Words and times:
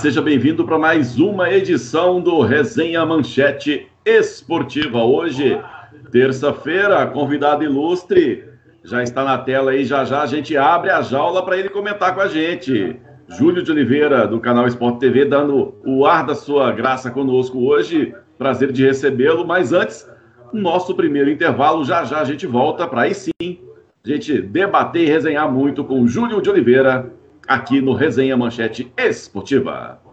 Seja 0.00 0.22
bem-vindo 0.22 0.64
para 0.64 0.78
mais 0.78 1.18
uma 1.18 1.50
edição 1.50 2.22
do 2.22 2.40
Resenha 2.40 3.04
Manchete 3.04 3.86
Esportiva. 4.02 5.04
Hoje, 5.04 5.60
terça-feira, 6.10 7.06
convidado 7.06 7.62
ilustre 7.62 8.42
já 8.82 9.02
está 9.02 9.22
na 9.22 9.36
tela 9.36 9.72
aí. 9.72 9.84
Já 9.84 10.06
já 10.06 10.22
a 10.22 10.26
gente 10.26 10.56
abre 10.56 10.88
a 10.88 11.02
jaula 11.02 11.44
para 11.44 11.58
ele 11.58 11.68
comentar 11.68 12.14
com 12.14 12.22
a 12.22 12.28
gente. 12.28 12.96
Júlio 13.28 13.62
de 13.62 13.70
Oliveira, 13.70 14.26
do 14.26 14.40
canal 14.40 14.66
Esporte 14.66 15.00
TV, 15.00 15.26
dando 15.26 15.74
o 15.84 16.06
ar 16.06 16.24
da 16.24 16.34
sua 16.34 16.72
graça 16.72 17.10
conosco 17.10 17.58
hoje. 17.58 18.14
Prazer 18.38 18.72
de 18.72 18.82
recebê-lo. 18.82 19.46
Mas 19.46 19.70
antes, 19.70 20.08
nosso 20.50 20.94
primeiro 20.94 21.28
intervalo. 21.28 21.84
Já 21.84 22.04
já 22.04 22.20
a 22.20 22.24
gente 22.24 22.46
volta 22.46 22.88
para 22.88 23.02
aí 23.02 23.14
sim 23.14 23.32
a 23.38 24.08
gente 24.08 24.40
debater 24.40 25.02
e 25.02 25.10
resenhar 25.10 25.52
muito 25.52 25.84
com 25.84 26.06
Júlio 26.06 26.40
de 26.40 26.48
Oliveira 26.48 27.19
aqui 27.46 27.80
no 27.80 27.92
Resenha 27.94 28.36
Manchete 28.36 28.92
Esportiva. 28.96 30.09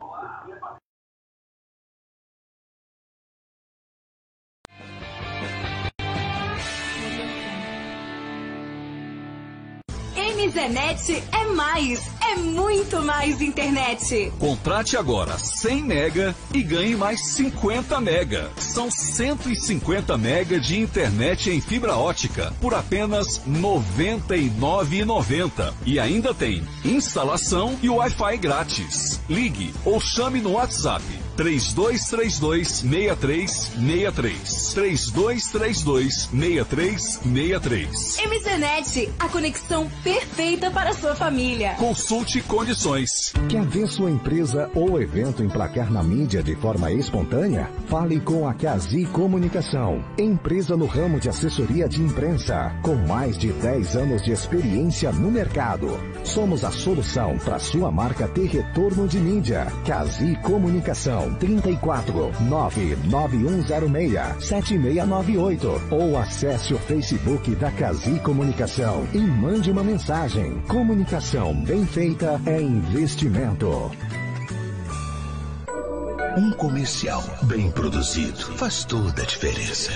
MZNet 10.48 11.24
é 11.34 11.46
mais, 11.48 12.10
é 12.22 12.38
muito 12.38 13.02
mais 13.02 13.42
internet. 13.42 14.32
Contrate 14.40 14.96
agora 14.96 15.38
100 15.38 15.84
mega 15.84 16.34
e 16.54 16.64
ganhe 16.64 16.96
mais 16.96 17.34
50 17.34 18.00
mega. 18.00 18.50
São 18.58 18.90
150 18.90 20.18
mega 20.18 20.58
de 20.58 20.80
internet 20.80 21.50
em 21.50 21.60
fibra 21.60 21.98
ótica 21.98 22.54
por 22.62 22.74
apenas 22.74 23.40
R$ 23.40 23.60
99,90. 23.60 25.74
E 25.86 26.00
ainda 26.00 26.34
tem 26.34 26.66
instalação 26.86 27.78
e 27.84 27.90
Wi-Fi 27.90 28.38
grátis. 28.38 29.20
Ligue 29.30 29.74
ou 29.84 30.00
chame 30.00 30.40
no 30.40 30.54
WhatsApp 30.54 31.04
3232 31.38 32.68
6363. 32.68 34.74
3232 34.74 36.30
6363. 36.34 38.18
MZNet, 38.18 39.14
a 39.20 39.30
conexão 39.30 39.88
perfeita 40.04 40.72
para 40.72 40.90
a 40.90 40.94
sua 40.94 41.16
família. 41.16 41.76
Consulte 41.76 42.42
condições. 42.42 43.32
Quer 43.48 43.64
ver 43.64 43.88
sua 43.88 44.10
empresa 44.10 44.72
ou 44.74 45.00
evento 45.00 45.44
emplacar 45.44 45.92
na 45.92 46.02
mídia 46.02 46.42
de 46.42 46.56
forma 46.56 46.92
espontânea? 46.92 47.70
Fale 47.88 48.20
com 48.20 48.48
a 48.48 48.56
Cazi 48.56 49.06
Comunicação, 49.06 50.04
empresa 50.18 50.76
no 50.76 50.88
ramo 50.88 51.20
de 51.20 51.30
assessoria 51.30 51.88
de 51.88 52.02
imprensa, 52.02 52.76
com 52.82 52.96
mais 52.96 53.38
de 53.38 53.54
10 53.54 53.96
anos 53.96 54.24
de 54.24 54.32
experiência 54.32 55.12
no 55.12 55.30
mercado. 55.30 55.88
Somos 56.24 56.64
a 56.64 56.72
solução 56.72 57.38
para 57.38 57.60
sua 57.60 57.92
marca 57.92 58.28
ter 58.28 58.48
retorno 58.48 59.08
de 59.08 59.20
mídia. 59.20 59.68
Cazi 59.86 60.36
Comunicação 60.42 61.27
34 61.36 62.32
99106 62.42 64.46
7698 64.46 65.82
ou 65.92 66.18
acesse 66.18 66.74
o 66.74 66.80
Facebook 66.80 67.56
da 67.56 67.72
Cazi 67.72 68.20
Comunicação 68.20 69.08
e 69.14 69.20
mande 69.20 69.72
uma 69.72 69.84
mensagem. 69.84 70.60
Comunicação 70.68 71.54
bem 71.64 71.86
feita 71.86 72.40
é 72.46 72.62
investimento. 72.62 73.92
Um 76.38 76.52
comercial 76.52 77.24
bem 77.44 77.72
produzido 77.72 78.38
faz 78.58 78.86
toda 78.86 79.24
a 79.24 79.26
diferença. 79.26 79.92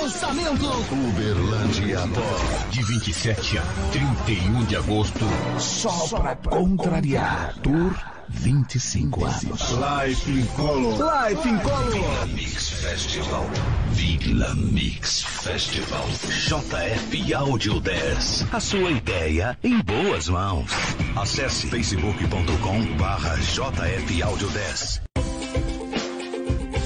Lançamento 0.00 0.64
Uberlândia 0.90 1.98
Pó. 2.14 2.70
de 2.70 2.82
27 2.82 3.58
a 3.58 3.62
31 3.92 4.64
de 4.64 4.76
agosto. 4.76 5.24
Só 5.58 6.16
pra 6.18 6.34
contrariar. 6.36 7.54
Tour 7.62 7.92
25 8.28 9.24
anos. 9.24 9.70
Life 9.72 10.30
in 10.30 10.46
Color. 10.56 10.98
Life 10.98 11.48
in 11.48 11.58
Color. 11.60 12.26
Mix 12.34 12.70
Festival. 12.82 13.46
Vila 13.92 14.54
Mix 14.54 15.22
Festival. 15.22 16.06
JF 16.08 17.34
Audio 17.34 17.80
10. 17.80 18.46
A 18.52 18.60
sua 18.60 18.90
ideia 18.90 19.58
em 19.62 19.80
boas 19.80 20.28
mãos. 20.28 20.70
Acesse 21.16 21.66
facebook.com 21.68 22.96
barra 22.96 23.36
JF 23.36 24.22
Audio 24.22 24.48
10. 24.48 25.15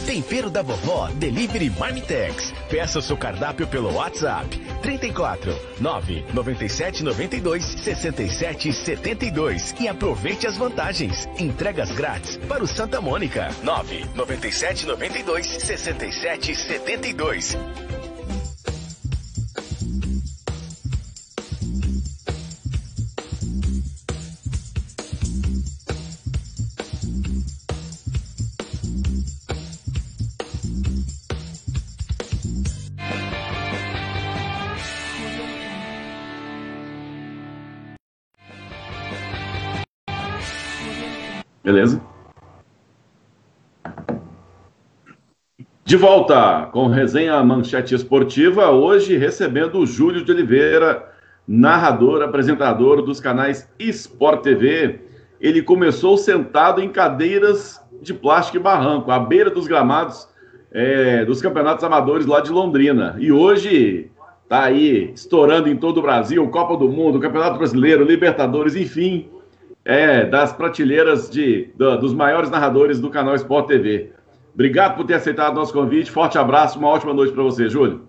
Tempero 0.06 0.50
da 0.50 0.62
Vovó 0.62 1.09
Delivery 1.15 1.71
Marmitex. 1.71 2.53
Peça 2.69 3.00
seu 3.00 3.16
cardápio 3.16 3.66
pelo 3.66 3.93
WhatsApp 3.94 4.59
34 4.83 5.55
9 5.81 6.25
97 6.33 7.05
92 7.05 7.65
67 7.65 8.72
72 8.72 9.75
e 9.81 9.89
aproveite 9.89 10.47
as 10.47 10.56
vantagens. 10.56 11.28
Entregas 11.39 11.93
grátis 11.93 12.37
para 12.49 12.65
o 12.65 12.66
Santa 12.66 13.00
Mônica 13.00 13.50
9 13.62 14.06
97 14.15 14.87
92 14.87 15.47
67 15.47 16.55
72. 16.55 17.56
Beleza? 41.70 42.03
De 45.84 45.97
volta 45.97 46.69
com 46.72 46.88
resenha 46.88 47.41
Manchete 47.44 47.94
Esportiva, 47.94 48.70
hoje 48.70 49.16
recebendo 49.16 49.78
o 49.78 49.86
Júlio 49.86 50.25
de 50.25 50.32
Oliveira, 50.32 51.09
narrador, 51.47 52.22
apresentador 52.22 53.03
dos 53.03 53.20
canais 53.20 53.70
Sport 53.78 54.42
TV. 54.42 54.98
Ele 55.41 55.62
começou 55.62 56.19
sentado 56.19 56.82
em 56.82 56.88
cadeiras 56.88 57.80
de 58.03 58.12
plástico 58.12 58.56
e 58.56 58.60
barranco, 58.60 59.12
à 59.12 59.20
beira 59.20 59.48
dos 59.48 59.69
gramados 59.69 60.28
é, 60.72 61.25
dos 61.25 61.41
campeonatos 61.41 61.84
amadores 61.84 62.26
lá 62.26 62.41
de 62.41 62.50
Londrina. 62.50 63.14
E 63.20 63.30
hoje 63.30 64.10
está 64.42 64.64
aí 64.64 65.12
estourando 65.14 65.69
em 65.69 65.76
todo 65.76 65.98
o 65.98 66.03
Brasil, 66.03 66.48
Copa 66.48 66.76
do 66.76 66.88
Mundo, 66.88 67.20
Campeonato 67.20 67.59
Brasileiro, 67.59 68.03
Libertadores, 68.03 68.75
enfim, 68.75 69.28
é, 69.84 70.24
das 70.26 70.52
prateleiras 70.52 71.30
de, 71.30 71.70
do- 71.76 71.96
dos 71.98 72.12
maiores 72.14 72.50
narradores 72.50 73.00
do 73.00 73.10
canal 73.10 73.34
Sport 73.34 73.66
TV. 73.68 74.12
Obrigado 74.54 74.96
por 74.96 75.06
ter 75.06 75.14
aceitado 75.14 75.52
o 75.52 75.54
nosso 75.56 75.72
convite. 75.72 76.10
Forte 76.10 76.36
abraço, 76.36 76.78
uma 76.78 76.88
ótima 76.88 77.14
noite 77.14 77.32
para 77.32 77.42
você, 77.42 77.68
Júlio. 77.68 78.08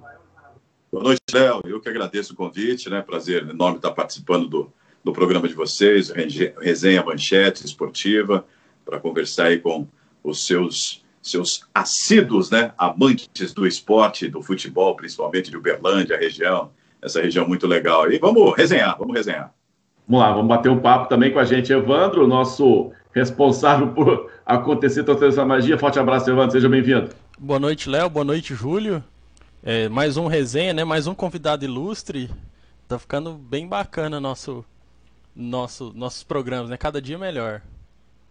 Boa 0.92 1.04
noite, 1.04 1.22
Léo. 1.34 1.62
Eu 1.66 1.80
que 1.80 1.88
agradeço 1.88 2.34
o 2.34 2.36
convite, 2.36 2.90
né? 2.90 3.02
Prazer 3.02 3.48
enorme 3.50 3.78
estar 3.78 3.92
participando 3.92 4.48
do, 4.48 4.74
do 5.04 5.14
programa 5.14 5.48
de 5.48 5.54
vocês, 5.54 6.12
Resenha 6.60 7.04
Manchete 7.04 7.66
Esportiva, 7.66 8.46
para 8.84 9.00
conversar 9.00 9.46
aí 9.46 9.60
com 9.60 9.88
os 10.22 10.46
seus, 10.46 11.06
seus 11.22 11.66
assíduos, 11.74 12.52
né? 12.52 12.74
Amantes 12.78 13.54
do 13.54 13.66
esporte, 13.66 14.28
do 14.28 14.42
futebol, 14.42 14.96
principalmente 14.96 15.50
de 15.50 15.56
Uberlândia, 15.56 16.18
região, 16.18 16.72
essa 17.02 17.22
região 17.22 17.48
muito 17.48 17.66
legal. 17.68 18.12
E 18.12 18.18
vamos 18.20 18.54
resenhar, 18.58 18.98
vamos 18.98 19.16
resenhar. 19.16 19.54
Vamos 20.12 20.26
lá, 20.26 20.34
vamos 20.34 20.48
bater 20.50 20.68
um 20.68 20.78
papo 20.78 21.08
também 21.08 21.32
com 21.32 21.40
a 21.40 21.46
gente, 21.46 21.72
Evandro, 21.72 22.28
nosso 22.28 22.92
responsável 23.14 23.94
por 23.94 24.30
acontecer 24.46 25.06
toda 25.06 25.26
essa 25.26 25.46
magia. 25.46 25.78
Forte 25.78 26.00
abraço, 26.00 26.30
Evandro, 26.30 26.52
seja 26.52 26.68
bem-vindo. 26.68 27.12
Boa 27.40 27.58
noite, 27.58 27.90
Léo. 27.90 28.10
Boa 28.10 28.26
noite, 28.26 28.54
Júlio. 28.54 29.02
É, 29.64 29.88
mais 29.88 30.18
um 30.18 30.28
resenha, 30.28 30.74
né? 30.74 30.84
Mais 30.84 31.08
um 31.08 31.16
convidado 31.16 31.64
ilustre. 31.64 32.30
Tá 32.90 33.00
ficando 33.00 33.36
bem 33.36 33.66
bacana 33.66 34.20
nosso, 34.20 34.66
nosso, 35.34 35.94
nossos 35.96 36.24
programas, 36.24 36.70
né? 36.70 36.76
Cada 36.76 37.02
dia 37.02 37.18
melhor. 37.18 37.62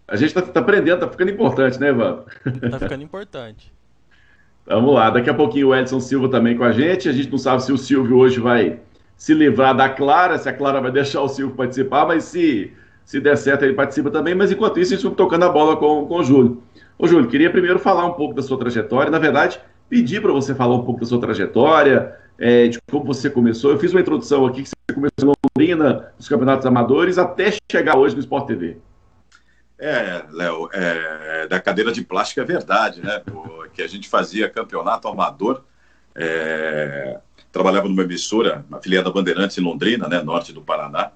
A 0.07 0.17
gente 0.17 0.39
está 0.39 0.61
aprendendo, 0.61 1.01
tá 1.01 1.09
ficando 1.09 1.31
importante, 1.31 1.81
né, 1.81 1.89
Evandro? 1.89 2.27
Tá 2.71 2.79
ficando 2.79 3.03
importante. 3.03 3.73
Vamos 4.69 4.95
lá, 4.95 5.09
daqui 5.09 5.31
a 5.31 5.35
pouquinho 5.35 5.69
o 5.69 5.75
Edson 5.75 5.99
Silva 5.99 6.29
também 6.29 6.59
com 6.59 6.65
a 6.65 6.73
gente. 6.73 7.09
A 7.09 7.13
gente 7.13 7.31
não 7.31 7.39
sabe 7.39 7.63
se 7.63 7.73
o 7.73 7.79
Silvio 7.79 8.19
hoje 8.19 8.39
vai 8.39 8.81
se 9.21 9.35
livrar 9.35 9.77
da 9.77 9.87
Clara, 9.87 10.39
se 10.39 10.49
a 10.49 10.53
Clara 10.53 10.81
vai 10.81 10.91
deixar 10.91 11.21
o 11.21 11.29
Silvio 11.29 11.55
participar, 11.55 12.07
mas 12.07 12.25
se, 12.25 12.73
se 13.05 13.21
der 13.21 13.37
certo 13.37 13.67
ele 13.67 13.75
participa 13.75 14.11
também. 14.11 14.35
Mas 14.35 14.51
enquanto 14.51 14.81
isso, 14.81 14.95
a 14.95 14.97
gente 14.97 15.15
tocando 15.15 15.45
a 15.45 15.49
bola 15.51 15.77
com, 15.77 16.07
com 16.07 16.21
o 16.21 16.25
Júlio. 16.25 16.63
Ô, 16.99 17.07
Júlio, 17.07 17.29
queria 17.29 17.51
primeiro 17.51 17.79
falar 17.79 18.07
um 18.07 18.15
pouco 18.15 18.35
da 18.35 18.41
sua 18.41 18.59
trajetória. 18.59 19.11
Na 19.11 19.19
verdade, 19.19 19.61
pedir 19.91 20.23
para 20.23 20.33
você 20.33 20.55
falar 20.55 20.75
um 20.75 20.85
pouco 20.87 21.01
da 21.01 21.07
sua 21.07 21.21
trajetória, 21.21 22.17
é, 22.39 22.69
de 22.69 22.81
como 22.91 23.05
você 23.05 23.29
começou. 23.29 23.71
Eu 23.71 23.79
fiz 23.79 23.93
uma 23.93 24.01
introdução 24.01 24.47
aqui 24.47 24.63
que 24.63 24.71
você 24.71 24.95
começou 24.95 25.13
em 25.21 25.33
Londrina, 25.55 26.15
nos 26.17 26.27
campeonatos 26.27 26.65
amadores, 26.65 27.19
até 27.19 27.53
chegar 27.71 27.99
hoje 27.99 28.15
no 28.15 28.23
Sport 28.23 28.47
TV. 28.47 28.79
É, 29.79 30.25
Léo, 30.31 30.71
é, 30.73 31.47
da 31.47 31.61
cadeira 31.61 31.93
de 31.93 32.03
plástico 32.03 32.41
é 32.41 32.45
verdade, 32.45 33.03
né? 33.03 33.23
Que 33.75 33.83
a 33.83 33.87
gente 33.87 34.09
fazia 34.09 34.49
campeonato 34.49 35.07
amador, 35.09 35.63
é, 36.15 37.19
trabalhava 37.53 37.89
numa 37.89 38.03
emissora, 38.03 38.65
afiliada 38.71 39.11
Bandeirantes 39.11 39.59
em 39.59 39.63
Londrina, 39.63 40.09
né, 40.09 40.23
norte 40.23 40.53
do 40.53 40.63
Paraná, 40.63 41.11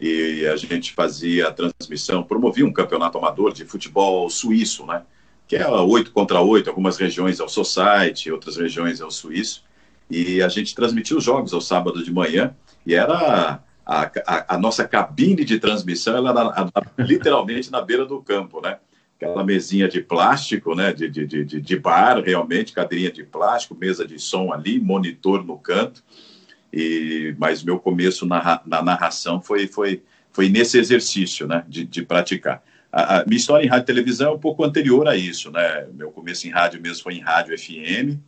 e 0.00 0.46
a 0.46 0.56
gente 0.56 0.92
fazia 0.92 1.48
a 1.48 1.52
transmissão 1.52 2.22
promovia 2.22 2.64
um 2.64 2.72
campeonato 2.72 3.18
amador 3.18 3.52
de 3.52 3.64
futebol 3.64 4.30
suíço, 4.30 4.86
né? 4.86 5.02
Que 5.46 5.56
é 5.56 5.68
oito 5.68 6.12
contra 6.12 6.40
oito, 6.40 6.68
algumas 6.68 6.96
regiões 6.96 7.40
é 7.40 7.44
o 7.44 7.48
Society, 7.48 8.30
outras 8.30 8.56
regiões 8.56 9.00
é 9.00 9.04
o 9.04 9.10
suíço. 9.10 9.64
E 10.08 10.40
a 10.40 10.48
gente 10.48 10.74
transmitia 10.74 11.16
os 11.16 11.24
jogos 11.24 11.52
ao 11.52 11.60
sábado 11.60 12.02
de 12.04 12.12
manhã, 12.12 12.54
e 12.86 12.94
era 12.94 13.60
a, 13.84 14.02
a, 14.26 14.54
a 14.54 14.58
nossa 14.58 14.86
cabine 14.86 15.44
de 15.44 15.58
transmissão, 15.58 16.16
ela 16.16 16.30
era 16.30 17.04
literalmente 17.04 17.70
na 17.70 17.80
beira 17.80 18.06
do 18.06 18.22
campo, 18.22 18.60
né? 18.60 18.78
Aquela 19.20 19.42
mesinha 19.42 19.88
de 19.88 20.00
plástico, 20.00 20.76
né? 20.76 20.92
De, 20.92 21.08
de, 21.08 21.26
de, 21.26 21.60
de 21.60 21.76
bar, 21.76 22.22
realmente, 22.22 22.72
cadeirinha 22.72 23.10
de 23.10 23.24
plástico, 23.24 23.74
mesa 23.74 24.06
de 24.06 24.16
som 24.16 24.52
ali, 24.52 24.78
monitor 24.78 25.44
no 25.44 25.58
canto. 25.58 26.04
E, 26.72 27.34
mas 27.36 27.64
meu 27.64 27.80
começo 27.80 28.24
na, 28.24 28.62
na 28.64 28.80
narração 28.80 29.42
foi, 29.42 29.66
foi, 29.66 30.04
foi 30.30 30.48
nesse 30.48 30.78
exercício, 30.78 31.48
né? 31.48 31.64
De, 31.66 31.84
de 31.84 32.02
praticar. 32.02 32.62
A, 32.92 33.18
a, 33.18 33.24
minha 33.26 33.38
história 33.38 33.64
em 33.66 33.68
rádio 33.68 33.82
e 33.82 33.86
televisão 33.86 34.32
é 34.32 34.34
um 34.36 34.38
pouco 34.38 34.62
anterior 34.62 35.08
a 35.08 35.16
isso, 35.16 35.50
né? 35.50 35.88
Meu 35.92 36.12
começo 36.12 36.46
em 36.46 36.50
rádio 36.50 36.80
mesmo 36.80 37.02
foi 37.02 37.14
em 37.14 37.20
rádio 37.20 37.58
FM. 37.58 38.20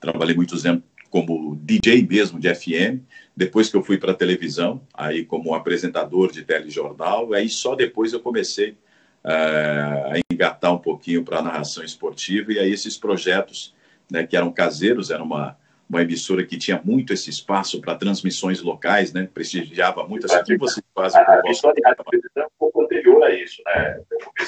Trabalhei 0.00 0.34
muitos 0.34 0.66
anos 0.66 0.82
como 1.08 1.56
DJ 1.62 2.04
mesmo 2.04 2.40
de 2.40 2.52
FM. 2.52 3.02
Depois 3.36 3.70
que 3.70 3.76
eu 3.76 3.84
fui 3.84 3.98
para 3.98 4.12
televisão, 4.12 4.82
aí 4.92 5.24
como 5.24 5.54
apresentador 5.54 6.32
de 6.32 6.42
telejornal, 6.42 7.32
aí 7.32 7.48
só 7.48 7.76
depois 7.76 8.12
eu 8.12 8.18
comecei 8.18 8.76
a 9.32 10.14
engatar 10.30 10.72
um 10.72 10.78
pouquinho 10.78 11.24
para 11.24 11.38
a 11.38 11.42
narração 11.42 11.82
esportiva 11.82 12.52
e 12.52 12.58
aí 12.58 12.72
esses 12.72 12.96
projetos, 12.96 13.74
né, 14.10 14.26
que 14.26 14.36
eram 14.36 14.52
caseiros, 14.52 15.10
era 15.10 15.22
uma 15.22 15.56
uma 15.88 16.02
emissora 16.02 16.44
que 16.44 16.58
tinha 16.58 16.80
muito 16.84 17.12
esse 17.12 17.30
espaço 17.30 17.80
para 17.80 17.94
transmissões 17.94 18.60
locais, 18.60 19.12
né? 19.12 19.28
Prestigiava 19.32 20.04
muito. 20.04 20.26
Assim, 20.26 20.42
que 20.42 20.56
vocês 20.56 20.84
fazem 20.92 21.24
com 21.24 21.30
a 21.30 21.38
emissora 21.44 21.74
de 21.74 21.80
rádio 21.80 22.04
é 22.34 22.42
um 22.42 22.48
pouco 22.58 22.82
anterior 22.82 23.22
a 23.22 23.32
isso, 23.32 23.62
né? 23.64 24.00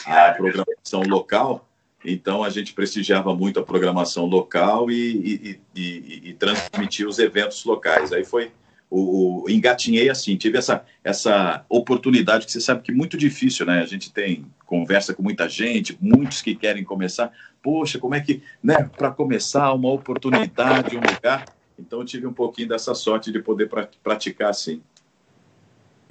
A 0.07 0.33
programação 0.33 1.03
local 1.03 1.69
então 2.05 2.45
a 2.45 2.51
gente 2.51 2.73
prestigiava 2.73 3.35
muito 3.35 3.59
a 3.59 3.63
programação 3.63 4.25
local 4.25 4.91
e, 4.91 4.95
e, 4.95 5.61
e, 5.75 6.29
e 6.31 6.33
transmitia 6.35 7.09
os 7.09 7.19
eventos 7.19 7.65
locais. 7.65 8.13
Aí 8.13 8.25
foi 8.25 8.53
o, 8.91 9.45
o, 9.45 9.51
engatinhei 9.51 10.09
assim, 10.09 10.37
tive 10.37 10.59
essa, 10.59 10.85
essa 11.05 11.65
oportunidade 11.69 12.47
que 12.47 12.53
você 12.53 12.61
sabe 12.61 12.83
que 12.83 12.91
é 12.91 12.95
muito 12.95 13.17
difícil, 13.17 13.67
né? 13.67 13.81
A 13.81 13.87
gente 13.87 14.13
tem 14.13 14.47
conversa 14.65 15.15
com 15.15 15.23
muita 15.23 15.49
gente, 15.49 15.97
muitos 16.01 16.41
que 16.41 16.55
querem 16.55 16.85
começar. 16.85 17.33
Poxa, 17.63 17.99
como 17.99 18.15
é 18.15 18.21
que, 18.21 18.43
né? 18.63 18.89
Para 18.97 19.11
começar 19.11 19.73
uma 19.73 19.91
oportunidade, 19.91 20.97
um 20.97 21.01
lugar. 21.01 21.45
Então 21.79 22.01
eu 22.01 22.05
tive 22.05 22.27
um 22.27 22.33
pouquinho 22.33 22.69
dessa 22.69 22.95
sorte 22.95 23.31
de 23.31 23.41
poder 23.41 23.69
praticar 24.03 24.51
assim. 24.51 24.83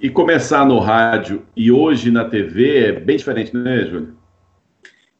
E 0.00 0.08
começar 0.08 0.64
no 0.64 0.78
rádio 0.78 1.44
e 1.56 1.72
hoje 1.72 2.10
na 2.10 2.24
TV 2.24 2.86
é 2.86 2.92
bem 2.92 3.16
diferente, 3.16 3.54
né, 3.56 3.84
Júlio? 3.84 4.16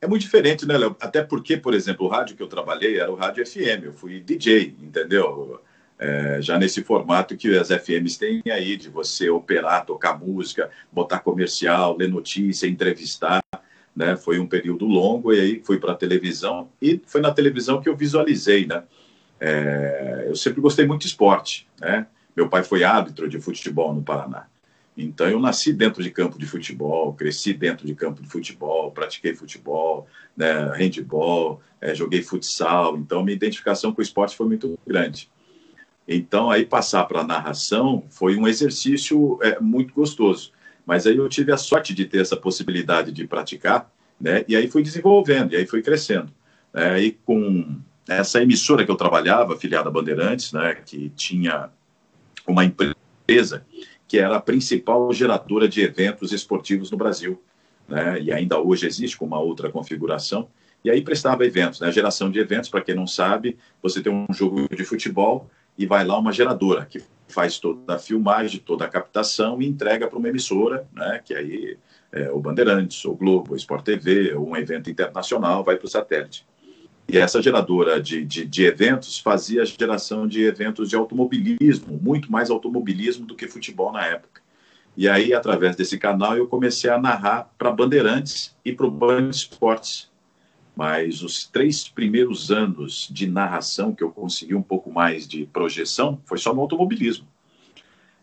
É 0.01 0.07
muito 0.07 0.23
diferente, 0.23 0.65
né, 0.65 0.79
Léo? 0.79 0.97
Até 1.01 1.25
porque, 1.25 1.57
por 1.57 1.75
exemplo, 1.75 2.07
o 2.07 2.09
rádio 2.09 2.37
que 2.37 2.43
eu 2.43 2.47
trabalhei 2.47 3.01
era 3.01 3.11
o 3.11 3.17
rádio 3.17 3.45
FM, 3.45 3.83
eu 3.83 3.93
fui 3.93 4.21
DJ, 4.21 4.77
entendeu? 4.81 5.61
É, 5.99 6.41
já 6.41 6.59
nesse 6.59 6.83
formato 6.85 7.37
que 7.37 7.57
as 7.57 7.69
FMs 7.69 8.17
têm 8.17 8.43
aí, 8.51 8.77
de 8.77 8.89
você 8.89 9.29
operar, 9.29 9.85
tocar 9.85 10.19
música, 10.19 10.71
botar 10.93 11.19
comercial, 11.19 11.97
ler 11.97 12.09
notícia, 12.09 12.69
entrevistar, 12.69 13.43
né? 13.95 14.17
Foi 14.17 14.39
um 14.39 14.47
período 14.47 14.87
longo 14.87 15.33
e 15.33 15.41
aí 15.41 15.63
fui 15.65 15.79
para 15.79 15.93
a 15.93 15.97
televisão 15.97 16.69
e 16.81 17.01
foi 17.07 17.21
na 17.21 17.33
televisão 17.33 17.81
que 17.81 17.89
eu 17.89 17.97
visualizei, 17.97 18.65
né? 18.65 18.85
É, 19.41 20.27
eu 20.29 20.37
sempre 20.37 20.61
gostei 20.61 20.87
muito 20.87 21.03
de 21.03 21.09
esporte, 21.09 21.67
né? 21.81 22.07
Meu 22.37 22.49
pai 22.49 22.63
foi 22.63 22.85
árbitro 22.85 23.29
de 23.29 23.41
futebol 23.41 23.93
no 23.93 24.03
Paraná. 24.03 24.47
Então, 24.97 25.29
eu 25.29 25.39
nasci 25.39 25.73
dentro 25.73 26.03
de 26.03 26.11
campo 26.11 26.39
de 26.39 26.47
futebol, 26.47 27.13
cresci 27.13 27.53
dentro 27.53 27.87
de 27.87 27.95
campo 27.95 28.21
de 28.21 28.29
futebol, 28.29 28.91
pratiquei 28.91 29.33
futebol, 29.33 30.09
né, 30.37 30.73
handball, 30.75 31.61
é, 31.81 31.95
joguei 31.95 32.21
futsal. 32.21 32.97
Então, 32.97 33.23
minha 33.23 33.37
identificação 33.37 33.93
com 33.93 34.01
o 34.01 34.03
esporte 34.03 34.37
foi 34.37 34.47
muito 34.47 34.77
grande. 34.85 35.31
Então, 36.09 36.51
aí 36.51 36.65
passar 36.65 37.05
para 37.05 37.21
a 37.21 37.25
narração 37.25 38.03
foi 38.09 38.35
um 38.35 38.49
exercício 38.49 39.39
é, 39.43 39.61
muito 39.61 39.93
gostoso. 39.93 40.53
Mas 40.87 41.07
aí 41.07 41.15
eu 41.19 41.29
tive 41.29 41.53
a 41.53 41.59
sorte 41.59 41.93
de 41.93 42.07
ter 42.07 42.23
essa 42.23 42.35
possibilidade 42.35 43.13
de 43.13 43.27
praticar, 43.27 43.93
né? 44.19 44.43
E 44.49 44.57
aí 44.57 44.71
fui 44.71 44.83
desenvolvendo, 44.83 45.53
e 45.53 45.57
aí 45.57 45.67
fui 45.67 45.83
crescendo. 45.83 46.33
Né? 46.73 47.03
E 47.03 47.13
com 47.13 47.79
essa 48.09 48.43
emissora 48.43 48.87
que 48.87 48.91
eu 48.91 48.97
trabalhava, 48.97 49.55
filiada 49.59 49.91
Bandeirantes, 49.91 50.51
né? 50.51 50.77
Que 50.77 51.11
tinha 51.11 51.69
uma 52.47 52.65
empresa 52.65 53.67
que 54.09 54.19
era 54.19 54.37
a 54.37 54.41
principal 54.41 55.13
geradora 55.13 55.69
de 55.69 55.83
eventos 55.83 56.33
esportivos 56.33 56.91
no 56.91 56.97
Brasil. 56.97 57.39
Né? 57.87 58.23
E 58.23 58.33
ainda 58.33 58.59
hoje 58.59 58.87
existe 58.87 59.19
com 59.19 59.27
uma 59.27 59.39
outra 59.39 59.71
configuração. 59.71 60.49
E 60.83 60.89
aí 60.89 61.03
prestava 61.03 61.45
eventos, 61.45 61.81
né? 61.81 61.93
Geração 61.93 62.31
de 62.31 62.39
eventos, 62.39 62.71
para 62.71 62.81
quem 62.81 62.95
não 62.95 63.07
sabe, 63.07 63.59
você 63.83 64.01
tem 64.01 64.11
um 64.11 64.33
jogo 64.33 64.67
de 64.75 64.85
futebol 64.85 65.51
e 65.79 65.87
vai 65.87 66.05
lá 66.05 66.19
uma 66.19 66.33
geradora 66.33 66.85
que 66.85 67.01
faz 67.29 67.59
toda 67.59 67.95
a 67.95 67.99
filmagem, 67.99 68.61
toda 68.61 68.85
a 68.85 68.89
captação 68.89 69.63
e 69.63 69.67
entrega 69.67 70.09
para 70.09 70.19
uma 70.19 70.29
emissora, 70.29 70.87
né? 70.93 71.21
Que 71.25 71.35
aí 71.35 71.79
é 72.11 72.31
o 72.31 72.41
Bandeirantes, 72.41 73.05
o 73.05 73.15
Globo, 73.15 73.53
o 73.53 73.57
Sport 73.57 73.85
TV, 73.85 74.35
ou 74.35 74.49
um 74.49 74.57
evento 74.57 74.91
internacional, 74.91 75.63
vai 75.63 75.77
para 75.77 75.87
o 75.87 75.91
satélite. 75.91 76.47
E 77.07 77.17
essa 77.17 77.41
geradora 77.41 78.01
de, 78.01 78.25
de, 78.25 78.45
de, 78.45 78.65
eventos 78.65 79.19
fazia 79.19 79.63
a 79.63 79.65
geração 79.65 80.27
de 80.27 80.43
eventos 80.45 80.91
de 80.91 80.97
automobilismo, 80.97 81.99
muito 82.03 82.31
mais 82.31 82.51
automobilismo 82.51 83.25
do 83.25 83.35
que 83.35 83.49
futebol 83.49 83.93
na 83.93 84.05
época. 84.05 84.43
E 84.97 85.09
aí, 85.09 85.33
através 85.33 85.77
desse 85.77 85.97
canal, 85.97 86.37
eu 86.37 86.47
comecei 86.47 86.91
a 86.91 86.99
narrar 86.99 87.51
para 87.57 87.71
Bandeirantes 87.71 88.55
e 88.65 88.73
para 88.73 88.87
o 88.87 88.91
Band 88.91 89.31
Esportes. 89.31 90.08
Mas 90.79 91.25
os 91.25 91.45
três 91.45 91.89
primeiros 91.89 92.53
anos 92.53 93.09
de 93.11 93.27
narração 93.27 93.93
que 93.93 94.05
eu 94.05 94.13
consegui 94.13 94.55
um 94.55 94.63
pouco 94.63 94.93
mais 94.93 95.27
de 95.27 95.45
projeção 95.45 96.21
foi 96.25 96.39
só 96.39 96.55
no 96.55 96.61
automobilismo. 96.61 97.27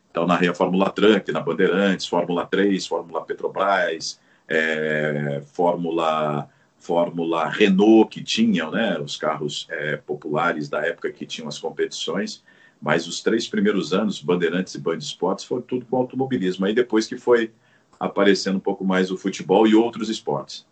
Então, 0.10 0.26
narrei 0.26 0.48
a 0.48 0.54
Fórmula 0.54 0.90
Truck 0.90 1.30
na 1.34 1.42
Bandeirantes, 1.42 2.08
Fórmula 2.08 2.46
3, 2.46 2.88
Fórmula 2.88 3.26
Petrobras, 3.26 4.22
é, 4.48 5.44
Fórmula 5.52 6.50
Fórmula 6.78 7.50
Renault 7.50 8.10
que 8.10 8.24
tinham, 8.24 8.72
né, 8.72 8.98
os 9.00 9.18
carros 9.18 9.68
é, 9.70 9.98
populares 9.98 10.70
da 10.70 10.80
época 10.80 11.12
que 11.12 11.26
tinham 11.26 11.50
as 11.50 11.60
competições, 11.60 12.42
mas 12.82 13.06
os 13.06 13.20
três 13.20 13.50
primeiros 13.50 13.92
anos, 13.92 14.22
Bandeirantes 14.22 14.76
e 14.76 14.80
Band 14.80 15.00
Esportes, 15.00 15.44
foi 15.44 15.62
tudo 15.62 15.86
com 15.88 15.98
automobilismo. 15.98 16.66
Aí 16.66 16.74
depois 16.74 17.06
que 17.06 17.18
foi 17.18 17.52
aparecendo 18.00 18.56
um 18.56 18.62
pouco 18.62 18.86
mais 18.86 19.12
o 19.12 19.18
futebol 19.18 19.68
e 19.68 19.76
outros 19.76 20.08
esportes. 20.08 20.66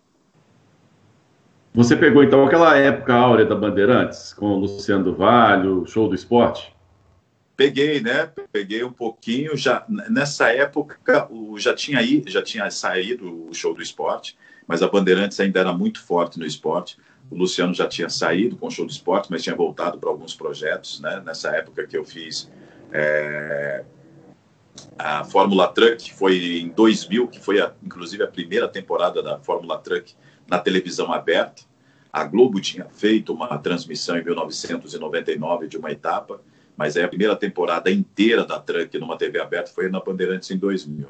Você 1.73 1.95
pegou 1.95 2.23
então 2.23 2.45
aquela 2.45 2.77
época 2.77 3.13
áurea 3.13 3.45
da 3.45 3.55
Bandeirantes, 3.55 4.33
com 4.33 4.47
o 4.47 4.59
Luciano 4.59 5.03
do 5.03 5.15
Vale, 5.15 5.67
o 5.67 5.85
show 5.85 6.07
do 6.07 6.15
esporte? 6.15 6.73
Peguei, 7.57 7.99
né? 7.99 8.29
Peguei 8.51 8.83
um 8.83 8.91
pouquinho. 8.91 9.57
Já 9.57 9.83
nessa 9.87 10.49
época, 10.49 11.27
o, 11.31 11.57
já 11.57 11.73
tinha 11.73 11.99
aí, 11.99 12.23
já 12.27 12.41
tinha 12.41 12.69
saído 12.69 13.47
o 13.49 13.53
show 13.53 13.73
do 13.73 13.81
esporte 13.81 14.37
mas 14.67 14.81
a 14.81 14.87
Bandeirantes 14.87 15.39
ainda 15.39 15.59
era 15.59 15.73
muito 15.73 16.01
forte 16.01 16.39
no 16.39 16.45
esporte. 16.45 16.97
O 17.29 17.35
Luciano 17.35 17.73
já 17.73 17.87
tinha 17.87 18.09
saído 18.09 18.55
com 18.55 18.67
o 18.67 18.71
show 18.71 18.85
do 18.85 18.91
esporte, 18.91 19.29
mas 19.31 19.43
tinha 19.43 19.55
voltado 19.55 19.97
para 19.97 20.09
alguns 20.09 20.35
projetos, 20.35 20.99
né? 20.99 21.21
Nessa 21.25 21.49
época 21.55 21.87
que 21.87 21.97
eu 21.97 22.03
fiz 22.03 22.51
é, 22.91 23.83
a 24.97 25.23
Fórmula 25.23 25.67
Truck, 25.67 26.13
foi 26.13 26.59
em 26.59 26.69
2000, 26.69 27.27
que 27.27 27.39
foi 27.39 27.59
a, 27.61 27.71
inclusive 27.83 28.23
a 28.23 28.27
primeira 28.27 28.67
temporada 28.67 29.21
da 29.23 29.39
Fórmula 29.39 29.77
Truck 29.79 30.13
na 30.47 30.59
televisão 30.59 31.11
aberta. 31.11 31.63
A 32.11 32.23
Globo 32.23 32.61
tinha 32.61 32.85
feito 32.85 33.33
uma 33.33 33.57
transmissão 33.57 34.17
em 34.17 34.23
1999 34.23 35.67
de 35.67 35.77
uma 35.77 35.91
etapa, 35.91 36.41
mas 36.77 36.95
aí 36.95 37.03
a 37.03 37.07
primeira 37.07 37.35
temporada 37.35 37.91
inteira 37.91 38.45
da 38.45 38.59
Truck 38.59 38.97
numa 38.99 39.17
TV 39.17 39.39
aberta 39.39 39.71
foi 39.71 39.89
na 39.89 39.99
Bandeirantes 39.99 40.51
em 40.51 40.57
2000. 40.57 41.07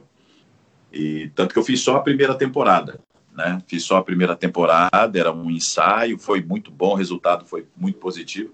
E 0.92 1.32
tanto 1.36 1.54
que 1.54 1.60
eu 1.60 1.64
fiz 1.64 1.82
só 1.82 1.98
a 1.98 2.02
primeira 2.02 2.36
temporada 2.36 3.00
né? 3.36 3.62
Fiz 3.68 3.84
só 3.84 3.98
a 3.98 4.04
primeira 4.04 4.36
temporada, 4.36 5.20
era 5.20 5.32
um 5.32 5.50
ensaio, 5.50 6.18
foi 6.18 6.42
muito 6.42 6.72
bom, 6.72 6.92
o 6.92 6.96
resultado 6.96 7.46
foi 7.46 7.66
muito 7.76 7.98
positivo. 7.98 8.54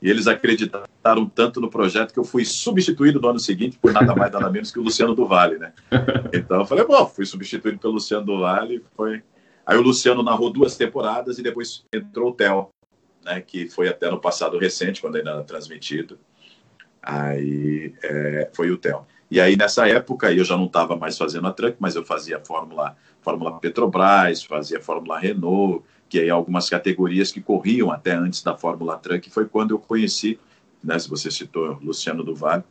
E 0.00 0.08
eles 0.08 0.26
acreditaram 0.26 1.26
tanto 1.34 1.60
no 1.60 1.68
projeto 1.68 2.12
que 2.12 2.18
eu 2.18 2.24
fui 2.24 2.42
substituído 2.44 3.20
no 3.20 3.28
ano 3.28 3.38
seguinte 3.38 3.78
por 3.78 3.92
nada 3.92 4.14
mais 4.14 4.32
nada 4.32 4.48
menos 4.48 4.72
que 4.72 4.78
o 4.78 4.82
Luciano 4.82 5.14
do 5.14 5.26
Vale, 5.26 5.58
né? 5.58 5.72
Então 6.32 6.60
eu 6.60 6.66
falei, 6.66 6.86
bom, 6.86 7.06
fui 7.06 7.26
substituído 7.26 7.78
pelo 7.78 7.94
Luciano 7.94 8.24
do 8.24 8.40
Vale, 8.40 8.82
foi. 8.96 9.22
Aí 9.70 9.78
o 9.78 9.82
Luciano 9.82 10.20
narrou 10.20 10.50
duas 10.50 10.76
temporadas 10.76 11.38
e 11.38 11.44
depois 11.44 11.84
entrou 11.94 12.30
o 12.30 12.34
Theo, 12.34 12.70
né? 13.24 13.40
Que 13.40 13.68
foi 13.68 13.86
até 13.86 14.10
no 14.10 14.20
passado 14.20 14.58
recente, 14.58 15.00
quando 15.00 15.14
ainda 15.14 15.30
era 15.30 15.44
transmitido. 15.44 16.18
Aí 17.00 17.94
é, 18.02 18.50
foi 18.52 18.72
o 18.72 18.76
Theo. 18.76 19.06
E 19.30 19.40
aí, 19.40 19.56
nessa 19.56 19.86
época, 19.86 20.32
eu 20.32 20.44
já 20.44 20.56
não 20.56 20.64
estava 20.66 20.96
mais 20.96 21.16
fazendo 21.16 21.46
a 21.46 21.52
Truck, 21.52 21.76
mas 21.78 21.94
eu 21.94 22.04
fazia 22.04 22.40
Fórmula, 22.40 22.96
Fórmula 23.22 23.60
Petrobras, 23.60 24.42
fazia 24.42 24.80
Fórmula 24.80 25.20
Renault, 25.20 25.84
que 26.08 26.18
aí 26.18 26.28
algumas 26.28 26.68
categorias 26.68 27.30
que 27.30 27.40
corriam 27.40 27.92
até 27.92 28.10
antes 28.10 28.42
da 28.42 28.56
Fórmula 28.56 28.98
Truck. 28.98 29.30
Foi 29.30 29.46
quando 29.46 29.70
eu 29.70 29.78
conheci, 29.78 30.36
né, 30.82 30.98
se 30.98 31.08
você 31.08 31.30
citou 31.30 31.78
Luciano 31.80 32.24
do 32.24 32.34
Vale, 32.34 32.64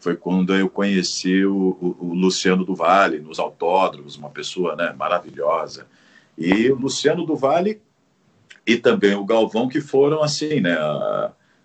foi 0.00 0.16
quando 0.16 0.54
eu 0.54 0.70
conheci 0.70 1.44
o, 1.44 1.76
o, 1.78 1.96
o 2.06 2.14
Luciano 2.14 2.64
do 2.64 2.74
Vale 2.74 3.20
nos 3.20 3.38
autódromos, 3.38 4.16
uma 4.16 4.30
pessoa 4.30 4.74
né, 4.74 4.94
maravilhosa. 4.98 5.86
E 6.36 6.70
o 6.70 6.76
Luciano 6.76 7.24
do 7.24 7.36
Vale 7.36 7.80
e 8.66 8.76
também 8.76 9.14
o 9.14 9.24
Galvão, 9.24 9.68
que 9.68 9.80
foram 9.80 10.22
assim, 10.22 10.60
né, 10.60 10.76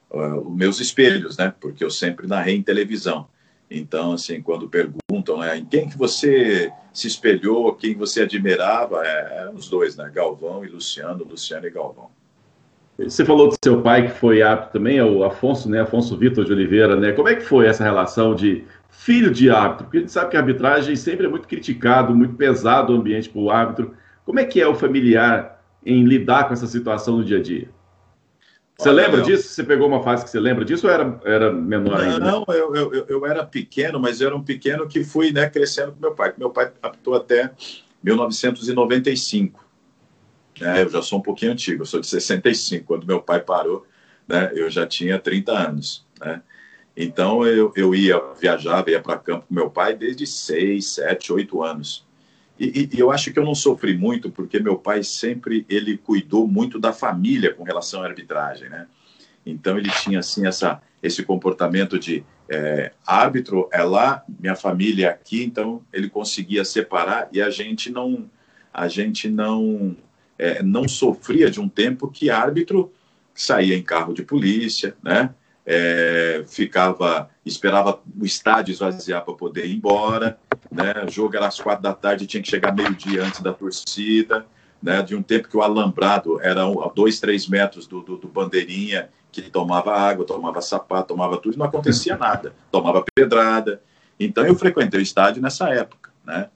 os 0.09 0.55
meus 0.55 0.79
espelhos, 0.79 1.37
né, 1.37 1.53
porque 1.59 1.83
eu 1.83 1.91
sempre 1.91 2.27
narrei 2.27 2.55
em 2.55 2.63
televisão. 2.63 3.27
Então, 3.69 4.13
assim, 4.13 4.41
quando 4.41 4.69
perguntam 4.69 5.39
né, 5.39 5.57
em 5.57 5.65
quem 5.65 5.89
que 5.89 5.97
você 5.97 6.71
se 6.93 7.07
espelhou, 7.07 7.75
quem 7.75 7.95
você 7.95 8.21
admirava, 8.21 9.05
é, 9.05 9.45
é 9.45 9.51
os 9.53 9.69
dois, 9.69 9.97
né, 9.97 10.09
Galvão 10.13 10.63
e 10.63 10.69
Luciano, 10.69 11.25
Luciano 11.25 11.67
e 11.67 11.69
Galvão. 11.69 12.09
Você 12.97 13.23
falou 13.23 13.49
do 13.49 13.55
seu 13.63 13.81
pai 13.81 14.07
que 14.07 14.17
foi 14.17 14.41
árbitro 14.41 14.71
também, 14.73 14.97
é 14.97 15.03
o 15.03 15.23
Afonso, 15.23 15.69
né? 15.69 15.81
Afonso 15.81 16.17
Vitor 16.17 16.43
de 16.43 16.51
Oliveira, 16.51 16.95
né? 16.95 17.11
Como 17.11 17.29
é 17.29 17.35
que 17.35 17.43
foi 17.43 17.67
essa 17.67 17.83
relação 17.83 18.33
de 18.33 18.63
filho 18.89 19.29
de 19.29 19.51
árbitro? 19.51 19.83
Porque 19.85 19.97
a 19.97 19.99
gente 20.01 20.11
sabe 20.11 20.31
que 20.31 20.37
a 20.37 20.39
arbitragem 20.39 20.95
sempre 20.95 21.27
é 21.27 21.29
muito 21.29 21.47
criticado, 21.47 22.15
muito 22.15 22.33
pesado 22.33 22.93
o 22.93 22.97
ambiente 22.97 23.29
para 23.29 23.39
o 23.39 23.51
árbitro. 23.51 23.93
Como 24.27 24.41
é 24.41 24.43
que 24.43 24.59
é 24.59 24.67
o 24.67 24.75
familiar 24.75 25.63
em 25.85 26.03
lidar 26.03 26.49
com 26.49 26.53
essa 26.53 26.67
situação 26.67 27.15
no 27.15 27.23
dia 27.23 27.37
a 27.37 27.41
dia? 27.41 27.69
Você 28.77 28.89
Olha, 28.89 29.03
lembra 29.05 29.21
disso? 29.21 29.47
Você 29.47 29.63
pegou 29.63 29.87
uma 29.87 30.03
fase 30.03 30.25
que 30.25 30.29
você 30.29 30.37
lembra 30.37 30.65
disso 30.65 30.85
ou 30.85 30.91
era, 30.91 31.17
era 31.23 31.53
menor 31.53 31.97
não, 31.97 31.97
ainda? 31.97 32.19
Não, 32.19 32.45
eu, 32.49 32.75
eu, 32.75 33.05
eu, 33.07 33.25
era 33.25 33.45
pequeno, 33.45 34.01
mas 34.01 34.19
eu 34.19 34.27
era 34.27 34.35
um 34.35 34.43
pequeno 34.43 34.85
que 34.85 35.01
fui 35.01 35.31
né, 35.31 35.49
crescendo 35.49 35.93
com 35.93 36.01
meu 36.01 36.13
pai. 36.13 36.33
Meu 36.37 36.49
pai 36.49 36.73
apitou 36.81 37.15
até 37.15 37.53
1995. 38.03 39.65
Né? 40.59 40.83
Eu 40.83 40.89
já 40.89 41.01
sou 41.01 41.19
um 41.19 41.23
pouquinho 41.23 41.53
antigo, 41.53 41.83
eu 41.83 41.85
sou 41.85 42.01
de 42.01 42.07
65. 42.07 42.83
Quando 42.83 43.07
meu 43.07 43.21
pai 43.21 43.39
parou, 43.39 43.87
né, 44.27 44.51
eu 44.53 44.69
já 44.69 44.85
tinha 44.85 45.17
30 45.17 45.53
anos. 45.53 46.05
Né? 46.19 46.41
Então 46.97 47.47
eu, 47.47 47.71
eu 47.77 47.95
ia, 47.95 48.21
viajava, 48.37 48.91
ia 48.91 49.01
para 49.01 49.17
campo 49.19 49.45
com 49.47 49.55
meu 49.55 49.69
pai 49.69 49.95
desde 49.95 50.27
6, 50.27 50.85
7, 50.85 51.31
8 51.31 51.63
anos. 51.63 52.06
E, 52.59 52.89
e, 52.93 52.99
eu 52.99 53.11
acho 53.11 53.31
que 53.31 53.39
eu 53.39 53.45
não 53.45 53.55
sofri 53.55 53.97
muito, 53.97 54.29
porque 54.31 54.59
meu 54.59 54.77
pai 54.77 55.03
sempre 55.03 55.65
ele 55.69 55.97
cuidou 55.97 56.47
muito 56.47 56.79
da 56.79 56.91
família 56.91 57.53
com 57.53 57.63
relação 57.63 58.01
à 58.01 58.07
arbitragem, 58.07 58.69
né? 58.69 58.87
Então 59.45 59.77
ele 59.77 59.89
tinha 59.89 60.19
assim 60.19 60.45
essa 60.45 60.81
esse 61.01 61.23
comportamento 61.23 61.99
de 61.99 62.23
é, 62.49 62.91
árbitro 63.05 63.69
é 63.71 63.83
lá, 63.83 64.23
minha 64.39 64.55
família 64.55 65.07
é 65.07 65.09
aqui, 65.09 65.43
então 65.43 65.81
ele 65.93 66.09
conseguia 66.09 66.65
separar 66.65 67.29
e 67.31 67.41
a 67.41 67.49
gente 67.49 67.91
não 67.91 68.29
a 68.73 68.87
gente 68.87 69.29
não 69.29 69.95
é, 70.37 70.61
não 70.61 70.87
sofria 70.87 71.49
de 71.49 71.59
um 71.59 71.67
tempo 71.67 72.09
que 72.09 72.29
árbitro 72.29 72.91
saía 73.33 73.75
em 73.75 73.83
carro 73.83 74.13
de 74.13 74.23
polícia, 74.23 74.95
né? 75.03 75.33
É, 75.69 76.45
ficava, 76.47 77.29
esperava 77.45 78.01
o 78.17 78.25
estádio 78.25 78.71
esvaziar 78.71 79.25
para 79.25 79.33
poder 79.33 79.65
ir 79.65 79.75
embora, 79.75 80.39
né? 80.71 81.03
O 81.05 81.11
jogo 81.11 81.35
era 81.35 81.47
às 81.47 81.59
quatro 81.59 81.83
da 81.83 81.93
tarde, 81.93 82.27
tinha 82.27 82.41
que 82.41 82.49
chegar 82.49 82.73
meio 82.73 82.93
dia 82.95 83.23
antes 83.23 83.41
da 83.41 83.53
torcida, 83.53 84.45
né? 84.81 85.01
De 85.01 85.15
um 85.15 85.21
tempo 85.21 85.47
que 85.47 85.57
o 85.57 85.61
alambrado 85.61 86.41
era 86.41 86.63
a 86.63 86.91
dois, 86.93 87.19
três 87.19 87.47
metros 87.47 87.87
do, 87.87 88.01
do, 88.01 88.17
do 88.17 88.27
bandeirinha, 88.27 89.09
que 89.31 89.41
tomava 89.43 89.95
água, 89.95 90.25
tomava 90.25 90.61
sapato, 90.61 91.09
tomava 91.09 91.37
tudo, 91.37 91.57
não 91.57 91.65
acontecia 91.65 92.17
nada, 92.17 92.53
tomava 92.71 93.03
pedrada. 93.13 93.81
Então 94.19 94.45
eu 94.45 94.55
frequentei 94.55 94.99
o 94.99 95.03
estádio 95.03 95.41
nessa 95.41 95.69
época, 95.69 96.11
né? 96.25 96.49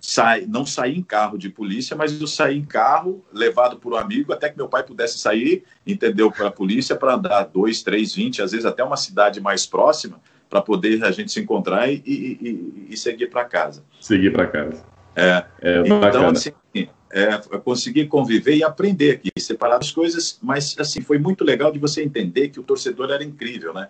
sai, 0.00 0.46
não 0.46 0.64
saí 0.64 0.96
em 0.96 1.02
carro 1.02 1.36
de 1.36 1.48
polícia, 1.48 1.96
mas 1.96 2.18
eu 2.20 2.26
saí 2.26 2.56
em 2.56 2.64
carro 2.64 3.24
levado 3.32 3.76
por 3.78 3.92
um 3.92 3.96
amigo 3.96 4.32
até 4.32 4.48
que 4.48 4.56
meu 4.56 4.68
pai 4.68 4.82
pudesse 4.82 5.18
sair, 5.18 5.64
entendeu, 5.86 6.30
para 6.30 6.48
a 6.48 6.52
polícia 6.52 6.96
para 6.96 7.14
andar 7.14 7.44
dois, 7.44 7.82
três, 7.82 8.14
vinte, 8.14 8.40
às 8.40 8.52
vezes 8.52 8.66
até 8.66 8.82
uma 8.82 8.96
cidade 8.96 9.40
mais 9.40 9.66
próxima 9.66 10.20
para 10.48 10.62
poder 10.62 11.04
a 11.04 11.10
gente 11.10 11.30
se 11.30 11.40
encontrar 11.40 11.90
e, 11.90 12.02
e, 12.06 12.86
e 12.90 12.96
seguir 12.96 13.28
para 13.28 13.44
casa. 13.44 13.84
Seguir 14.00 14.32
para 14.32 14.46
casa. 14.46 14.84
É, 15.14 15.44
é 15.60 15.80
então, 15.80 16.00
bacana. 16.00 16.30
assim, 16.30 16.52
é, 17.10 17.40
eu 17.50 17.60
consegui 17.60 18.06
conviver 18.06 18.56
e 18.56 18.62
aprender 18.62 19.12
aqui, 19.12 19.30
separar 19.38 19.78
as 19.78 19.90
coisas, 19.90 20.38
mas 20.42 20.76
assim 20.78 21.00
foi 21.00 21.18
muito 21.18 21.42
legal 21.42 21.72
de 21.72 21.78
você 21.78 22.02
entender 22.02 22.48
que 22.48 22.60
o 22.60 22.62
torcedor 22.62 23.10
era 23.10 23.24
incrível, 23.24 23.72
né? 23.72 23.88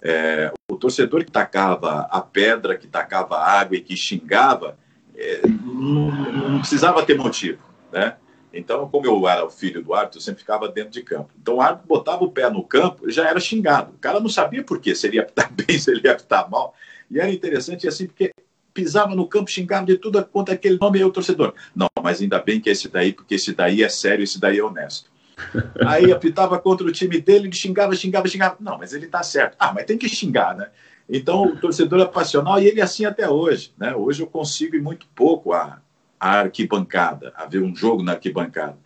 É, 0.00 0.52
o 0.70 0.76
torcedor 0.76 1.24
que 1.24 1.30
tacava 1.30 2.08
a 2.10 2.20
pedra, 2.20 2.76
que 2.76 2.88
tacava 2.88 3.38
água 3.38 3.76
e 3.76 3.80
que 3.80 3.96
xingava, 3.96 4.76
é, 5.14 5.42
não, 5.46 6.10
não, 6.50 6.58
precisava 6.58 7.04
ter 7.04 7.16
motivo, 7.16 7.62
né? 7.92 8.16
Então, 8.52 8.88
como 8.88 9.06
eu 9.06 9.28
era 9.28 9.44
o 9.44 9.50
filho 9.50 9.82
do 9.82 9.94
árbitro, 9.94 10.18
eu 10.18 10.22
sempre 10.22 10.40
ficava 10.40 10.68
dentro 10.68 10.90
de 10.90 11.02
campo. 11.02 11.30
Então, 11.40 11.56
o 11.56 11.60
árbitro 11.60 11.86
botava 11.88 12.24
o 12.24 12.30
pé 12.30 12.50
no 12.50 12.62
campo 12.62 13.10
já 13.10 13.28
era 13.28 13.40
xingado. 13.40 13.92
O 13.92 13.98
cara 13.98 14.20
não 14.20 14.28
sabia 14.28 14.62
por 14.62 14.80
quê, 14.80 14.94
se 14.94 15.06
ele 15.06 15.16
ia 15.16 15.22
apitar 15.22 15.50
bem, 15.52 15.78
se 15.78 15.90
ele 15.90 16.02
ia 16.04 16.12
apitar 16.12 16.50
mal. 16.50 16.74
E 17.10 17.18
era 17.18 17.30
interessante 17.30 17.88
assim, 17.88 18.06
porque 18.06 18.32
pisava 18.74 19.14
no 19.14 19.26
campo, 19.26 19.50
xingava 19.50 19.86
de 19.86 19.96
tudo 19.96 20.24
quanto 20.24 20.52
aquele 20.52 20.78
nome 20.78 20.98
e 20.98 21.04
o 21.04 21.10
torcedor. 21.10 21.54
Não, 21.74 21.88
mas 22.02 22.20
ainda 22.20 22.38
bem 22.38 22.60
que 22.60 22.70
esse 22.70 22.88
daí, 22.88 23.12
porque 23.12 23.34
esse 23.34 23.52
daí 23.52 23.82
é 23.82 23.88
sério, 23.88 24.22
esse 24.22 24.40
daí 24.40 24.58
é 24.58 24.62
honesto. 24.64 25.10
Aí 25.86 26.12
apitava 26.12 26.58
contra 26.58 26.86
o 26.86 26.92
time 26.92 27.20
dele, 27.20 27.46
ele 27.46 27.56
xingava, 27.56 27.96
xingava, 27.96 28.28
xingava. 28.28 28.56
Não, 28.60 28.78
mas 28.78 28.92
ele 28.92 29.06
tá 29.06 29.22
certo. 29.22 29.56
Ah, 29.58 29.72
mas 29.72 29.86
tem 29.86 29.98
que 29.98 30.08
xingar, 30.08 30.54
né? 30.54 30.68
Então, 31.08 31.44
o 31.44 31.56
torcedor 31.56 32.00
é 32.00 32.04
passional 32.06 32.60
e 32.60 32.66
ele 32.66 32.80
é 32.80 32.84
assim 32.84 33.04
até 33.04 33.28
hoje. 33.28 33.72
Né? 33.76 33.94
Hoje 33.94 34.22
eu 34.22 34.26
consigo 34.26 34.76
ir 34.76 34.82
muito 34.82 35.06
pouco 35.14 35.52
à, 35.52 35.81
à 36.22 36.40
arquibancada, 36.40 37.32
a 37.34 37.46
ver 37.46 37.60
um 37.62 37.74
jogo 37.74 38.02
na 38.02 38.12
arquibancada. 38.12 38.78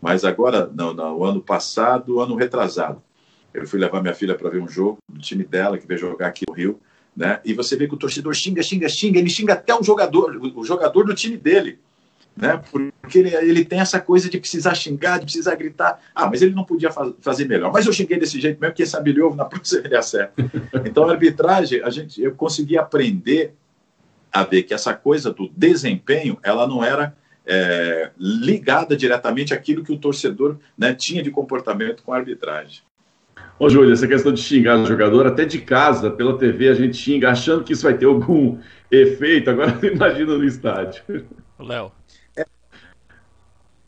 Mas 0.00 0.24
agora, 0.24 0.66
no, 0.66 0.92
no 0.92 1.24
ano 1.24 1.40
passado, 1.40 2.20
ano 2.20 2.34
retrasado, 2.34 3.02
eu 3.54 3.66
fui 3.66 3.80
levar 3.80 4.02
minha 4.02 4.14
filha 4.14 4.34
para 4.34 4.50
ver 4.50 4.60
um 4.60 4.68
jogo 4.68 4.98
do 5.08 5.18
time 5.18 5.42
dela, 5.42 5.78
que 5.78 5.86
veio 5.86 5.98
jogar 5.98 6.26
aqui 6.26 6.44
no 6.46 6.54
Rio. 6.54 6.78
Né? 7.16 7.40
E 7.44 7.54
você 7.54 7.76
vê 7.76 7.88
que 7.88 7.94
o 7.94 7.98
torcedor 7.98 8.34
xinga, 8.34 8.62
xinga, 8.62 8.88
xinga, 8.88 9.18
ele 9.18 9.30
xinga 9.30 9.54
até 9.54 9.74
o 9.74 9.82
jogador, 9.82 10.36
o 10.54 10.64
jogador 10.64 11.04
do 11.04 11.14
time 11.14 11.36
dele 11.38 11.78
né? 12.36 12.62
Porque 13.00 13.18
ele, 13.18 13.34
ele, 13.34 13.64
tem 13.64 13.78
essa 13.78 14.00
coisa 14.00 14.28
de 14.28 14.38
precisar 14.38 14.74
xingar, 14.74 15.18
de 15.18 15.24
precisar 15.24 15.54
gritar. 15.54 16.00
Ah, 16.14 16.26
mas 16.26 16.40
ele 16.40 16.54
não 16.54 16.64
podia 16.64 16.90
faz, 16.90 17.12
fazer 17.20 17.46
melhor. 17.46 17.70
Mas 17.72 17.86
eu 17.86 17.92
xinguei 17.92 18.18
desse 18.18 18.40
jeito 18.40 18.60
mesmo, 18.60 18.74
quem 18.74 18.86
sabe 18.86 19.20
ouve 19.20 19.36
na 19.36 19.44
próxima 19.44 19.82
ele 19.84 19.96
acerta. 19.96 20.32
Então, 20.84 21.08
a 21.08 21.12
arbitragem, 21.12 21.82
a 21.82 21.90
gente, 21.90 22.22
eu 22.22 22.34
consegui 22.34 22.78
aprender 22.78 23.54
a 24.32 24.44
ver 24.44 24.62
que 24.62 24.74
essa 24.74 24.94
coisa 24.94 25.32
do 25.32 25.48
desempenho, 25.48 26.38
ela 26.42 26.66
não 26.66 26.82
era 26.82 27.16
é, 27.46 28.10
ligada 28.18 28.96
diretamente 28.96 29.52
àquilo 29.52 29.84
que 29.84 29.92
o 29.92 29.98
torcedor 29.98 30.56
né, 30.76 30.94
tinha 30.94 31.22
de 31.22 31.30
comportamento 31.30 32.02
com 32.02 32.12
a 32.12 32.16
arbitragem. 32.16 32.82
Ô, 33.58 33.68
Júlio, 33.68 33.92
essa 33.92 34.08
questão 34.08 34.32
de 34.32 34.40
xingar 34.40 34.78
o 34.78 34.86
jogador, 34.86 35.26
até 35.26 35.44
de 35.44 35.60
casa, 35.60 36.10
pela 36.10 36.38
TV, 36.38 36.68
a 36.68 36.74
gente 36.74 36.96
xinga 36.96 37.30
achando 37.30 37.62
que 37.62 37.72
isso 37.72 37.82
vai 37.82 37.96
ter 37.96 38.06
algum 38.06 38.58
efeito. 38.90 39.50
Agora, 39.50 39.78
imagina 39.86 40.36
no 40.36 40.44
estádio. 40.44 41.26
Léo, 41.58 41.92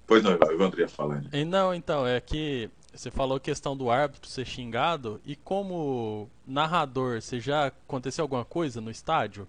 Pois 0.07 0.23
não, 0.23 0.33
eu 0.33 0.63
André 0.63 0.87
falando. 0.87 1.29
Não, 1.47 1.75
então, 1.75 2.07
é 2.07 2.21
que 2.21 2.71
você 2.93 3.11
falou 3.11 3.37
a 3.37 3.41
questão 3.41 3.77
do 3.77 3.91
árbitro 3.91 4.29
ser 4.29 4.45
xingado, 4.45 5.21
e 5.25 5.35
como 5.35 6.31
narrador, 6.47 7.21
você 7.21 7.41
já 7.41 7.67
aconteceu 7.67 8.23
alguma 8.23 8.45
coisa 8.45 8.81
no 8.81 8.91
estádio? 8.91 9.49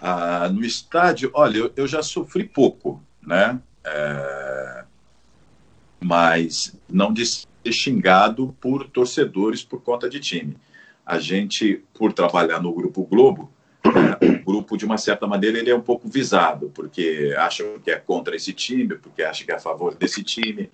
Ah, 0.00 0.48
no 0.48 0.64
estádio, 0.64 1.30
olha, 1.34 1.58
eu, 1.58 1.72
eu, 1.76 1.86
já 1.86 2.02
sofri 2.02 2.44
pouco, 2.44 3.02
né? 3.22 3.60
É... 3.84 4.84
Mas 6.02 6.76
não 6.88 7.12
de 7.12 7.24
ser 7.24 7.72
xingado 7.72 8.54
por 8.60 8.88
torcedores 8.88 9.62
por 9.62 9.82
conta 9.82 10.08
de 10.08 10.20
time. 10.20 10.56
A 11.06 11.18
gente, 11.18 11.82
por 11.94 12.12
trabalhar 12.12 12.60
no 12.60 12.72
Grupo 12.72 13.04
Globo, 13.04 13.50
o 13.84 14.44
grupo, 14.44 14.76
de 14.76 14.84
uma 14.84 14.98
certa 14.98 15.26
maneira, 15.26 15.58
ele 15.58 15.70
é 15.70 15.76
um 15.76 15.80
pouco 15.80 16.08
visado, 16.08 16.70
porque 16.74 17.34
acham 17.38 17.78
que 17.80 17.90
é 17.90 17.96
contra 17.96 18.34
esse 18.34 18.52
time, 18.52 18.96
porque 18.96 19.22
acham 19.22 19.46
que 19.46 19.52
é 19.52 19.56
a 19.56 19.60
favor 19.60 19.94
desse 19.94 20.22
time. 20.22 20.70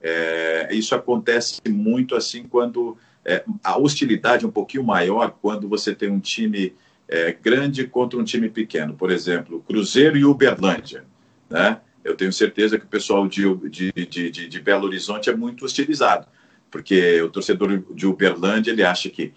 É, 0.00 0.68
isso 0.72 0.94
acontece 0.94 1.60
muito 1.68 2.14
assim 2.14 2.44
quando 2.46 2.98
é, 3.24 3.42
a 3.62 3.78
hostilidade 3.78 4.44
é 4.44 4.48
um 4.48 4.52
pouquinho 4.52 4.84
maior 4.84 5.34
quando 5.40 5.66
você 5.66 5.94
tem 5.94 6.10
um 6.10 6.20
time 6.20 6.74
é, 7.08 7.32
grande 7.32 7.86
contra 7.86 8.18
um 8.18 8.24
time 8.24 8.48
pequeno. 8.48 8.94
Por 8.94 9.10
exemplo, 9.10 9.62
Cruzeiro 9.66 10.16
e 10.16 10.24
Uberlândia. 10.24 11.04
Né? 11.48 11.78
Eu 12.02 12.14
tenho 12.16 12.32
certeza 12.32 12.78
que 12.78 12.84
o 12.84 12.88
pessoal 12.88 13.26
de, 13.26 13.54
de, 13.68 13.92
de, 13.92 14.30
de 14.48 14.60
Belo 14.60 14.86
Horizonte 14.86 15.30
é 15.30 15.36
muito 15.36 15.64
hostilizado, 15.64 16.26
porque 16.70 17.20
o 17.22 17.30
torcedor 17.30 17.82
de 17.94 18.06
Uberlândia 18.06 18.72
ele 18.72 18.82
acha 18.82 19.08
que 19.08 19.32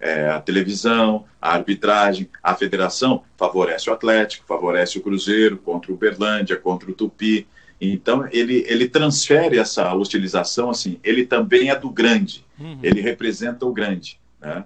é, 0.00 0.28
a 0.28 0.40
televisão, 0.40 1.24
a 1.40 1.54
arbitragem, 1.54 2.28
a 2.42 2.54
federação 2.54 3.24
favorece 3.36 3.90
o 3.90 3.92
Atlético, 3.92 4.46
favorece 4.46 4.98
o 4.98 5.00
Cruzeiro 5.00 5.58
contra 5.58 5.90
o 5.90 5.94
Uberlândia, 5.94 6.56
contra 6.56 6.90
o 6.90 6.94
Tupi. 6.94 7.46
Então, 7.80 8.28
ele, 8.32 8.64
ele 8.68 8.88
transfere 8.88 9.58
essa 9.58 9.92
hostilização, 9.92 10.70
assim, 10.70 10.98
ele 11.02 11.24
também 11.24 11.70
é 11.70 11.76
do 11.76 11.90
grande, 11.90 12.44
uhum. 12.58 12.78
ele 12.82 13.00
representa 13.00 13.64
o 13.66 13.72
grande, 13.72 14.18
né? 14.40 14.64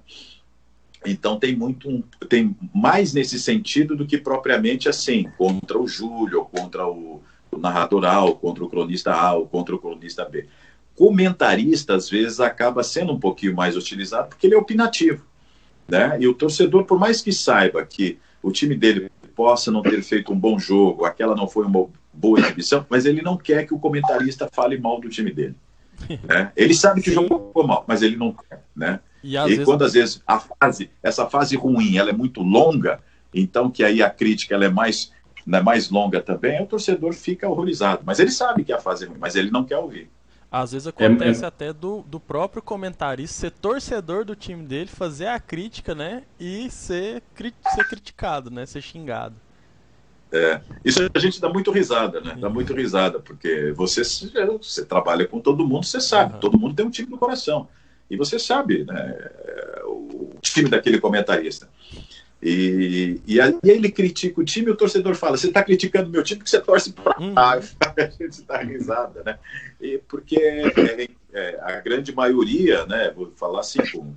Então, 1.05 1.39
tem 1.39 1.57
muito, 1.57 2.05
tem 2.29 2.57
mais 2.75 3.13
nesse 3.13 3.39
sentido 3.39 3.97
do 3.97 4.07
que 4.07 4.19
propriamente 4.19 4.89
assim, 4.89 5.25
contra 5.37 5.79
o 5.79 5.87
Júlio, 5.87 6.41
ou 6.41 6.45
contra 6.45 6.87
o, 6.87 7.23
o 7.51 7.59
narrador 7.59 8.05
A, 8.05 8.25
ou 8.25 8.37
contra 8.37 8.65
o 8.65 8.69
cronista 8.69 9.13
A, 9.13 9.35
ou 9.35 9.47
contra 9.47 9.75
o 9.75 9.79
cronista 9.79 10.25
B 10.25 10.47
comentarista, 10.95 11.95
às 11.95 12.09
vezes, 12.09 12.41
acaba 12.41 12.83
sendo 12.83 13.13
um 13.13 13.19
pouquinho 13.19 13.55
mais 13.55 13.77
utilizado 13.77 14.29
porque 14.29 14.47
ele 14.47 14.55
é 14.55 14.59
opinativo. 14.59 15.25
né? 15.89 16.17
E 16.21 16.27
o 16.27 16.35
torcedor, 16.35 16.85
por 16.85 16.99
mais 16.99 17.21
que 17.21 17.33
saiba 17.33 17.85
que 17.85 18.19
o 18.43 18.51
time 18.51 18.77
dele 18.77 19.11
possa 19.35 19.71
não 19.71 19.83
ter 19.83 20.03
feito 20.03 20.33
um 20.33 20.39
bom 20.39 20.59
jogo, 20.59 21.05
aquela 21.05 21.35
não 21.35 21.49
foi 21.49 21.65
uma 21.65 21.89
boa 22.13 22.39
exibição, 22.41 22.87
mas 22.89 23.07
ele 23.07 23.23
não 23.23 23.37
quer 23.37 23.67
que 23.67 23.75
o 23.75 23.79
comentarista 23.79 24.49
fale 24.53 24.79
mal 24.79 25.01
do 25.01 25.09
time 25.09 25.33
dele. 25.33 25.55
Né? 26.25 26.53
Ele 26.57 26.75
sabe 26.75 27.01
que 27.01 27.11
Sim. 27.11 27.19
o 27.19 27.23
jogo 27.23 27.51
foi 27.53 27.67
mal, 27.67 27.85
mas 27.87 28.03
ele 28.03 28.17
não 28.17 28.33
quer, 28.33 28.65
né? 28.75 29.01
E, 29.23 29.37
às 29.37 29.47
e 29.47 29.51
vezes... 29.51 29.65
quando 29.65 29.85
às 29.85 29.93
vezes 29.93 30.23
a 30.27 30.41
fase, 30.41 30.91
essa 31.03 31.29
fase 31.29 31.57
ruim, 31.57 31.97
ela 31.97 32.11
é 32.11 32.13
muito 32.13 32.43
longa, 32.43 33.01
então 33.33 33.71
que 33.71 33.85
aí 33.85 34.03
a 34.03 34.11
crítica 34.11 34.55
ela 34.55 34.65
é 34.65 34.71
mais, 34.71 35.13
né, 35.47 35.61
mais 35.61 35.91
longa 35.91 36.21
também, 36.21 36.63
o 36.63 36.67
torcedor 36.67 37.13
fica 37.13 37.49
horrorizado. 37.49 38.03
Mas 38.05 38.19
ele 38.19 38.31
sabe 38.31 38.65
que 38.65 38.73
a 38.73 38.79
fase 38.79 39.05
é 39.05 39.09
ruim, 39.09 39.19
mas 39.19 39.37
ele 39.37 39.51
não 39.51 39.65
quer 39.65 39.79
ouvir. 39.79 40.11
Às 40.51 40.73
vezes 40.73 40.87
acontece 40.87 41.41
é, 41.41 41.45
é... 41.45 41.49
até 41.49 41.73
do, 41.73 42.03
do 42.03 42.21
próprio 42.21 42.61
comentarista 42.61 43.41
ser 43.41 43.51
torcedor 43.53 44.25
do 44.25 44.37
time 44.37 44.63
dele, 44.65 44.91
fazer 44.91 45.29
a 45.29 45.41
crítica, 45.41 45.95
né? 45.95 46.25
E 46.39 46.71
ser, 46.71 47.23
cri 47.35 47.55
ser 47.75 47.89
criticado, 47.89 48.51
né? 48.51 48.67
Ser 48.67 48.83
xingado. 48.83 49.35
É, 50.31 50.61
isso 50.85 51.01
a 51.15 51.19
gente 51.19 51.41
dá 51.41 51.49
muito 51.49 51.71
risada, 51.71 52.21
né? 52.21 52.37
Dá 52.39 52.49
muito 52.49 52.75
risada, 52.75 53.19
porque 53.19 53.73
você, 53.73 54.03
você 54.03 54.85
trabalha 54.85 55.27
com 55.27 55.41
todo 55.41 55.67
mundo, 55.67 55.85
você 55.85 56.01
sabe, 56.01 56.35
uhum. 56.35 56.41
todo 56.41 56.59
mundo 56.59 56.75
tem 56.75 56.87
um 56.87 56.91
time 56.91 57.11
no 57.11 57.19
coração. 57.19 57.69
E 58.13 58.17
você 58.17 58.39
sabe, 58.39 58.85
né? 58.85 59.19
O 59.87 60.35
time 60.43 60.69
daquele 60.69 61.01
comentarista. 61.01 61.67
E, 62.43 63.19
e 63.27 63.41
aí 63.41 63.59
ele 63.65 63.91
critica 63.91 64.39
o 64.39 64.45
time 64.45 64.69
e 64.69 64.71
o 64.71 64.77
torcedor 64.77 65.15
fala: 65.15 65.39
Você 65.39 65.47
está 65.47 65.65
criticando 65.65 66.11
meu 66.11 66.23
time 66.23 66.41
porque 66.41 66.51
você 66.51 66.61
torce 66.61 66.93
para 66.93 67.19
uhum. 67.19 67.33
A 67.39 67.59
gente 68.11 68.43
dá 68.43 68.59
risada, 68.59 69.23
né? 69.25 69.39
E 69.81 69.97
porque 70.07 70.37
é, 70.37 71.09
é, 71.33 71.59
a 71.63 71.81
grande 71.81 72.15
maioria, 72.15 72.85
né? 72.85 73.11
Vou 73.17 73.33
falar 73.35 73.61
assim, 73.61 73.79
com, 73.91 74.13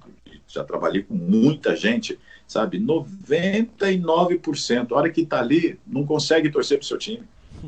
já 0.45 0.65
trabalhei 0.65 1.03
com 1.03 1.13
muita 1.13 1.73
gente, 1.73 2.19
sabe? 2.45 2.77
99%, 2.77 4.91
a 4.91 4.95
hora 4.95 5.09
que 5.09 5.21
está 5.21 5.39
ali, 5.39 5.79
não 5.87 6.05
consegue 6.05 6.49
torcer 6.49 6.79
para 6.79 6.83
o 6.83 6.87
seu 6.87 6.97
time, 6.97 7.23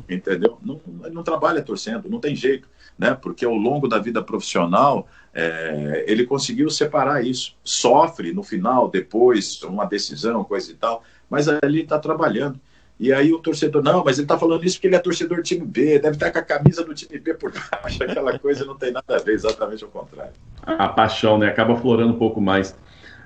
entendeu? 0.06 0.58
Não, 0.62 0.78
não 1.10 1.22
trabalha 1.22 1.62
torcendo, 1.62 2.10
não 2.10 2.20
tem 2.20 2.36
jeito, 2.36 2.68
né? 2.98 3.14
Porque 3.14 3.46
ao 3.46 3.54
longo 3.54 3.88
da 3.88 3.98
vida 3.98 4.22
profissional 4.22 5.08
é, 5.34 6.04
ele 6.06 6.24
conseguiu 6.24 6.68
separar 6.70 7.24
isso. 7.24 7.54
Sofre 7.62 8.32
no 8.32 8.42
final, 8.42 8.88
depois, 8.88 9.62
uma 9.62 9.84
decisão, 9.84 10.44
coisa 10.44 10.70
e 10.70 10.74
tal, 10.74 11.02
mas 11.28 11.48
ali 11.48 11.82
está 11.82 11.98
trabalhando. 11.98 12.60
E 13.00 13.12
aí 13.12 13.32
o 13.32 13.38
torcedor, 13.38 13.82
não, 13.82 14.02
mas 14.04 14.18
ele 14.18 14.24
está 14.24 14.36
falando 14.36 14.64
isso 14.64 14.76
porque 14.76 14.88
ele 14.88 14.96
é 14.96 14.98
torcedor 14.98 15.36
do 15.36 15.42
time 15.42 15.64
B, 15.64 16.00
deve 16.00 16.16
estar 16.16 16.32
com 16.32 16.38
a 16.38 16.42
camisa 16.42 16.84
do 16.84 16.92
time 16.92 17.18
B 17.18 17.32
por 17.34 17.52
baixo, 17.52 18.02
aquela 18.02 18.36
coisa 18.38 18.64
não 18.64 18.76
tem 18.76 18.90
nada 18.90 19.16
a 19.16 19.18
ver, 19.18 19.34
exatamente 19.34 19.84
ao 19.84 19.90
contrário. 19.90 20.32
A 20.62 20.88
paixão, 20.88 21.38
né, 21.38 21.46
acaba 21.46 21.76
florando 21.76 22.12
um 22.12 22.18
pouco 22.18 22.40
mais. 22.40 22.76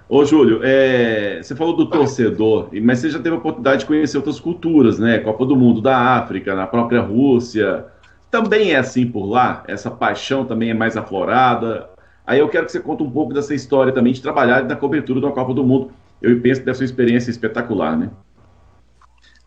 Ô, 0.08 0.26
Júlio, 0.26 0.60
é, 0.62 1.42
você 1.42 1.56
falou 1.56 1.74
do 1.74 1.88
torcedor, 1.88 2.68
mas 2.82 2.98
você 2.98 3.08
já 3.08 3.18
teve 3.18 3.34
a 3.34 3.38
oportunidade 3.38 3.80
de 3.80 3.86
conhecer 3.86 4.18
outras 4.18 4.38
culturas, 4.38 4.98
né? 4.98 5.20
Copa 5.20 5.46
do 5.46 5.56
Mundo 5.56 5.80
da 5.80 5.96
África, 5.96 6.54
na 6.54 6.66
própria 6.66 7.00
Rússia. 7.00 7.86
Também 8.30 8.72
é 8.72 8.76
assim 8.76 9.06
por 9.06 9.24
lá? 9.24 9.64
Essa 9.66 9.90
paixão 9.90 10.44
também 10.44 10.68
é 10.68 10.74
mais 10.74 10.98
aflorada? 10.98 11.88
Aí 12.26 12.38
eu 12.38 12.48
quero 12.48 12.66
que 12.66 12.72
você 12.72 12.80
conte 12.80 13.02
um 13.02 13.10
pouco 13.10 13.34
dessa 13.34 13.54
história 13.54 13.92
também 13.92 14.12
de 14.12 14.22
trabalhar 14.22 14.64
na 14.64 14.76
cobertura 14.76 15.20
da 15.20 15.30
Copa 15.30 15.52
do 15.52 15.64
Mundo. 15.64 15.92
Eu 16.20 16.40
penso 16.40 16.62
uma 16.62 16.84
experiência 16.84 17.30
espetacular, 17.30 17.96
né? 17.96 18.10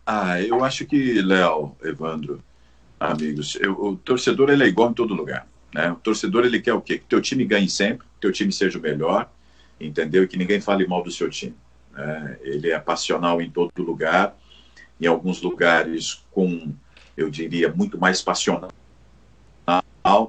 Ah, 0.04 0.40
eu 0.40 0.62
acho 0.62 0.84
que, 0.84 1.20
Léo, 1.20 1.74
Evandro, 1.82 2.42
amigos, 3.00 3.56
eu, 3.56 3.72
o 3.72 3.96
torcedor 3.96 4.50
ele 4.50 4.62
é 4.62 4.68
igual 4.68 4.90
em 4.90 4.94
todo 4.94 5.14
lugar. 5.14 5.48
Né? 5.74 5.90
O 5.90 5.96
torcedor 5.96 6.44
ele 6.44 6.60
quer 6.60 6.74
o 6.74 6.80
quê? 6.80 6.98
Que 6.98 7.06
teu 7.06 7.20
time 7.20 7.44
ganhe 7.44 7.68
sempre, 7.68 8.06
que 8.06 8.20
teu 8.20 8.30
time 8.30 8.52
seja 8.52 8.78
o 8.78 8.82
melhor, 8.82 9.30
entendeu? 9.80 10.22
E 10.22 10.28
que 10.28 10.36
ninguém 10.36 10.60
fale 10.60 10.86
mal 10.86 11.02
do 11.02 11.10
seu 11.10 11.28
time. 11.28 11.56
Né? 11.92 12.38
Ele 12.42 12.70
é 12.70 12.78
passional 12.78 13.40
em 13.40 13.50
todo 13.50 13.82
lugar, 13.82 14.36
em 15.00 15.06
alguns 15.06 15.42
lugares 15.42 16.24
com, 16.30 16.72
eu 17.16 17.28
diria, 17.28 17.72
muito 17.72 17.98
mais 17.98 18.22
passional. 18.22 18.70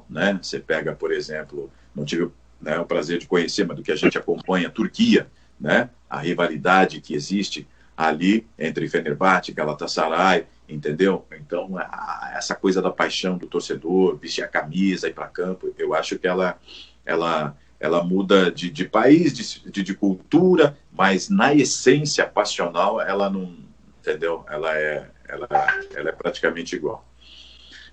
Né? 0.10 0.40
Você 0.42 0.60
pega, 0.60 0.96
por 0.96 1.12
exemplo, 1.12 1.70
não 1.98 2.06
tive 2.06 2.30
né, 2.62 2.80
o 2.80 2.86
prazer 2.86 3.18
de 3.18 3.28
conhecer, 3.28 3.66
mas 3.66 3.76
do 3.76 3.84
que 3.84 3.92
a 3.92 3.96
gente 3.96 4.18
acompanha, 4.18 4.68
a 4.68 4.72
Turquia, 4.72 5.28
né, 5.60 5.90
a 6.08 6.20
rivalidade 6.20 7.02
que 7.02 7.16
existe 7.16 7.68
ali 7.96 8.46
entre 8.58 8.88
Fenerbahçe 8.88 9.52
Galatasaray, 9.52 10.46
entendeu? 10.70 11.26
Então, 11.32 11.76
a, 11.78 12.34
essa 12.36 12.54
coisa 12.54 12.80
da 12.82 12.92
paixão 12.92 13.38
do 13.38 13.48
torcedor, 13.48 14.18
vestir 14.18 14.44
a 14.44 14.48
camisa, 14.48 15.08
ir 15.08 15.14
para 15.14 15.28
campo, 15.28 15.74
eu 15.78 15.96
acho 15.96 16.20
que 16.20 16.28
ela, 16.28 16.60
ela, 17.04 17.58
ela 17.80 18.04
muda 18.04 18.52
de, 18.52 18.70
de 18.70 18.86
país, 18.86 19.34
de, 19.34 19.72
de, 19.72 19.82
de, 19.82 19.96
cultura, 19.96 20.78
mas 20.92 21.30
na 21.30 21.56
essência 21.56 22.28
passional, 22.28 23.02
ela 23.02 23.30
não, 23.30 23.56
entendeu? 24.00 24.46
Ela 24.48 24.78
é, 24.78 25.10
ela, 25.28 25.48
ela 25.96 26.10
é 26.10 26.12
praticamente 26.12 26.76
igual. 26.76 27.07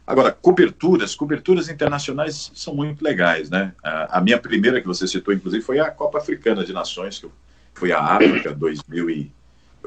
Agora, 0.07 0.31
coberturas, 0.31 1.15
coberturas 1.15 1.69
internacionais 1.69 2.53
são 2.55 2.75
muito 2.75 3.03
legais, 3.03 3.49
né? 3.49 3.73
A, 3.83 4.21
minha 4.21 4.39
primeira 4.39 4.81
que 4.81 4.87
você 4.87 5.09
citou, 5.09 5.33
inclusive, 5.33 5.65
foi 5.65 5.81
a 5.81 5.91
Copa 5.91 6.19
Africana 6.19 6.63
de 6.63 6.75
Nações, 6.75 7.19
que 7.19 7.29
foi 7.73 7.91
a 7.91 8.01
África 8.01 8.53
2000 8.53 9.11
e, 9.11 9.33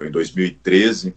em 0.02 0.12
2013, 0.12 1.16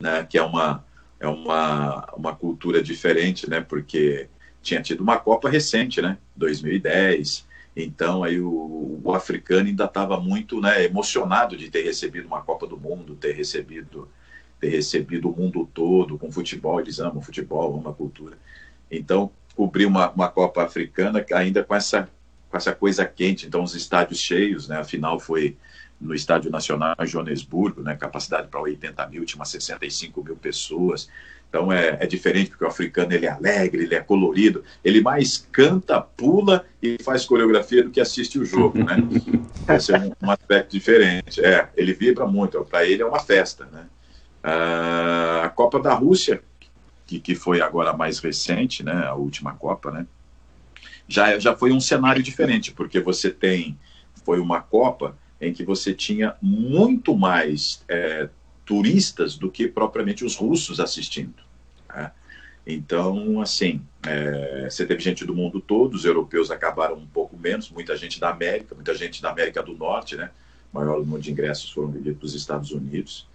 né? 0.00 0.26
Que 0.28 0.38
é 0.38 0.42
uma 0.42 0.84
é 1.20 1.28
uma, 1.28 2.08
uma 2.16 2.34
cultura 2.34 2.82
diferente, 2.82 3.48
né? 3.48 3.60
Porque 3.60 4.28
tinha 4.62 4.80
tido 4.80 5.02
uma 5.02 5.18
Copa 5.18 5.48
recente, 5.48 6.00
né? 6.00 6.16
2010. 6.34 7.46
Então 7.76 8.24
aí 8.24 8.40
o, 8.40 9.00
o 9.04 9.14
africano 9.14 9.68
ainda 9.68 9.84
estava 9.84 10.18
muito, 10.18 10.60
né? 10.60 10.84
Emocionado 10.84 11.56
de 11.56 11.70
ter 11.70 11.82
recebido 11.82 12.26
uma 12.26 12.42
Copa 12.42 12.66
do 12.66 12.76
Mundo, 12.76 13.14
ter 13.14 13.32
recebido 13.32 14.08
ter 14.60 14.68
recebido 14.68 15.30
o 15.30 15.36
mundo 15.36 15.68
todo 15.72 16.18
com 16.18 16.30
futebol, 16.30 16.80
eles 16.80 17.00
amam 17.00 17.22
futebol, 17.22 17.78
amam 17.78 17.90
a 17.90 17.94
cultura. 17.94 18.36
Então, 18.90 19.30
cobrir 19.56 19.86
uma, 19.86 20.10
uma 20.10 20.28
Copa 20.28 20.62
Africana 20.62 21.24
ainda 21.32 21.64
com 21.64 21.74
essa, 21.74 22.08
com 22.50 22.56
essa 22.56 22.74
coisa 22.74 23.04
quente, 23.04 23.46
então 23.46 23.62
os 23.62 23.74
estádios 23.74 24.20
cheios, 24.20 24.68
né? 24.68 24.78
A 24.78 24.84
final 24.84 25.18
foi 25.18 25.56
no 26.00 26.14
Estádio 26.14 26.50
Nacional 26.50 26.94
em 27.00 27.06
Joanesburgo, 27.06 27.82
né? 27.82 27.94
Capacidade 27.96 28.48
para 28.48 28.60
80 28.60 29.06
mil, 29.08 29.24
tinha 29.24 29.38
umas 29.38 29.50
65 29.50 30.22
mil 30.22 30.36
pessoas. 30.36 31.08
Então 31.48 31.72
é, 31.72 31.98
é, 32.00 32.06
diferente 32.06 32.50
porque 32.50 32.64
o 32.64 32.68
africano 32.68 33.12
ele 33.12 33.26
é 33.26 33.30
alegre, 33.30 33.82
ele 33.82 33.94
é 33.94 34.00
colorido, 34.00 34.62
ele 34.84 35.00
mais 35.00 35.48
canta, 35.50 36.00
pula 36.00 36.64
e 36.80 36.96
faz 37.02 37.24
coreografia 37.24 37.82
do 37.82 37.90
que 37.90 38.00
assiste 38.00 38.38
o 38.38 38.44
jogo, 38.44 38.78
né? 38.78 38.96
Esse 39.74 39.92
é 39.92 39.98
um, 39.98 40.12
um 40.22 40.30
aspecto 40.30 40.70
diferente. 40.70 41.44
É, 41.44 41.68
ele 41.76 41.92
vibra 41.92 42.24
muito. 42.26 42.64
Para 42.64 42.86
ele 42.86 43.02
é 43.02 43.06
uma 43.06 43.18
festa, 43.18 43.66
né? 43.72 43.84
Uh, 44.42 45.44
a 45.44 45.48
Copa 45.50 45.78
da 45.78 45.92
Rússia, 45.92 46.42
que, 47.06 47.20
que 47.20 47.34
foi 47.34 47.60
agora 47.60 47.92
mais 47.92 48.18
recente, 48.18 48.82
né, 48.82 49.04
a 49.06 49.14
última 49.14 49.54
Copa, 49.54 49.90
né, 49.90 50.06
já, 51.06 51.38
já 51.38 51.56
foi 51.56 51.72
um 51.72 51.80
cenário 51.80 52.22
diferente, 52.22 52.72
porque 52.72 53.00
você 53.00 53.30
tem, 53.30 53.78
foi 54.24 54.40
uma 54.40 54.60
Copa 54.62 55.16
em 55.40 55.52
que 55.52 55.64
você 55.64 55.92
tinha 55.92 56.36
muito 56.40 57.16
mais 57.16 57.84
é, 57.88 58.28
turistas 58.64 59.36
do 59.36 59.50
que 59.50 59.66
propriamente 59.66 60.24
os 60.24 60.36
russos 60.36 60.78
assistindo. 60.78 61.42
Né? 61.88 62.12
Então, 62.66 63.40
assim, 63.40 63.82
é, 64.06 64.68
você 64.70 64.86
teve 64.86 65.00
gente 65.00 65.24
do 65.24 65.34
mundo 65.34 65.60
todo, 65.60 65.94
os 65.94 66.04
europeus 66.04 66.50
acabaram 66.50 66.96
um 66.96 67.06
pouco 67.06 67.36
menos, 67.36 67.70
muita 67.70 67.96
gente 67.96 68.20
da 68.20 68.30
América, 68.30 68.74
muita 68.74 68.94
gente 68.94 69.20
da 69.20 69.30
América 69.30 69.62
do 69.62 69.74
Norte, 69.74 70.14
né? 70.14 70.30
O 70.72 70.78
maior 70.78 71.00
número 71.00 71.20
de 71.20 71.32
ingressos 71.32 71.70
foram 71.70 71.90
vendidos 71.90 72.20
dos 72.20 72.34
Estados 72.34 72.70
Unidos 72.70 73.26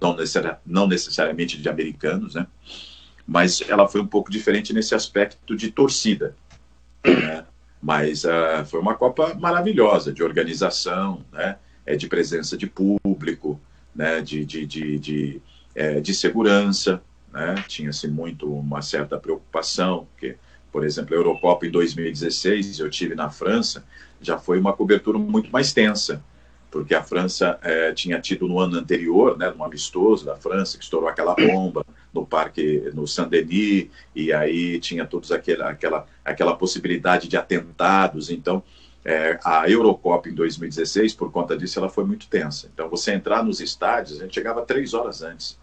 não, 0.00 0.16
não 0.64 0.86
necessariamente 0.86 1.60
de 1.60 1.68
americanos, 1.68 2.34
né? 2.34 2.46
Mas 3.26 3.62
ela 3.68 3.88
foi 3.88 4.00
um 4.00 4.06
pouco 4.06 4.30
diferente 4.30 4.72
nesse 4.72 4.94
aspecto 4.94 5.56
de 5.56 5.70
torcida. 5.70 6.36
Né? 7.04 7.44
Mas 7.80 8.24
uh, 8.24 8.64
foi 8.66 8.80
uma 8.80 8.94
Copa 8.94 9.34
maravilhosa, 9.34 10.12
de 10.12 10.22
organização, 10.22 11.24
né? 11.32 11.56
É, 11.86 11.96
de 11.96 12.06
presença 12.06 12.56
de 12.56 12.66
público, 12.66 13.60
né? 13.94 14.20
de, 14.22 14.44
de, 14.44 14.66
de, 14.66 14.98
de, 14.98 15.42
é, 15.74 16.00
de 16.00 16.14
segurança. 16.14 17.02
Né? 17.32 17.54
Tinha-se 17.68 18.08
muito 18.08 18.50
uma 18.52 18.80
certa 18.80 19.18
preocupação, 19.18 20.06
porque, 20.12 20.36
por 20.72 20.84
exemplo, 20.84 21.14
a 21.14 21.18
Eurocopa 21.18 21.66
em 21.66 21.70
2016, 21.70 22.78
eu 22.80 22.88
tive 22.88 23.14
na 23.14 23.28
França, 23.30 23.84
já 24.20 24.38
foi 24.38 24.58
uma 24.58 24.72
cobertura 24.72 25.18
muito 25.18 25.50
mais 25.50 25.72
tensa 25.72 26.22
porque 26.74 26.92
a 26.92 27.04
França 27.04 27.56
é, 27.62 27.92
tinha 27.92 28.20
tido 28.20 28.48
no 28.48 28.58
ano 28.58 28.76
anterior, 28.76 29.38
né, 29.38 29.54
um 29.56 29.62
amistoso 29.62 30.26
da 30.26 30.34
França, 30.34 30.76
que 30.76 30.82
estourou 30.82 31.08
aquela 31.08 31.32
bomba 31.32 31.86
no 32.12 32.26
parque, 32.26 32.90
no 32.92 33.06
Saint-Denis, 33.06 33.90
e 34.12 34.32
aí 34.32 34.80
tinha 34.80 35.06
todos 35.06 35.30
aquela, 35.30 35.70
aquela, 35.70 36.04
aquela 36.24 36.56
possibilidade 36.56 37.28
de 37.28 37.36
atentados. 37.36 38.28
Então, 38.28 38.60
é, 39.04 39.38
a 39.44 39.70
Eurocopa 39.70 40.28
em 40.28 40.34
2016, 40.34 41.14
por 41.14 41.30
conta 41.30 41.56
disso, 41.56 41.78
ela 41.78 41.88
foi 41.88 42.04
muito 42.04 42.26
tensa. 42.26 42.68
Então, 42.74 42.88
você 42.88 43.12
entrar 43.12 43.44
nos 43.44 43.60
estádios, 43.60 44.18
a 44.18 44.24
gente 44.24 44.34
chegava 44.34 44.60
três 44.62 44.94
horas 44.94 45.22
antes, 45.22 45.56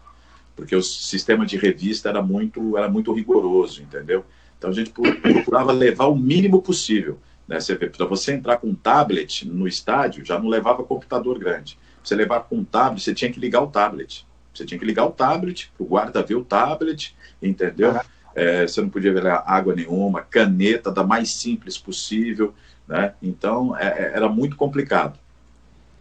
porque 0.56 0.74
o 0.74 0.82
sistema 0.82 1.44
de 1.44 1.58
revista 1.58 2.08
era 2.08 2.22
muito, 2.22 2.78
era 2.78 2.88
muito 2.88 3.12
rigoroso, 3.12 3.82
entendeu? 3.82 4.24
Então, 4.56 4.70
a 4.70 4.72
gente 4.72 4.90
procurava 4.90 5.72
levar 5.72 6.06
o 6.06 6.16
mínimo 6.16 6.62
possível. 6.62 7.18
Né? 7.46 7.60
Você 7.60 7.74
para 7.74 8.06
você 8.06 8.32
entrar 8.32 8.56
com 8.58 8.68
um 8.68 8.74
tablet 8.74 9.48
no 9.48 9.66
estádio, 9.66 10.24
já 10.24 10.38
não 10.38 10.48
levava 10.48 10.82
computador 10.84 11.38
grande. 11.38 11.78
Você 12.02 12.14
levar 12.14 12.40
com 12.40 12.56
um 12.56 12.64
tablet, 12.64 13.02
você 13.02 13.14
tinha 13.14 13.30
que 13.30 13.38
ligar 13.38 13.62
o 13.62 13.68
tablet. 13.68 14.26
Você 14.52 14.66
tinha 14.66 14.78
que 14.78 14.84
ligar 14.84 15.06
o 15.06 15.10
tablet, 15.10 15.72
para 15.76 15.84
o 15.84 15.86
guarda 15.86 16.22
ver 16.22 16.34
o 16.34 16.44
tablet, 16.44 17.14
entendeu? 17.40 17.98
É, 18.34 18.66
você 18.66 18.80
não 18.80 18.88
podia 18.88 19.12
ver 19.12 19.26
água 19.26 19.74
nenhuma, 19.74 20.22
caneta 20.22 20.90
da 20.90 21.04
mais 21.04 21.30
simples 21.30 21.78
possível, 21.78 22.54
né? 22.86 23.14
Então, 23.22 23.76
é, 23.76 23.86
é, 23.86 24.12
era 24.14 24.28
muito 24.28 24.56
complicado, 24.56 25.18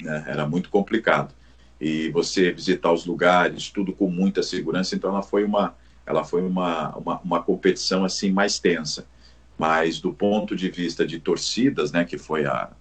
né? 0.01 0.23
Era 0.27 0.45
muito 0.45 0.69
complicado. 0.69 1.33
E 1.79 2.09
você 2.09 2.51
visitar 2.51 2.91
os 2.91 3.05
lugares, 3.05 3.69
tudo 3.69 3.93
com 3.93 4.07
muita 4.07 4.43
segurança, 4.43 4.95
então 4.95 5.09
ela 5.09 5.23
foi 5.23 5.43
uma, 5.43 5.75
ela 6.05 6.23
foi 6.23 6.41
uma, 6.41 6.95
uma, 6.95 7.19
uma 7.21 7.43
competição 7.43 8.03
assim 8.03 8.31
mais 8.31 8.59
tensa. 8.59 9.05
Mas 9.61 9.99
do 9.99 10.11
ponto 10.11 10.55
de 10.55 10.71
vista 10.71 11.05
de 11.05 11.19
torcidas, 11.19 11.91
né, 11.91 12.03
que 12.03 12.17
foi 12.17 12.47
a, 12.47 12.71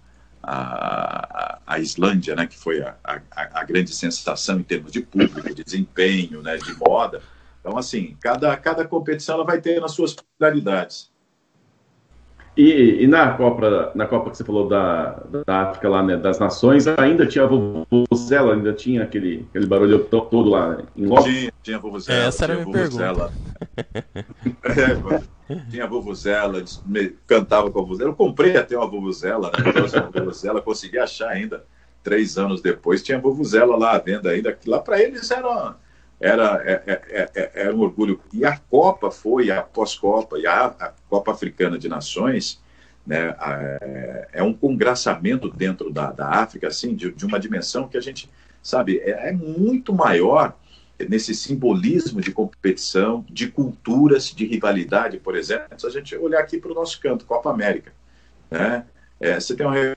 a, 0.41 1.59
a 1.67 1.77
Islândia, 1.77 2.35
né, 2.35 2.47
que 2.47 2.57
foi 2.57 2.81
a, 2.81 2.95
a, 3.03 3.21
a, 3.59 3.63
grande 3.63 3.93
sensação 3.93 4.59
em 4.59 4.63
termos 4.63 4.91
de 4.91 4.99
público, 4.99 5.53
de 5.53 5.63
desempenho, 5.63 6.41
né, 6.41 6.57
de 6.57 6.73
moda. 6.79 7.21
Então, 7.59 7.77
assim, 7.77 8.17
cada, 8.19 8.57
cada 8.57 8.83
competição 8.83 9.35
ela 9.35 9.43
vai 9.43 9.61
ter 9.61 9.83
as 9.83 9.91
suas 9.91 10.15
peculiaridades. 10.15 11.10
E, 12.55 13.03
e, 13.03 13.07
na 13.07 13.31
Copa, 13.33 13.91
na 13.95 14.05
Copa 14.05 14.29
que 14.29 14.37
você 14.37 14.43
falou 14.43 14.67
da, 14.67 15.23
da 15.45 15.61
África 15.61 15.87
lá, 15.87 16.03
né, 16.03 16.17
das 16.17 16.37
Nações, 16.37 16.85
ainda 16.85 17.25
tinha 17.25 17.45
a 17.45 17.47
Vuvuzela, 17.47 18.53
ainda 18.53 18.73
tinha 18.73 19.03
aquele, 19.03 19.45
aquele 19.49 19.65
barulho 19.65 19.99
todo 19.99 20.49
lá 20.49 20.77
em 20.95 21.05
loco? 21.05 21.23
Tinha, 21.23 21.53
tinha 21.63 21.77
a 21.77 21.79
Vuvuzela. 21.79 22.25
Essa 22.25 22.43
era 22.43 22.53
a 22.53 22.57
minha 22.57 22.71
pergunta. 22.71 23.31
é, 25.49 25.61
tinha 25.69 25.85
a 25.85 25.87
Vuvuzela, 25.87 26.61
cantava 27.25 27.71
com 27.71 27.79
a 27.79 27.81
Vuvuzela. 27.83 28.09
Eu 28.09 28.15
comprei 28.15 28.57
até 28.57 28.77
uma 28.77 28.87
Vuvuzela, 28.87 29.49
né? 29.51 29.71
Uma 29.99 30.11
Vuvuzela, 30.11 30.61
consegui 30.61 30.97
achar 30.97 31.29
ainda, 31.29 31.63
três 32.03 32.37
anos 32.37 32.61
depois, 32.61 33.01
tinha 33.01 33.17
a 33.17 33.21
Vuvuzela 33.21 33.77
lá 33.77 33.91
à 33.91 33.97
venda 33.97 34.29
ainda. 34.29 34.57
Lá 34.67 34.79
para 34.79 35.01
eles 35.01 35.31
era 35.31 35.75
era, 36.21 36.61
é, 36.63 36.83
é, 36.87 37.29
é, 37.33 37.51
era 37.55 37.75
um 37.75 37.81
orgulho. 37.81 38.21
E 38.31 38.45
a 38.45 38.55
Copa 38.55 39.09
foi, 39.09 39.49
a 39.49 39.61
pós-Copa, 39.61 40.37
e 40.37 40.45
a, 40.45 40.67
a, 40.67 40.93
Copa 41.09 41.31
Africana 41.31 41.79
de 41.79 41.89
Nações, 41.89 42.61
né, 43.05 43.35
é, 43.41 44.27
é 44.33 44.43
um 44.43 44.53
congraçamento 44.53 45.49
dentro 45.49 45.91
da, 45.91 46.11
da 46.11 46.29
África, 46.29 46.67
assim, 46.67 46.95
de, 46.95 47.11
de, 47.11 47.25
uma 47.25 47.39
dimensão 47.39 47.87
que 47.87 47.97
a 47.97 48.01
gente, 48.01 48.29
sabe, 48.61 48.99
é, 48.99 49.29
é, 49.29 49.31
muito 49.31 49.93
maior 49.93 50.55
nesse 51.09 51.33
simbolismo 51.33 52.21
de 52.21 52.31
competição, 52.31 53.25
de 53.27 53.47
culturas, 53.47 54.25
de 54.25 54.45
rivalidade, 54.45 55.17
por 55.17 55.35
exemplo. 55.35 55.67
Se 55.79 55.87
a 55.87 55.89
gente 55.89 56.15
olhar 56.15 56.39
aqui 56.39 56.59
para 56.59 56.71
o 56.71 56.75
nosso 56.75 56.99
canto, 57.01 57.25
Copa 57.25 57.49
América, 57.49 57.91
né, 58.51 58.85
é, 59.19 59.39
você 59.39 59.55
tem 59.55 59.65
uma 59.65 59.95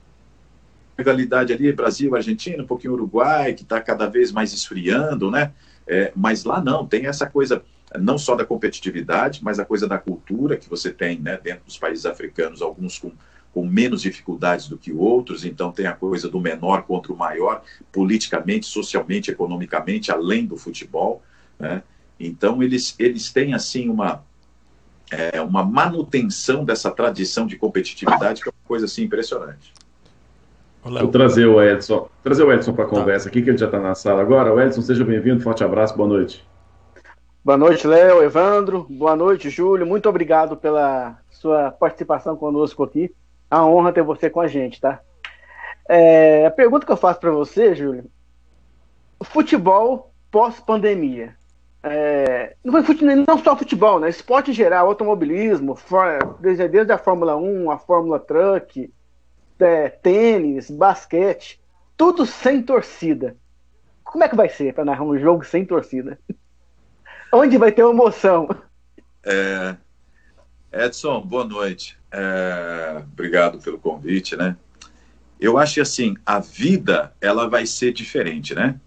rivalidade 0.97 1.53
ali, 1.53 1.71
Brasil, 1.71 2.15
Argentina, 2.15 2.63
um 2.63 2.67
pouquinho 2.67 2.93
Uruguai, 2.93 3.53
que 3.53 3.61
está 3.61 3.79
cada 3.79 4.07
vez 4.07 4.31
mais 4.31 4.51
esfriando, 4.53 5.29
né? 5.29 5.51
É, 5.87 6.11
mas 6.15 6.43
lá 6.43 6.61
não, 6.61 6.85
tem 6.85 7.05
essa 7.05 7.27
coisa 7.27 7.63
não 7.99 8.17
só 8.17 8.35
da 8.35 8.45
competitividade, 8.45 9.43
mas 9.43 9.59
a 9.59 9.65
coisa 9.65 9.87
da 9.87 9.97
cultura 9.97 10.57
que 10.57 10.69
você 10.69 10.91
tem 10.91 11.19
né, 11.19 11.39
dentro 11.41 11.65
dos 11.65 11.77
países 11.77 12.05
africanos, 12.05 12.61
alguns 12.61 12.97
com, 12.97 13.11
com 13.53 13.65
menos 13.65 14.01
dificuldades 14.01 14.67
do 14.67 14.77
que 14.77 14.91
outros, 14.91 15.45
então 15.45 15.71
tem 15.71 15.85
a 15.85 15.93
coisa 15.93 16.27
do 16.27 16.39
menor 16.39 16.83
contra 16.83 17.13
o 17.13 17.17
maior, 17.17 17.63
politicamente, 17.91 18.65
socialmente, 18.65 19.31
economicamente, 19.31 20.11
além 20.11 20.45
do 20.45 20.57
futebol. 20.57 21.23
Né? 21.59 21.83
Então 22.19 22.61
eles, 22.61 22.95
eles 22.97 23.31
têm 23.31 23.53
assim 23.53 23.87
uma, 23.89 24.23
é, 25.11 25.39
uma 25.41 25.63
manutenção 25.63 26.65
dessa 26.65 26.91
tradição 26.91 27.45
de 27.45 27.55
competitividade 27.55 28.41
que 28.41 28.49
é 28.49 28.51
uma 28.51 28.67
coisa 28.67 28.85
assim 28.85 29.03
impressionante. 29.03 29.73
Vou 30.85 31.07
trazer 31.07 31.47
o 31.47 31.59
Edson, 31.59 32.07
trazer 32.21 32.43
o 32.43 32.53
Edson 32.53 32.71
para 32.71 32.85
a 32.85 32.87
tá. 32.87 32.95
conversa 32.95 33.27
aqui, 33.27 33.41
que 33.41 33.49
ele 33.49 33.57
já 33.57 33.65
está 33.65 33.79
na 33.79 33.95
sala 33.95 34.21
agora. 34.21 34.53
O 34.53 34.61
Edson, 34.61 34.81
seja 34.83 35.03
bem-vindo, 35.03 35.41
forte 35.41 35.63
abraço, 35.63 35.97
boa 35.97 36.07
noite. 36.07 36.47
Boa 37.43 37.57
noite, 37.57 37.87
Léo, 37.87 38.21
Evandro, 38.21 38.85
boa 38.87 39.15
noite, 39.15 39.49
Júlio, 39.49 39.83
muito 39.83 40.07
obrigado 40.07 40.55
pela 40.55 41.17
sua 41.31 41.71
participação 41.71 42.37
conosco 42.37 42.83
aqui. 42.83 43.11
Uma 43.49 43.67
honra 43.67 43.93
ter 43.93 44.03
você 44.03 44.29
com 44.29 44.39
a 44.39 44.47
gente, 44.47 44.79
tá? 44.79 45.01
É, 45.89 46.45
a 46.45 46.51
pergunta 46.51 46.85
que 46.85 46.91
eu 46.91 46.97
faço 46.97 47.19
para 47.19 47.31
você, 47.31 47.73
Júlio, 47.73 48.05
futebol 49.23 50.11
pós-pandemia. 50.29 51.33
É, 51.81 52.55
não, 52.63 52.83
não 53.27 53.43
só 53.43 53.57
futebol, 53.57 53.99
né? 53.99 54.07
Esporte 54.09 54.51
em 54.51 54.53
geral, 54.53 54.85
automobilismo, 54.85 55.75
desde 56.39 56.91
a 56.91 56.97
Fórmula 56.99 57.35
1, 57.35 57.71
a 57.71 57.79
Fórmula 57.79 58.19
Truck, 58.19 58.91
é, 59.59 59.89
tênis, 59.89 60.69
basquete, 60.69 61.59
tudo 61.97 62.25
sem 62.25 62.61
torcida. 62.61 63.35
Como 64.03 64.23
é 64.23 64.29
que 64.29 64.35
vai 64.35 64.49
ser 64.49 64.73
para 64.73 64.85
narrar 64.85 65.03
um 65.03 65.17
jogo 65.17 65.43
sem 65.43 65.65
torcida? 65.65 66.19
Onde 67.31 67.57
vai 67.57 67.71
ter 67.71 67.81
emoção? 67.81 68.47
É, 69.23 69.75
Edson, 70.71 71.21
boa 71.21 71.43
noite. 71.43 71.97
É, 72.11 73.03
obrigado 73.11 73.59
pelo 73.59 73.79
convite, 73.79 74.35
né? 74.35 74.55
Eu 75.39 75.57
acho 75.57 75.75
que 75.75 75.81
assim, 75.81 76.15
a 76.25 76.39
vida 76.39 77.13
ela 77.19 77.49
vai 77.49 77.65
ser 77.65 77.91
diferente, 77.91 78.55
né? 78.55 78.79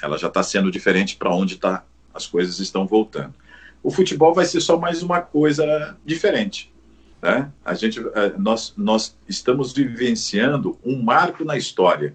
Ela 0.00 0.18
já 0.18 0.28
está 0.28 0.42
sendo 0.42 0.70
diferente 0.70 1.16
para 1.16 1.34
onde 1.34 1.56
tá, 1.56 1.84
as 2.14 2.26
coisas 2.26 2.58
estão 2.60 2.86
voltando. 2.86 3.34
O 3.82 3.90
futebol 3.90 4.34
vai 4.34 4.44
ser 4.44 4.60
só 4.60 4.78
mais 4.78 5.02
uma 5.02 5.20
coisa 5.20 5.96
diferente. 6.04 6.72
Né? 7.26 7.50
A 7.64 7.74
gente, 7.74 7.98
é, 8.14 8.38
nós, 8.38 8.72
nós 8.76 9.18
estamos 9.28 9.72
vivenciando 9.72 10.78
um 10.84 11.02
marco 11.02 11.44
na 11.44 11.56
história. 11.56 12.14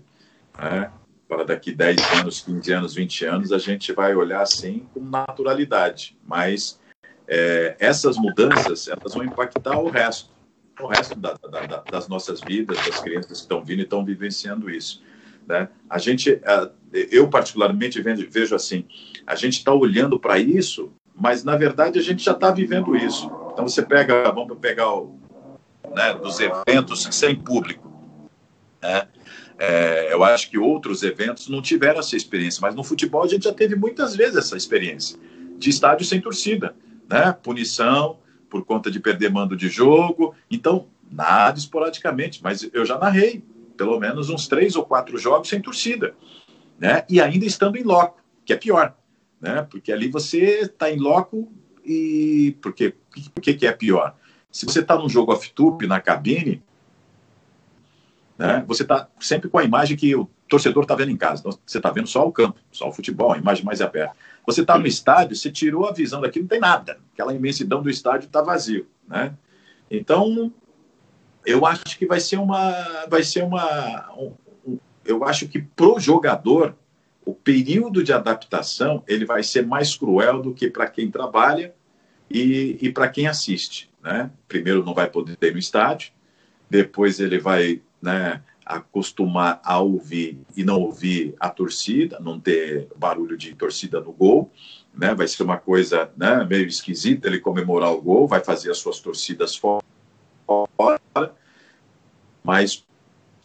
Né? 0.57 0.89
Para 1.27 1.43
daqui 1.43 1.73
10 1.73 1.97
anos, 2.19 2.39
15 2.39 2.71
anos, 2.71 2.93
20 2.95 3.25
anos, 3.25 3.51
a 3.51 3.57
gente 3.57 3.91
vai 3.91 4.15
olhar 4.15 4.41
assim 4.41 4.87
com 4.93 5.01
naturalidade. 5.01 6.17
Mas 6.25 6.79
é, 7.27 7.75
essas 7.77 8.15
mudanças 8.15 8.87
elas 8.87 9.13
vão 9.13 9.25
impactar 9.25 9.77
o 9.77 9.89
resto, 9.89 10.29
o 10.79 10.87
resto 10.87 11.19
da, 11.19 11.33
da, 11.33 11.83
das 11.91 12.07
nossas 12.07 12.39
vidas, 12.39 12.77
das 12.77 13.01
crianças 13.01 13.31
que 13.31 13.37
estão 13.37 13.61
vindo 13.65 13.79
e 13.79 13.83
estão 13.83 14.05
vivenciando 14.05 14.69
isso. 14.69 15.03
Né? 15.45 15.67
A 15.89 15.97
gente, 15.97 16.39
é, 16.41 16.71
eu 17.11 17.27
particularmente 17.27 18.01
vejo 18.01 18.55
assim, 18.55 18.85
a 19.27 19.35
gente 19.35 19.57
está 19.57 19.73
olhando 19.73 20.17
para 20.17 20.39
isso, 20.39 20.93
mas 21.13 21.43
na 21.43 21.57
verdade 21.57 21.99
a 21.99 22.01
gente 22.01 22.23
já 22.23 22.31
está 22.31 22.49
vivendo 22.49 22.95
isso. 22.95 23.29
Então 23.51 23.67
você 23.67 23.81
pega, 23.81 24.31
vamos 24.31 24.57
pegar 24.59 24.93
o, 24.93 25.19
né, 25.93 26.13
dos 26.13 26.39
eventos 26.39 27.07
sem 27.11 27.35
público. 27.35 27.91
Né? 28.81 29.07
É, 29.57 30.11
eu 30.11 30.23
acho 30.23 30.49
que 30.49 30.57
outros 30.57 31.03
eventos 31.03 31.47
não 31.47 31.61
tiveram 31.61 31.99
essa 31.99 32.15
experiência, 32.15 32.59
mas 32.61 32.73
no 32.73 32.83
futebol 32.83 33.23
a 33.23 33.27
gente 33.27 33.43
já 33.43 33.53
teve 33.53 33.75
muitas 33.75 34.15
vezes 34.15 34.35
essa 34.35 34.57
experiência 34.57 35.19
de 35.57 35.69
estádio 35.69 36.05
sem 36.05 36.19
torcida, 36.19 36.75
né? 37.07 37.31
Punição 37.31 38.17
por 38.49 38.65
conta 38.65 38.89
de 38.89 38.99
perder 38.99 39.29
mando 39.29 39.55
de 39.55 39.69
jogo. 39.69 40.33
Então, 40.49 40.87
nada 41.11 41.59
esporadicamente, 41.59 42.41
mas 42.41 42.67
eu 42.73 42.83
já 42.85 42.97
narrei 42.97 43.43
pelo 43.77 43.99
menos 43.99 44.29
uns 44.29 44.47
três 44.47 44.75
ou 44.75 44.83
quatro 44.83 45.17
jogos 45.17 45.49
sem 45.49 45.61
torcida, 45.61 46.15
né? 46.79 47.05
E 47.07 47.21
ainda 47.21 47.45
estando 47.45 47.77
em 47.77 47.83
loco, 47.83 48.19
que 48.43 48.53
é 48.53 48.57
pior, 48.57 48.95
né? 49.39 49.67
Porque 49.69 49.91
ali 49.91 50.09
você 50.09 50.61
está 50.61 50.89
em 50.89 50.97
loco 50.97 51.51
e 51.85 52.57
porque 52.61 52.95
o 53.35 53.41
que, 53.41 53.53
que 53.53 53.67
é 53.67 53.71
pior? 53.71 54.15
Se 54.51 54.65
você 54.65 54.79
está 54.79 54.97
num 54.97 55.09
jogo 55.09 55.31
off-tube 55.31 55.87
na 55.87 55.99
cabine, 55.99 56.61
né, 58.37 58.63
você 58.67 58.83
está 58.83 59.07
sempre 59.19 59.49
com 59.49 59.57
a 59.57 59.63
imagem 59.63 59.95
que 59.95 60.15
o 60.15 60.29
torcedor 60.47 60.83
está 60.83 60.95
vendo 60.95 61.11
em 61.11 61.17
casa. 61.17 61.41
Então, 61.41 61.59
você 61.65 61.77
está 61.77 61.89
vendo 61.91 62.07
só 62.07 62.27
o 62.27 62.31
campo, 62.31 62.59
só 62.71 62.89
o 62.89 62.91
futebol, 62.91 63.31
a 63.31 63.37
imagem 63.37 63.63
mais 63.63 63.81
aberta. 63.81 64.15
Você 64.45 64.61
está 64.61 64.77
no 64.77 64.87
estádio, 64.87 65.35
você 65.35 65.51
tirou 65.51 65.87
a 65.87 65.93
visão 65.93 66.19
daqui, 66.19 66.39
não 66.39 66.47
tem 66.47 66.59
nada. 66.59 66.99
Aquela 67.13 67.33
imensidão 67.33 67.81
do 67.81 67.89
estádio 67.89 68.25
está 68.25 68.41
vazio, 68.41 68.87
né? 69.07 69.33
Então, 69.89 70.51
eu 71.45 71.65
acho 71.65 71.97
que 71.97 72.05
vai 72.05 72.19
ser 72.19 72.37
uma, 72.37 73.05
vai 73.09 73.23
ser 73.23 73.43
uma, 73.43 74.11
um, 74.17 74.33
um, 74.65 74.79
eu 75.05 75.23
acho 75.23 75.47
que 75.47 75.61
pro 75.61 75.99
jogador 75.99 76.75
o 77.25 77.33
período 77.33 78.03
de 78.03 78.11
adaptação 78.11 79.03
ele 79.07 79.25
vai 79.25 79.43
ser 79.43 79.65
mais 79.65 79.95
cruel 79.95 80.41
do 80.41 80.53
que 80.53 80.69
para 80.69 80.87
quem 80.87 81.11
trabalha 81.11 81.73
e, 82.33 82.77
e 82.81 82.91
para 82.91 83.09
quem 83.09 83.27
assiste. 83.27 83.89
Né? 84.01 84.31
Primeiro 84.47 84.83
não 84.83 84.93
vai 84.93 85.09
poder 85.09 85.37
ir 85.41 85.51
no 85.51 85.59
estádio, 85.59 86.11
depois 86.69 87.19
ele 87.19 87.37
vai 87.37 87.81
né, 88.01 88.41
acostumar 88.65 89.61
a 89.63 89.79
ouvir 89.79 90.39
e 90.55 90.63
não 90.63 90.79
ouvir 90.79 91.35
a 91.39 91.49
torcida, 91.49 92.19
não 92.19 92.39
ter 92.39 92.87
barulho 92.95 93.37
de 93.37 93.53
torcida 93.53 93.99
no 93.99 94.11
gol, 94.11 94.51
né? 94.93 95.13
vai 95.13 95.27
ser 95.27 95.43
uma 95.43 95.57
coisa 95.57 96.09
né, 96.15 96.43
meio 96.45 96.65
esquisita 96.65 97.27
ele 97.27 97.39
comemorar 97.39 97.91
o 97.91 98.01
gol, 98.01 98.27
vai 98.27 98.43
fazer 98.43 98.71
as 98.71 98.77
suas 98.77 98.99
torcidas 98.99 99.55
fora, 99.55 99.83
mas 102.43 102.83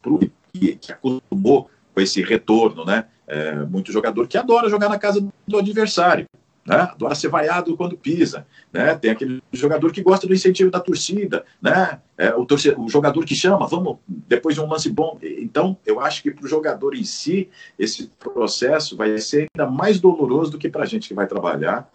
para 0.00 0.12
que, 0.52 0.76
que 0.76 0.92
acostumou 0.92 1.70
com 1.94 2.00
esse 2.00 2.22
retorno, 2.22 2.84
né? 2.84 3.06
É, 3.26 3.56
muito 3.64 3.90
jogador 3.90 4.28
que 4.28 4.38
adora 4.38 4.70
jogar 4.70 4.88
na 4.88 4.98
casa 4.98 5.26
do 5.48 5.58
adversário 5.58 6.26
né? 6.66 6.76
adora 6.76 7.14
ser 7.14 7.28
vaiado 7.28 7.76
quando 7.76 7.96
pisa, 7.96 8.46
né? 8.72 8.94
tem 8.94 9.10
aquele 9.10 9.42
jogador 9.52 9.92
que 9.92 10.02
gosta 10.02 10.26
do 10.26 10.34
incentivo 10.34 10.70
da 10.70 10.80
torcida, 10.80 11.44
né? 11.62 12.00
É, 12.18 12.34
o, 12.34 12.46
o 12.78 12.88
jogador 12.88 13.24
que 13.24 13.34
chama, 13.34 13.66
vamos, 13.66 13.98
depois 14.08 14.54
de 14.54 14.60
um 14.60 14.68
lance 14.68 14.88
bom. 14.88 15.18
Então, 15.22 15.76
eu 15.84 16.00
acho 16.00 16.22
que 16.22 16.30
para 16.30 16.44
o 16.44 16.48
jogador 16.48 16.94
em 16.94 17.04
si, 17.04 17.50
esse 17.78 18.10
processo 18.18 18.96
vai 18.96 19.18
ser 19.18 19.48
ainda 19.54 19.70
mais 19.70 20.00
doloroso 20.00 20.52
do 20.52 20.58
que 20.58 20.68
para 20.68 20.82
a 20.82 20.86
gente 20.86 21.08
que 21.08 21.14
vai 21.14 21.26
trabalhar 21.26 21.90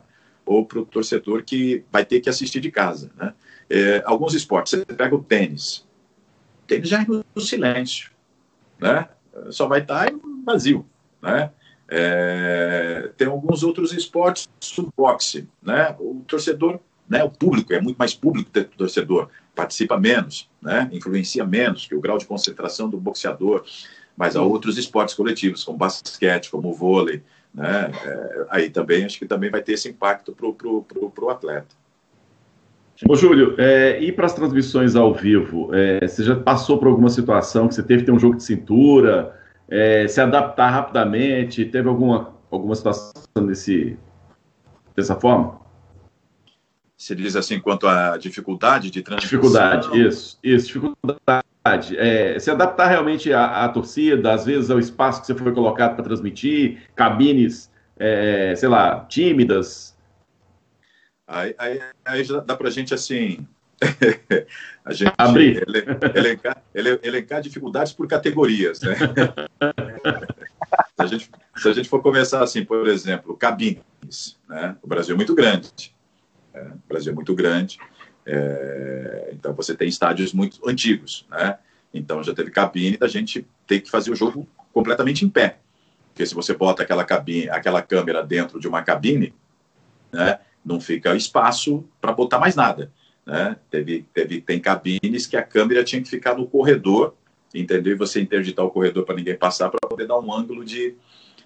ou 0.46 0.66
para 0.66 0.80
o 0.80 0.86
torcedor 0.86 1.44
que 1.44 1.84
vai 1.92 2.06
ter 2.06 2.20
que 2.20 2.30
assistir 2.30 2.60
de 2.60 2.70
casa. 2.70 3.12
Né? 3.18 3.34
É, 3.70 4.04
alguns 4.06 4.34
esportes, 4.36 4.74
você 4.74 4.86
pega 4.86 5.16
o 5.16 5.24
tênis, 5.24 5.88
o 6.64 6.68
tênis 6.68 6.88
já 6.88 7.02
é 7.02 7.06
no 7.06 7.42
silêncio, 7.42 8.12
né? 8.80 9.10
só 9.50 9.68
vai 9.68 9.80
estar 9.80 10.12
vazio. 10.46 10.86
Né? 11.22 11.52
É, 11.90 12.91
tem 13.22 13.28
alguns 13.28 13.62
outros 13.62 13.94
esportes, 13.94 14.50
o 14.80 14.92
boxe, 14.98 15.48
né? 15.62 15.96
O 16.00 16.24
torcedor, 16.28 16.80
né? 17.08 17.24
O 17.24 17.30
público 17.30 17.72
é 17.72 17.80
muito 17.80 17.98
mais 17.98 18.16
público 18.16 18.50
do 18.52 18.64
torcedor, 18.64 19.30
participa 19.54 19.96
menos, 19.96 20.50
né? 20.60 20.90
Influencia 20.92 21.46
menos 21.46 21.86
que 21.86 21.94
o 21.94 22.02
grau 22.02 22.18
de 22.18 22.26
concentração 22.26 22.90
do 22.90 22.98
boxeador. 22.98 23.64
Mas 24.18 24.36
há 24.36 24.42
outros 24.42 24.80
esportes 24.80 25.14
coletivos, 25.14 25.64
como 25.64 25.78
basquete, 25.78 26.50
como 26.50 26.74
vôlei, 26.74 27.22
né? 27.54 27.92
É, 28.04 28.46
aí 28.50 28.70
também 28.72 29.06
acho 29.06 29.20
que 29.20 29.28
também 29.28 29.52
vai 29.52 29.62
ter 29.62 29.74
esse 29.74 29.88
impacto 29.88 30.32
para 30.32 30.48
o 30.48 30.54
pro, 30.56 30.82
pro, 30.82 31.12
pro 31.12 31.30
atleta. 31.30 31.76
Ô, 33.08 33.16
Júlio, 33.16 33.54
é, 33.60 34.02
e 34.02 34.12
para 34.12 34.26
as 34.26 34.34
transmissões 34.34 34.96
ao 34.96 35.14
vivo, 35.14 35.70
é, 35.76 36.08
você 36.08 36.24
já 36.24 36.36
passou 36.36 36.80
por 36.80 36.88
alguma 36.88 37.10
situação 37.10 37.68
que 37.68 37.76
você 37.76 37.84
teve 37.84 38.00
que 38.00 38.08
ter 38.08 38.12
um 38.12 38.20
jogo 38.20 38.38
de 38.38 38.44
cintura? 38.44 39.40
é, 39.72 40.06
se 40.06 40.20
adaptar 40.20 40.70
rapidamente? 40.70 41.64
Teve 41.64 41.88
alguma, 41.88 42.34
alguma 42.52 42.76
situação 42.76 43.14
desse, 43.46 43.98
dessa 44.96 45.16
forma? 45.16 45.60
Você 46.98 47.16
diz 47.16 47.36
assim, 47.36 47.60
quanto 47.60 47.88
à 47.88 48.16
dificuldade 48.18 48.92
de 48.92 49.02
transmissão? 49.02 49.40
Dificuldade, 49.40 50.08
isso, 50.08 50.38
isso, 50.44 50.68
dificuldade. 50.68 51.98
É, 51.98 52.38
se 52.38 52.52
adaptar 52.52 52.88
realmente 52.88 53.34
à, 53.34 53.64
à, 53.66 53.70
torcida, 53.70 54.34
às 54.34 54.46
vezes 54.46 54.70
ao 54.70 54.78
espaço 54.78 55.22
que 55.22 55.28
você 55.28 55.34
foi 55.34 55.52
colocado 55.52 55.96
para 55.96 56.04
transmitir, 56.04 56.84
cabines, 56.96 57.72
é, 57.98 58.54
sei 58.56 58.70
lá, 58.70 59.04
tímidas. 59.06 59.98
Aí, 61.28 61.56
aí, 61.58 61.82
aí 62.06 62.24
já 62.24 62.40
dá 62.40 62.56
para 62.56 62.68
a 62.68 62.72
gente, 62.72 62.94
assim, 62.94 63.48
a 64.86 64.94
gente 64.94 65.14
Abrir. 65.18 65.64
Elencar, 66.14 66.64
elencar 66.74 67.42
dificuldades 67.42 67.94
por 67.94 68.08
categorias, 68.08 68.82
né? 68.82 68.96
a 71.02 71.08
gente, 71.08 71.30
se 71.58 71.70
a 71.70 71.74
gente 71.74 71.90
for 71.90 72.02
começar 72.02 72.44
assim, 72.44 72.64
por 72.64 72.88
exemplo, 72.88 73.36
cabines, 73.36 74.38
né? 74.48 74.76
O 74.82 74.88
Brasil 74.88 75.14
é 75.14 75.18
muito 75.18 75.36
grande. 75.36 75.94
Né? 76.54 76.72
O 76.86 76.88
Brasil 76.88 77.12
é 77.12 77.16
muito 77.16 77.34
grande. 77.34 77.80
É, 78.26 79.30
então 79.34 79.54
você 79.54 79.76
tem 79.76 79.88
estádios 79.88 80.34
muito 80.34 80.68
antigos, 80.68 81.26
né? 81.30 81.58
Então 81.94 82.24
já 82.24 82.34
teve 82.34 82.52
cabine 82.52 82.98
da 82.98 83.08
gente 83.08 83.46
ter 83.68 83.82
que 83.82 83.90
fazer 83.90 84.12
o 84.12 84.16
jogo 84.16 84.48
completamente 84.74 85.26
em 85.26 85.30
pé. 85.30 85.58
Porque 86.10 86.26
se 86.26 86.36
você 86.36 86.54
bota 86.54 86.84
aquela 86.84 87.04
cabine, 87.04 87.50
aquela 87.50 87.82
câmera 87.82 88.24
dentro 88.24 88.60
de 88.60 88.68
uma 88.68 88.84
cabine, 88.84 89.34
né, 90.12 90.40
não 90.64 90.80
fica 90.80 91.16
espaço 91.16 91.86
para 92.00 92.12
botar 92.12 92.38
mais 92.38 92.56
nada. 92.56 92.92
Né? 93.26 93.56
Teve, 93.70 94.06
teve, 94.14 94.42
tem 94.42 94.60
cabines 94.60 95.26
que 95.26 95.38
a 95.38 95.44
câmera 95.44 95.84
tinha 95.84 96.02
que 96.02 96.10
ficar 96.10 96.36
no 96.36 96.48
corredor, 96.48 97.16
entendeu? 97.54 97.94
E 97.94 97.98
você 97.98 98.22
interditar 98.22 98.66
o 98.66 98.72
corredor 98.72 99.06
para 99.06 99.16
ninguém 99.16 99.36
passar 99.36 99.70
para 99.70 99.90
poder 99.90 100.08
dar 100.08 100.20
um 100.20 100.34
ângulo 100.34 100.64
de, 100.64 100.96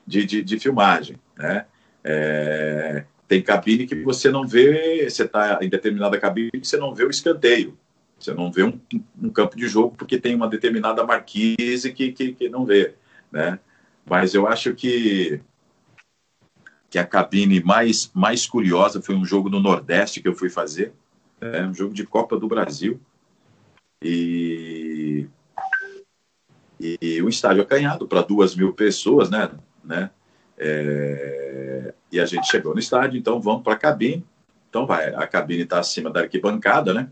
de, 0.05 0.25
de, 0.25 0.41
de 0.43 0.59
filmagem. 0.59 1.17
Né? 1.37 1.65
É, 2.03 3.05
tem 3.27 3.41
cabine 3.41 3.87
que 3.87 3.95
você 3.95 4.29
não 4.29 4.47
vê, 4.47 5.09
você 5.09 5.23
está 5.23 5.59
em 5.61 5.69
determinada 5.69 6.19
cabine 6.19 6.51
você 6.61 6.77
não 6.77 6.93
vê 6.93 7.03
o 7.03 7.09
escanteio. 7.09 7.77
Você 8.19 8.33
não 8.33 8.51
vê 8.51 8.63
um, 8.63 8.79
um, 9.21 9.29
campo 9.29 9.57
de 9.57 9.67
jogo 9.67 9.95
porque 9.97 10.17
tem 10.17 10.35
uma 10.35 10.47
determinada 10.47 11.03
marquise 11.03 11.91
que, 11.91 12.11
que, 12.11 12.33
que 12.33 12.49
não 12.49 12.65
vê. 12.65 12.95
Né? 13.31 13.59
Mas 14.05 14.33
eu 14.33 14.47
acho 14.47 14.73
que 14.73 15.41
que 16.89 16.99
a 16.99 17.05
cabine 17.05 17.61
mais, 17.61 18.09
mais 18.13 18.45
curiosa 18.45 19.01
foi 19.01 19.15
um 19.15 19.25
jogo 19.25 19.49
no 19.49 19.59
Nordeste 19.59 20.21
que 20.21 20.29
eu 20.29 20.33
fui 20.33 20.49
fazer, 20.49 20.93
é 21.41 21.61
um 21.65 21.73
jogo 21.73 21.93
de 21.93 22.05
Copa 22.05 22.39
do 22.39 22.47
Brasil. 22.47 23.01
E, 24.01 25.27
e, 26.79 26.97
e 27.01 27.21
o 27.21 27.29
estádio 27.29 27.61
acanhado 27.61 28.07
para 28.07 28.21
duas 28.21 28.55
mil 28.55 28.73
pessoas, 28.73 29.29
né? 29.29 29.49
né? 29.83 30.09
É, 30.57 31.93
e 32.11 32.19
a 32.19 32.25
gente 32.25 32.47
chegou 32.47 32.73
no 32.73 32.79
estádio, 32.79 33.17
então 33.17 33.41
vamos 33.41 33.63
para 33.63 33.73
a 33.73 33.77
cabine. 33.77 34.25
Então 34.69 34.85
vai, 34.85 35.13
a 35.13 35.27
cabine 35.27 35.63
está 35.63 35.79
acima 35.79 36.09
da 36.09 36.21
arquibancada, 36.21 36.93
né? 36.93 37.09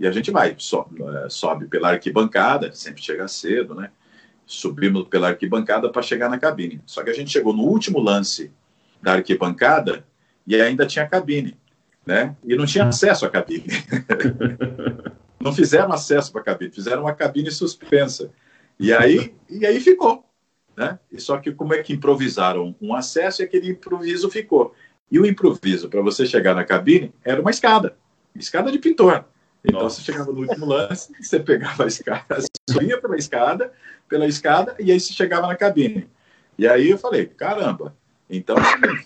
E 0.00 0.06
a 0.06 0.12
gente 0.12 0.30
vai, 0.30 0.50
é, 0.50 1.28
sobe 1.28 1.66
pela 1.66 1.90
arquibancada, 1.90 2.72
sempre 2.72 3.02
chega 3.02 3.28
cedo, 3.28 3.74
né? 3.74 3.90
Subimos 4.46 5.08
pela 5.08 5.28
arquibancada 5.28 5.90
para 5.90 6.02
chegar 6.02 6.28
na 6.28 6.38
cabine. 6.38 6.80
Só 6.86 7.02
que 7.02 7.10
a 7.10 7.14
gente 7.14 7.30
chegou 7.30 7.52
no 7.52 7.62
último 7.62 8.00
lance 8.00 8.50
da 9.00 9.12
arquibancada 9.12 10.04
e 10.46 10.60
ainda 10.60 10.86
tinha 10.86 11.06
cabine 11.06 11.56
né? 12.04 12.36
E 12.44 12.56
não 12.56 12.66
tinha 12.66 12.84
acesso 12.84 13.24
à 13.24 13.30
cabine. 13.30 13.64
não 15.40 15.52
fizeram 15.52 15.92
acesso 15.92 16.32
para 16.32 16.40
a 16.40 16.44
cabine, 16.44 16.72
fizeram 16.72 17.02
uma 17.02 17.14
cabine 17.14 17.50
suspensa. 17.50 18.30
E 18.82 18.92
aí, 18.92 19.32
e 19.48 19.64
aí 19.64 19.78
ficou. 19.80 20.24
Né? 20.76 20.98
E 21.10 21.20
só 21.20 21.38
que 21.38 21.52
como 21.52 21.72
é 21.72 21.82
que 21.82 21.92
improvisaram 21.92 22.74
um 22.80 22.94
acesso 22.94 23.40
e 23.40 23.44
aquele 23.44 23.70
improviso 23.70 24.28
ficou. 24.28 24.74
E 25.08 25.20
o 25.20 25.24
improviso 25.24 25.88
para 25.88 26.02
você 26.02 26.26
chegar 26.26 26.54
na 26.54 26.64
cabine 26.64 27.12
era 27.22 27.40
uma 27.40 27.50
escada, 27.50 27.96
escada 28.34 28.72
de 28.72 28.80
pintor. 28.80 29.24
Então 29.64 29.82
Nossa. 29.82 30.00
você 30.00 30.10
chegava 30.10 30.32
no 30.32 30.40
último 30.40 30.66
lance, 30.66 31.12
você 31.22 31.38
pegava 31.38 31.84
a 31.84 31.86
escada, 31.86 32.38
subia 32.68 33.00
pela 33.00 33.16
escada, 33.16 33.72
pela 34.08 34.26
escada 34.26 34.74
e 34.80 34.90
aí 34.90 34.98
você 34.98 35.12
chegava 35.12 35.46
na 35.46 35.54
cabine. 35.54 36.08
E 36.58 36.66
aí 36.66 36.90
eu 36.90 36.98
falei, 36.98 37.26
caramba, 37.26 37.94
então, 38.28 38.56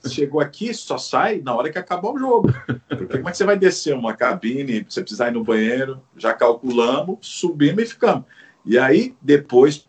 chegou 0.09 0.41
aqui, 0.41 0.73
só 0.73 0.97
sai 0.97 1.43
na 1.45 1.55
hora 1.55 1.71
que 1.71 1.79
acabar 1.79 2.11
o 2.11 2.19
jogo. 2.19 2.49
Porque 2.89 3.19
como 3.19 3.29
é 3.29 3.33
que 3.33 3.37
você 3.37 3.45
vai 3.45 3.59
descer 3.59 3.93
uma 3.93 4.15
cabine, 4.15 4.87
você 4.89 5.03
precisar 5.03 5.29
ir 5.29 5.33
no 5.33 5.45
banheiro, 5.45 6.01
já 6.17 6.33
calculamos, 6.33 7.19
subimos 7.23 7.83
e 7.83 7.87
ficamos. 7.87 8.25
E 8.67 8.77
aí, 8.77 9.15
depois, 9.23 9.89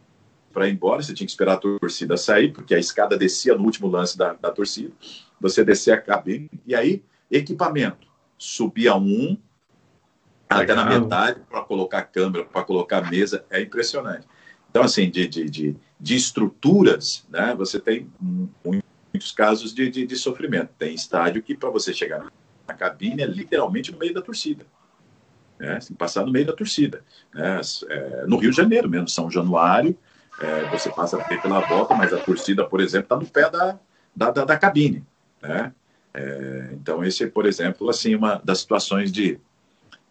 para 0.54 0.68
ir 0.68 0.74
embora, 0.74 1.02
você 1.02 1.14
tinha 1.14 1.26
que 1.26 1.32
esperar 1.32 1.54
a 1.54 1.58
torcida 1.58 2.16
sair, 2.16 2.54
porque 2.54 2.76
a 2.76 2.80
escada 2.80 3.18
descia 3.18 3.56
no 3.56 3.64
último 3.64 3.88
lance 3.88 4.16
da, 4.16 4.34
da 4.34 4.52
torcida. 4.52 4.94
Você 5.42 5.64
descia 5.66 5.96
a 5.96 6.02
cabine, 6.02 6.50
e 6.66 6.76
aí, 6.76 7.04
equipamento. 7.30 8.08
Subia 8.38 8.96
um, 8.96 9.36
até 10.48 10.76
na 10.76 10.86
metade, 10.86 11.42
para 11.50 11.62
colocar 11.62 12.04
câmera, 12.04 12.46
para 12.46 12.64
colocar 12.64 13.10
mesa, 13.10 13.44
é 13.50 13.60
impressionante. 13.62 14.28
Então, 14.70 14.84
assim, 14.84 15.10
de, 15.10 15.28
de, 15.28 15.50
de, 15.50 15.76
de 16.00 16.16
estruturas, 16.16 17.26
né, 17.30 17.56
você 17.58 17.80
tem 17.80 18.10
muitos 18.64 19.32
casos 19.32 19.74
de, 19.74 19.90
de, 19.90 20.06
de 20.06 20.16
sofrimento. 20.16 20.70
Tem 20.78 20.94
estádio 20.94 21.42
que, 21.42 21.56
para 21.56 21.70
você 21.70 21.94
chegar 21.94 22.26
na 22.68 22.74
cabine, 22.74 23.24
é 23.24 23.26
literalmente 23.26 23.92
no 23.92 23.98
meio 23.98 24.14
da 24.14 24.22
torcida. 24.22 24.66
Né? 25.60 25.80
Tem 25.80 25.88
que 25.88 25.94
passar 25.94 26.26
no 26.26 26.32
meio 26.32 26.46
da 26.46 26.54
torcida. 26.54 27.04
Né? 27.34 27.60
É, 27.90 28.26
no 28.28 28.38
Rio 28.38 28.52
de 28.52 28.58
Janeiro 28.58 28.90
mesmo, 28.90 29.08
São 29.08 29.30
Januário, 29.30 29.98
é, 30.40 30.70
você 30.70 30.90
passa 30.90 31.18
pela 31.42 31.62
volta, 31.62 31.96
mas 31.96 32.14
a 32.14 32.18
torcida, 32.18 32.64
por 32.66 32.80
exemplo, 32.80 33.06
está 33.06 33.16
no 33.16 33.26
pé 33.26 33.50
da, 33.50 33.80
da, 34.16 34.32
da, 34.32 34.46
da 34.46 34.58
cabine. 34.58 35.04
Né? 35.42 35.74
É, 36.14 36.70
então, 36.74 37.04
esse 37.04 37.24
é, 37.24 37.28
por 37.28 37.46
exemplo, 37.46 37.90
assim, 37.90 38.16
uma 38.16 38.42
das 38.44 38.60
situações 38.60 39.12
de, 39.12 39.40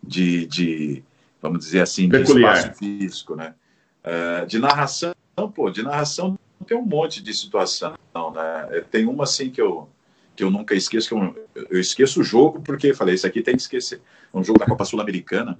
de, 0.03 0.47
de 0.47 1.05
vamos 1.41 1.61
dizer 1.61 1.81
assim, 1.81 2.09
Peculiar. 2.09 2.53
de 2.53 2.59
espaço 2.59 2.79
físico, 2.79 3.37
né? 3.37 3.55
É, 4.03 4.45
de 4.45 4.59
narração, 4.59 5.15
pô, 5.55 5.71
de 5.71 5.83
narração 5.83 6.39
tem 6.67 6.77
um 6.77 6.85
monte 6.85 7.23
de 7.23 7.33
situação, 7.35 7.95
né? 8.35 8.85
Tem 8.91 9.07
uma 9.07 9.25
assim 9.25 9.51
que 9.51 9.61
eu 9.61 9.89
que 10.37 10.45
eu 10.45 10.51
nunca 10.51 10.75
esqueço, 10.75 11.09
que 11.09 11.15
eu, 11.15 11.49
eu 11.71 11.81
esqueço 11.81 12.21
o 12.21 12.25
jogo 12.25 12.61
porque 12.61 12.95
falei, 12.95 13.15
isso 13.15 13.27
aqui 13.27 13.43
tem 13.43 13.57
que 13.57 13.63
esquecer. 13.63 14.01
Um 14.33 14.45
jogo 14.45 14.59
da 14.59 14.67
Copa 14.67 14.85
Sul-Americana 14.85 15.59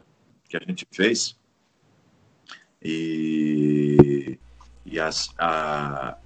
que 0.49 0.57
a 0.57 0.61
gente 0.61 0.87
fez 0.93 1.37
e, 2.83 4.39
e 4.85 5.01
as, 5.01 5.31
a, 5.39 6.17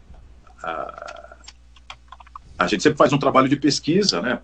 a, 0.63 1.37
a 2.59 2.67
gente 2.67 2.83
sempre 2.83 2.99
faz 2.99 3.13
um 3.13 3.19
trabalho 3.19 3.49
de 3.49 3.57
pesquisa, 3.57 4.21
né? 4.21 4.41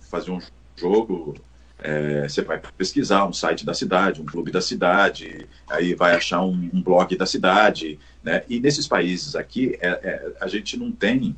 Fazer 0.00 0.30
um 0.30 0.40
jogo 0.76 1.34
é, 1.80 2.28
você 2.28 2.42
vai 2.42 2.60
pesquisar 2.76 3.24
um 3.24 3.32
site 3.32 3.64
da 3.64 3.72
cidade, 3.72 4.20
um 4.20 4.26
clube 4.26 4.50
da 4.50 4.60
cidade, 4.60 5.46
aí 5.70 5.94
vai 5.94 6.14
achar 6.14 6.42
um, 6.42 6.70
um 6.72 6.82
blog 6.82 7.16
da 7.16 7.26
cidade, 7.26 7.98
né? 8.22 8.42
E 8.48 8.58
nesses 8.58 8.86
países 8.88 9.36
aqui, 9.36 9.78
é, 9.80 9.88
é, 9.88 10.32
a 10.40 10.48
gente 10.48 10.76
não 10.76 10.90
tem. 10.90 11.36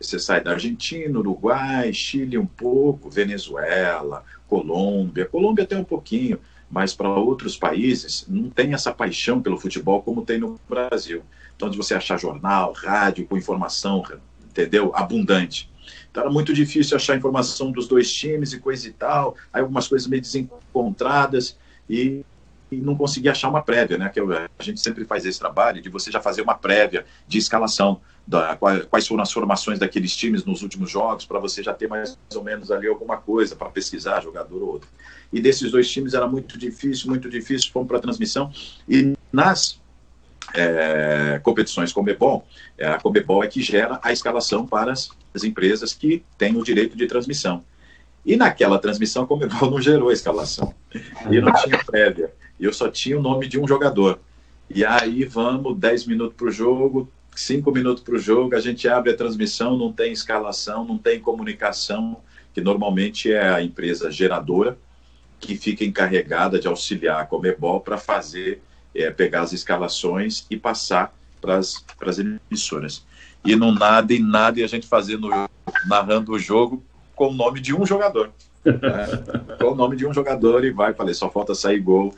Você 0.00 0.18
sai 0.18 0.42
da 0.42 0.52
Argentina, 0.52 1.18
Uruguai, 1.18 1.92
Chile 1.92 2.38
um 2.38 2.46
pouco, 2.46 3.10
Venezuela, 3.10 4.24
Colômbia. 4.46 5.26
Colômbia 5.26 5.66
tem 5.66 5.78
um 5.78 5.84
pouquinho, 5.84 6.38
mas 6.70 6.94
para 6.94 7.08
outros 7.08 7.56
países 7.56 8.24
não 8.28 8.48
tem 8.48 8.74
essa 8.74 8.92
paixão 8.92 9.42
pelo 9.42 9.58
futebol 9.58 10.02
como 10.02 10.24
tem 10.24 10.38
no 10.38 10.60
Brasil. 10.68 11.22
Então, 11.56 11.68
de 11.68 11.76
você 11.76 11.94
achar 11.94 12.18
jornal, 12.18 12.72
rádio 12.72 13.26
com 13.26 13.36
informação, 13.36 14.04
entendeu? 14.48 14.92
Abundante. 14.94 15.68
Então 16.10 16.22
era 16.22 16.32
muito 16.32 16.52
difícil 16.52 16.96
achar 16.96 17.16
informação 17.16 17.70
dos 17.70 17.86
dois 17.86 18.12
times 18.12 18.52
e 18.52 18.58
coisa 18.58 18.88
e 18.88 18.92
tal, 18.92 19.36
aí 19.52 19.60
algumas 19.60 19.88
coisas 19.88 20.08
meio 20.08 20.22
desencontradas 20.22 21.56
e, 21.88 22.24
e 22.70 22.76
não 22.76 22.96
conseguia 22.96 23.32
achar 23.32 23.48
uma 23.48 23.62
prévia, 23.62 23.98
né? 23.98 24.08
Que 24.08 24.20
a 24.20 24.62
gente 24.62 24.80
sempre 24.80 25.04
faz 25.04 25.24
esse 25.24 25.38
trabalho 25.38 25.80
de 25.82 25.88
você 25.88 26.10
já 26.10 26.20
fazer 26.20 26.42
uma 26.42 26.54
prévia 26.54 27.04
de 27.26 27.38
escalação, 27.38 28.00
da, 28.28 28.54
quais 28.56 29.06
foram 29.06 29.22
as 29.22 29.32
formações 29.32 29.78
daqueles 29.78 30.14
times 30.14 30.44
nos 30.44 30.60
últimos 30.60 30.90
jogos, 30.90 31.24
para 31.24 31.38
você 31.38 31.62
já 31.62 31.72
ter 31.72 31.88
mais 31.88 32.18
ou 32.34 32.44
menos 32.44 32.70
ali 32.70 32.86
alguma 32.86 33.16
coisa 33.16 33.56
para 33.56 33.70
pesquisar, 33.70 34.20
jogador 34.20 34.62
ou 34.62 34.68
outro. 34.68 34.88
E 35.32 35.40
desses 35.40 35.70
dois 35.70 35.90
times 35.90 36.12
era 36.12 36.26
muito 36.26 36.58
difícil, 36.58 37.08
muito 37.08 37.30
difícil, 37.30 37.72
fomos 37.72 37.88
para 37.88 37.96
a 37.96 38.00
transmissão. 38.00 38.52
E 38.86 39.14
nas 39.32 39.80
é, 40.52 41.40
competições 41.42 41.90
Comebol, 41.90 42.46
é, 42.76 42.88
a 42.88 43.00
Comebol 43.00 43.42
é 43.42 43.46
que 43.46 43.62
gera 43.62 43.98
a 44.02 44.12
escalação 44.12 44.66
para 44.66 44.92
as, 44.92 45.08
as, 45.34 45.42
empresas 45.42 45.94
que 45.94 46.22
têm 46.36 46.54
o 46.54 46.62
direito 46.62 46.98
de 46.98 47.06
transmissão. 47.06 47.64
E 48.26 48.36
naquela 48.36 48.78
transmissão, 48.78 49.22
a 49.22 49.26
Comebol 49.26 49.70
não 49.70 49.80
gerou 49.80 50.10
a 50.10 50.12
escalação. 50.12 50.74
E 51.30 51.40
não 51.40 51.50
tinha 51.54 51.82
prévia. 51.82 52.30
Eu 52.60 52.74
só 52.74 52.90
tinha 52.90 53.18
o 53.18 53.22
nome 53.22 53.48
de 53.48 53.58
um 53.58 53.66
jogador. 53.66 54.20
E 54.68 54.84
aí 54.84 55.24
vamos, 55.24 55.78
10 55.78 56.06
minutos 56.06 56.36
para 56.36 56.48
o 56.48 56.50
jogo, 56.50 57.10
5 57.38 57.70
minutos 57.70 58.02
para 58.02 58.16
o 58.16 58.18
jogo, 58.18 58.56
a 58.56 58.60
gente 58.60 58.88
abre 58.88 59.12
a 59.12 59.16
transmissão, 59.16 59.78
não 59.78 59.92
tem 59.92 60.12
escalação, 60.12 60.84
não 60.84 60.98
tem 60.98 61.20
comunicação, 61.20 62.20
que 62.52 62.60
normalmente 62.60 63.32
é 63.32 63.48
a 63.48 63.62
empresa 63.62 64.10
geradora 64.10 64.76
que 65.38 65.56
fica 65.56 65.84
encarregada 65.84 66.58
de 66.58 66.66
auxiliar 66.66 67.20
a 67.20 67.24
Comebol 67.24 67.80
para 67.80 67.96
fazer 67.96 68.60
é, 68.92 69.08
pegar 69.12 69.42
as 69.42 69.52
escalações 69.52 70.46
e 70.50 70.56
passar 70.56 71.14
para 71.40 71.58
as 71.58 72.18
emissoras. 72.18 73.06
E 73.44 73.54
não 73.54 73.70
nada 73.70 74.12
e 74.12 74.18
nada 74.18 74.58
e 74.58 74.64
a 74.64 74.66
gente 74.66 74.88
fazendo, 74.88 75.30
narrando 75.86 76.32
o 76.32 76.38
jogo 76.40 76.82
com 77.14 77.28
o 77.28 77.32
nome 77.32 77.60
de 77.60 77.72
um 77.72 77.86
jogador. 77.86 78.32
Né? 78.64 78.74
com 79.60 79.66
o 79.66 79.74
nome 79.76 79.94
de 79.94 80.04
um 80.04 80.12
jogador 80.12 80.64
e 80.64 80.72
vai, 80.72 80.92
falei, 80.92 81.14
só 81.14 81.30
falta 81.30 81.54
sair 81.54 81.78
gol, 81.78 82.12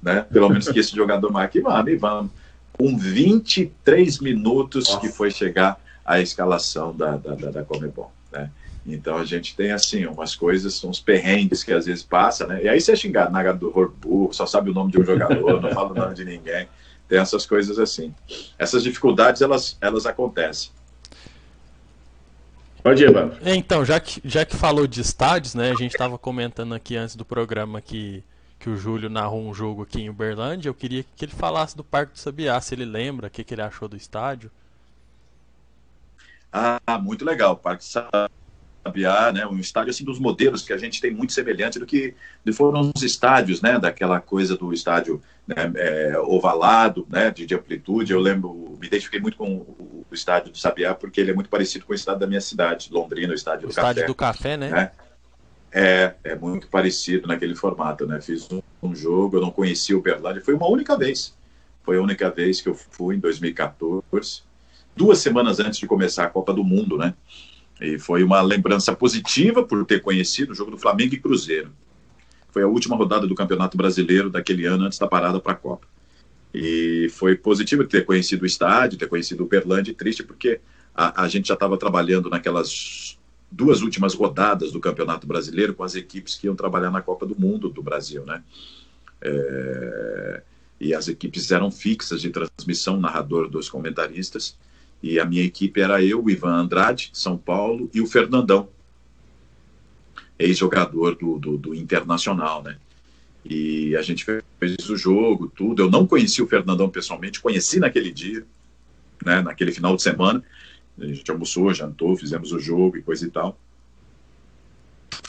né? 0.00 0.24
Pelo 0.32 0.48
menos 0.48 0.68
que 0.68 0.78
esse 0.78 0.94
jogador 0.94 1.32
marque, 1.32 1.60
vamos, 1.60 1.90
e 1.90 1.96
vamos. 1.96 2.30
Com 2.72 2.96
23 2.96 4.20
minutos 4.20 4.88
Nossa. 4.88 5.00
que 5.00 5.08
foi 5.08 5.30
chegar 5.30 5.80
a 6.04 6.20
escalação 6.20 6.94
da, 6.94 7.16
da, 7.16 7.34
da, 7.34 7.50
da 7.50 7.64
Comebol, 7.64 8.10
né? 8.32 8.50
Então 8.86 9.18
a 9.18 9.24
gente 9.24 9.54
tem 9.54 9.72
assim 9.72 10.06
umas 10.06 10.34
coisas, 10.34 10.82
uns 10.82 10.98
perrengues 10.98 11.62
que 11.62 11.72
às 11.72 11.86
vezes 11.86 12.02
passa, 12.02 12.46
né? 12.46 12.64
E 12.64 12.68
aí 12.68 12.80
você 12.80 12.92
é 12.92 12.96
xingado 12.96 13.30
na 13.30 13.52
do 13.52 13.70
burro, 14.00 14.32
só 14.32 14.46
sabe 14.46 14.70
o 14.70 14.74
nome 14.74 14.90
de 14.90 15.00
um 15.00 15.04
jogador, 15.04 15.60
não 15.60 15.70
fala 15.70 15.90
o 15.90 15.94
nome 15.94 16.14
de 16.14 16.24
ninguém. 16.24 16.66
Tem 17.08 17.18
essas 17.18 17.44
coisas 17.44 17.78
assim. 17.78 18.14
Essas 18.58 18.82
dificuldades 18.82 19.42
elas, 19.42 19.76
elas 19.80 20.06
acontecem. 20.06 20.70
Pode 22.82 23.02
ir, 23.02 23.08
Evandro. 23.08 23.38
Então, 23.44 23.84
já 23.84 24.00
que, 24.00 24.20
já 24.24 24.44
que 24.44 24.56
falou 24.56 24.86
de 24.86 25.00
estádios, 25.00 25.54
né? 25.54 25.70
A 25.70 25.74
gente 25.74 25.92
estava 25.92 26.16
comentando 26.16 26.74
aqui 26.74 26.96
antes 26.96 27.14
do 27.14 27.24
programa 27.24 27.80
que, 27.80 28.24
que 28.60 28.68
o 28.68 28.76
Júlio 28.76 29.08
narrou 29.08 29.42
um 29.42 29.54
jogo 29.54 29.82
aqui 29.82 30.02
em 30.02 30.10
Uberlândia. 30.10 30.68
Eu 30.68 30.74
queria 30.74 31.02
que 31.16 31.24
ele 31.24 31.32
falasse 31.32 31.74
do 31.74 31.82
Parque 31.82 32.12
do 32.12 32.18
Sabiá, 32.18 32.60
se 32.60 32.74
ele 32.74 32.84
lembra, 32.84 33.26
o 33.26 33.30
que, 33.30 33.42
que 33.42 33.54
ele 33.54 33.62
achou 33.62 33.88
do 33.88 33.96
estádio. 33.96 34.50
Ah, 36.52 36.98
muito 37.00 37.24
legal. 37.24 37.54
O 37.54 37.56
Parque 37.56 37.82
do 37.82 38.30
Sabiá 38.84 39.32
né, 39.32 39.46
um 39.46 39.58
estádio 39.58 39.90
assim 39.90 40.04
dos 40.04 40.18
modelos 40.18 40.62
que 40.62 40.74
a 40.74 40.76
gente 40.76 41.00
tem 41.00 41.10
muito 41.10 41.32
semelhante 41.32 41.78
do 41.78 41.86
que 41.86 42.14
foram 42.52 42.92
os 42.94 43.02
estádios, 43.02 43.62
né, 43.62 43.78
daquela 43.78 44.20
coisa 44.20 44.56
do 44.56 44.74
estádio 44.74 45.22
né, 45.46 45.72
é, 45.76 46.18
ovalado, 46.18 47.06
né, 47.08 47.30
de, 47.30 47.46
de, 47.46 47.54
amplitude. 47.54 48.12
Eu 48.12 48.20
lembro, 48.20 48.76
me 48.78 48.86
identifiquei 48.86 49.20
muito 49.20 49.38
com 49.38 49.54
o, 49.54 50.04
o, 50.10 50.14
estádio 50.14 50.52
do 50.52 50.58
Sabiá 50.58 50.94
porque 50.94 51.18
ele 51.18 51.30
é 51.30 51.34
muito 51.34 51.48
parecido 51.48 51.86
com 51.86 51.92
o 51.92 51.96
estádio 51.96 52.20
da 52.20 52.26
minha 52.26 52.40
cidade, 52.42 52.90
Londrina, 52.92 53.32
o 53.32 53.36
estádio 53.36 53.64
o 53.64 53.68
do 53.68 53.70
estádio 53.70 54.02
Café. 54.02 54.06
do 54.06 54.14
Café, 54.14 54.56
né? 54.58 54.70
né? 54.70 54.90
É, 55.72 56.14
é 56.24 56.34
muito 56.34 56.66
parecido 56.68 57.28
naquele 57.28 57.54
formato, 57.54 58.06
né? 58.06 58.20
Fiz 58.20 58.50
um, 58.50 58.60
um 58.82 58.94
jogo, 58.94 59.36
eu 59.36 59.40
não 59.40 59.50
conhecia 59.50 59.96
o 59.96 60.00
Uberlândia, 60.00 60.42
foi 60.42 60.54
uma 60.54 60.68
única 60.68 60.96
vez. 60.96 61.34
Foi 61.82 61.96
a 61.96 62.02
única 62.02 62.30
vez 62.30 62.60
que 62.60 62.68
eu 62.68 62.74
fui 62.74 63.16
em 63.16 63.18
2014, 63.18 64.42
duas 64.94 65.18
semanas 65.18 65.60
antes 65.60 65.78
de 65.78 65.86
começar 65.86 66.24
a 66.24 66.28
Copa 66.28 66.52
do 66.52 66.64
Mundo, 66.64 66.98
né? 66.98 67.14
E 67.80 67.98
foi 67.98 68.22
uma 68.22 68.42
lembrança 68.42 68.94
positiva 68.94 69.62
por 69.62 69.84
ter 69.86 70.02
conhecido 70.02 70.52
o 70.52 70.54
jogo 70.54 70.70
do 70.70 70.78
Flamengo 70.78 71.14
e 71.14 71.18
Cruzeiro. 71.18 71.72
Foi 72.50 72.62
a 72.62 72.66
última 72.66 72.96
rodada 72.96 73.26
do 73.26 73.34
Campeonato 73.34 73.76
Brasileiro 73.76 74.28
daquele 74.28 74.66
ano 74.66 74.84
antes 74.84 74.98
da 74.98 75.06
parada 75.06 75.40
para 75.40 75.52
a 75.52 75.56
Copa. 75.56 75.86
E 76.52 77.08
foi 77.12 77.36
positivo 77.36 77.84
ter 77.86 78.04
conhecido 78.04 78.42
o 78.42 78.46
estádio, 78.46 78.98
ter 78.98 79.08
conhecido 79.08 79.42
o 79.42 79.46
Uberlândia, 79.46 79.92
e 79.92 79.94
triste 79.94 80.22
porque 80.22 80.60
a, 80.94 81.22
a 81.22 81.28
gente 81.28 81.48
já 81.48 81.54
estava 81.54 81.78
trabalhando 81.78 82.28
naquelas 82.28 83.18
duas 83.50 83.82
últimas 83.82 84.14
rodadas 84.14 84.70
do 84.70 84.80
Campeonato 84.80 85.26
Brasileiro 85.26 85.74
com 85.74 85.82
as 85.82 85.94
equipes 85.94 86.36
que 86.36 86.46
iam 86.46 86.54
trabalhar 86.54 86.90
na 86.90 87.02
Copa 87.02 87.26
do 87.26 87.38
Mundo 87.38 87.68
do 87.68 87.82
Brasil, 87.82 88.24
né? 88.24 88.42
É, 89.20 90.42
e 90.80 90.94
as 90.94 91.08
equipes 91.08 91.50
eram 91.50 91.70
fixas 91.70 92.22
de 92.22 92.30
transmissão, 92.30 92.98
narrador 92.98 93.48
dos 93.48 93.68
comentaristas, 93.68 94.56
e 95.02 95.18
a 95.18 95.24
minha 95.24 95.42
equipe 95.42 95.80
era 95.80 96.02
eu, 96.02 96.24
o 96.24 96.30
Ivan 96.30 96.54
Andrade, 96.54 97.10
São 97.12 97.36
Paulo, 97.36 97.90
e 97.92 98.00
o 98.00 98.06
Fernandão, 98.06 98.68
ex-jogador 100.38 101.16
do, 101.16 101.38
do, 101.38 101.58
do, 101.58 101.74
Internacional, 101.74 102.62
né? 102.62 102.78
E 103.44 103.94
a 103.96 104.02
gente 104.02 104.24
fez 104.24 104.88
o 104.88 104.96
jogo, 104.96 105.48
tudo. 105.54 105.82
Eu 105.82 105.90
não 105.90 106.06
conheci 106.06 106.42
o 106.42 106.46
Fernandão 106.46 106.88
pessoalmente, 106.88 107.40
conheci 107.40 107.78
naquele 107.78 108.10
dia, 108.10 108.44
né? 109.24 109.40
Naquele 109.42 109.72
final 109.72 109.96
de 109.96 110.02
semana. 110.02 110.42
A 111.00 111.06
gente 111.06 111.30
almoçou, 111.30 111.72
jantou, 111.72 112.16
fizemos 112.16 112.52
o 112.52 112.58
jogo 112.58 112.96
e 112.96 113.02
coisa 113.02 113.26
e 113.26 113.30
tal. 113.30 113.58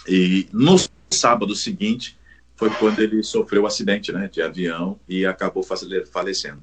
E 0.08 0.48
no 0.52 0.76
sábado 1.10 1.56
seguinte 1.56 2.18
foi 2.56 2.70
quando 2.70 3.00
ele 3.00 3.24
sofreu 3.24 3.62
o 3.62 3.64
um 3.66 3.68
acidente, 3.68 4.12
né? 4.12 4.30
De 4.32 4.42
avião 4.42 5.00
e 5.08 5.26
acabou 5.26 5.64
falecendo. 6.12 6.62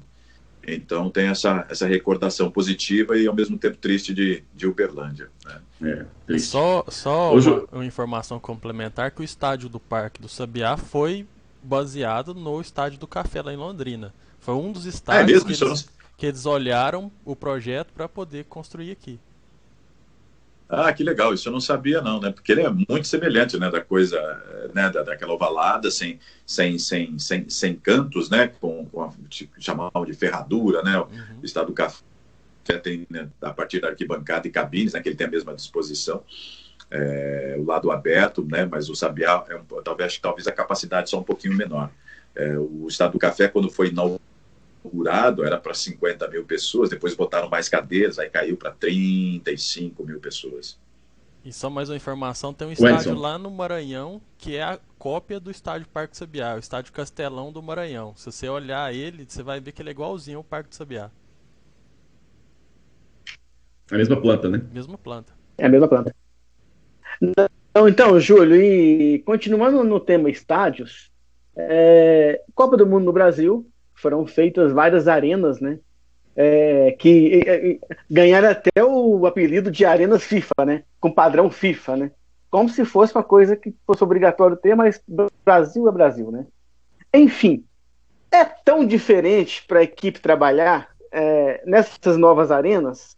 Então 0.65 1.09
tem 1.09 1.27
essa, 1.27 1.65
essa 1.69 1.87
recordação 1.87 2.51
positiva 2.51 3.17
e 3.17 3.27
ao 3.27 3.33
mesmo 3.33 3.57
tempo 3.57 3.77
triste 3.77 4.13
de, 4.13 4.43
de 4.53 4.67
Uberlândia. 4.67 5.29
Né? 5.79 6.05
É, 6.29 6.37
só 6.37 6.85
só 6.89 7.33
Hoje... 7.33 7.49
uma, 7.49 7.65
uma, 7.71 7.85
informação 7.85 8.39
complementar 8.39 9.11
que 9.11 9.21
o 9.21 9.23
estádio 9.23 9.69
do 9.69 9.79
Parque 9.79 10.21
do 10.21 10.27
Sabiá 10.27 10.77
foi 10.77 11.25
baseado 11.63 12.33
no 12.33 12.59
estádio 12.61 12.99
do 12.99 13.07
Café 13.07 13.41
lá 13.41 13.53
em 13.53 13.57
Londrina. 13.57 14.13
Foi 14.39 14.53
um 14.53 14.71
dos 14.71 14.85
estádios 14.85 15.23
é 15.23 15.33
mesmo, 15.33 15.45
que, 15.47 15.63
eles, 15.63 15.85
não... 15.85 15.98
que 16.19 16.25
eles 16.25 16.45
olharam 16.45 17.09
o 17.23 17.33
projeto 17.33 17.93
para 17.93 18.07
poder 18.09 18.43
construir 18.43 18.91
aqui. 18.91 19.17
Ah, 20.67 20.91
que 20.91 21.01
legal, 21.01 21.33
isso 21.33 21.47
eu 21.47 21.53
não 21.53 21.61
sabia 21.61 22.01
não, 22.01 22.19
né? 22.19 22.29
Porque 22.29 22.51
ele 22.51 22.61
é 22.61 22.69
muito 22.69 23.07
semelhante, 23.07 23.57
né, 23.57 23.71
da 23.71 23.81
coisa, 23.81 24.19
né, 24.75 24.89
da, 24.89 25.01
daquela 25.01 25.33
ovalada, 25.33 25.89
sem, 25.89 26.19
sem, 26.45 26.77
sem, 26.77 27.17
sem, 27.17 27.49
sem 27.49 27.73
cantos, 27.73 28.29
né, 28.29 28.49
com, 28.59 28.85
com 28.85 29.01
a, 29.01 29.11
chamavam 29.57 30.05
de 30.05 30.13
ferradura, 30.13 30.83
né, 30.83 30.99
uhum. 30.99 31.39
o 31.41 31.45
estado 31.45 31.67
do 31.67 31.73
café 31.73 32.03
tem, 32.83 33.07
né, 33.09 33.29
a 33.41 33.51
partir 33.51 33.79
da 33.79 33.87
arquibancada 33.87 34.47
e 34.47 34.51
cabines, 34.51 34.93
né, 34.93 35.01
que 35.01 35.09
ele 35.09 35.15
tem 35.15 35.25
a 35.25 35.31
mesma 35.31 35.55
disposição, 35.55 36.21
é, 36.91 37.55
o 37.57 37.65
lado 37.65 37.89
aberto, 37.89 38.45
né, 38.45 38.67
mas 38.69 38.89
o 38.89 38.95
Sabiá, 38.95 39.43
é 39.49 39.55
um, 39.55 39.63
talvez, 39.81 40.19
talvez 40.19 40.45
a 40.47 40.51
capacidade 40.51 41.09
só 41.09 41.17
um 41.17 41.23
pouquinho 41.23 41.55
menor. 41.55 41.89
É, 42.35 42.55
o 42.59 42.87
estado 42.87 43.13
do 43.13 43.19
café, 43.19 43.47
quando 43.47 43.71
foi 43.71 43.87
inaugurado, 43.87 44.28
inaugurado 44.83 45.45
era 45.45 45.57
para 45.57 45.73
50 45.73 46.27
mil 46.29 46.45
pessoas, 46.45 46.89
depois 46.89 47.15
botaram 47.15 47.49
mais 47.49 47.67
cadeiras, 47.69 48.19
aí 48.19 48.29
caiu 48.29 48.57
para 48.57 48.71
35 48.71 50.03
mil 50.03 50.19
pessoas. 50.19 50.79
E 51.43 51.53
só 51.53 51.69
mais 51.69 51.89
uma 51.89 51.95
informação, 51.95 52.53
tem 52.53 52.67
um 52.67 52.71
estádio 52.71 53.15
lá 53.15 53.37
no 53.37 53.49
Maranhão 53.49 54.21
que 54.37 54.55
é 54.55 54.63
a 54.63 54.79
cópia 54.97 55.39
do 55.39 55.49
estádio 55.49 55.87
Parque 55.87 56.17
Sabiá, 56.17 56.55
o 56.55 56.59
estádio 56.59 56.91
Castelão 56.91 57.51
do 57.51 57.63
Maranhão. 57.63 58.13
Se 58.15 58.25
você 58.25 58.49
olhar 58.49 58.93
ele, 58.93 59.25
você 59.27 59.41
vai 59.41 59.59
ver 59.59 59.71
que 59.71 59.81
ele 59.81 59.89
é 59.89 59.91
igualzinho 59.91 60.37
ao 60.37 60.43
Parque 60.43 60.69
do 60.69 60.75
Sabiá. 60.75 61.09
A 63.89 63.97
mesma 63.97 64.21
planta, 64.21 64.49
né? 64.49 64.61
Mesma 64.71 64.97
planta. 64.97 65.33
É 65.57 65.65
a 65.65 65.69
mesma 65.69 65.87
planta. 65.87 66.13
Não, 67.73 67.87
então, 67.87 68.19
Júlio, 68.19 68.55
e 68.61 69.19
continuando 69.19 69.83
no 69.83 69.99
tema 69.99 70.29
estádios, 70.29 71.11
é, 71.55 72.41
Copa 72.53 72.77
do 72.77 72.85
Mundo 72.85 73.05
no 73.05 73.13
Brasil, 73.13 73.69
foram 74.01 74.25
feitas 74.25 74.71
várias 74.71 75.07
arenas, 75.07 75.59
né? 75.59 75.79
É, 76.35 76.95
que 76.97 77.79
ganharam 78.09 78.49
até 78.49 78.83
o 78.83 79.25
apelido 79.25 79.69
de 79.69 79.85
arenas 79.85 80.23
FIFA, 80.23 80.65
né? 80.65 80.83
Com 80.99 81.11
padrão 81.11 81.49
FIFA, 81.49 81.97
né? 81.97 82.11
Como 82.49 82.69
se 82.69 82.85
fosse 82.85 83.13
uma 83.13 83.23
coisa 83.23 83.55
que 83.55 83.73
fosse 83.85 84.03
obrigatório 84.03 84.57
ter, 84.57 84.75
mas 84.75 85.01
Brasil 85.43 85.87
é 85.87 85.91
Brasil, 85.91 86.31
né? 86.31 86.45
Enfim, 87.13 87.65
é 88.31 88.43
tão 88.43 88.85
diferente 88.85 89.63
para 89.67 89.79
a 89.79 89.83
equipe 89.83 90.19
trabalhar 90.19 90.89
é, 91.11 91.61
nessas 91.65 92.17
novas 92.17 92.51
arenas 92.51 93.17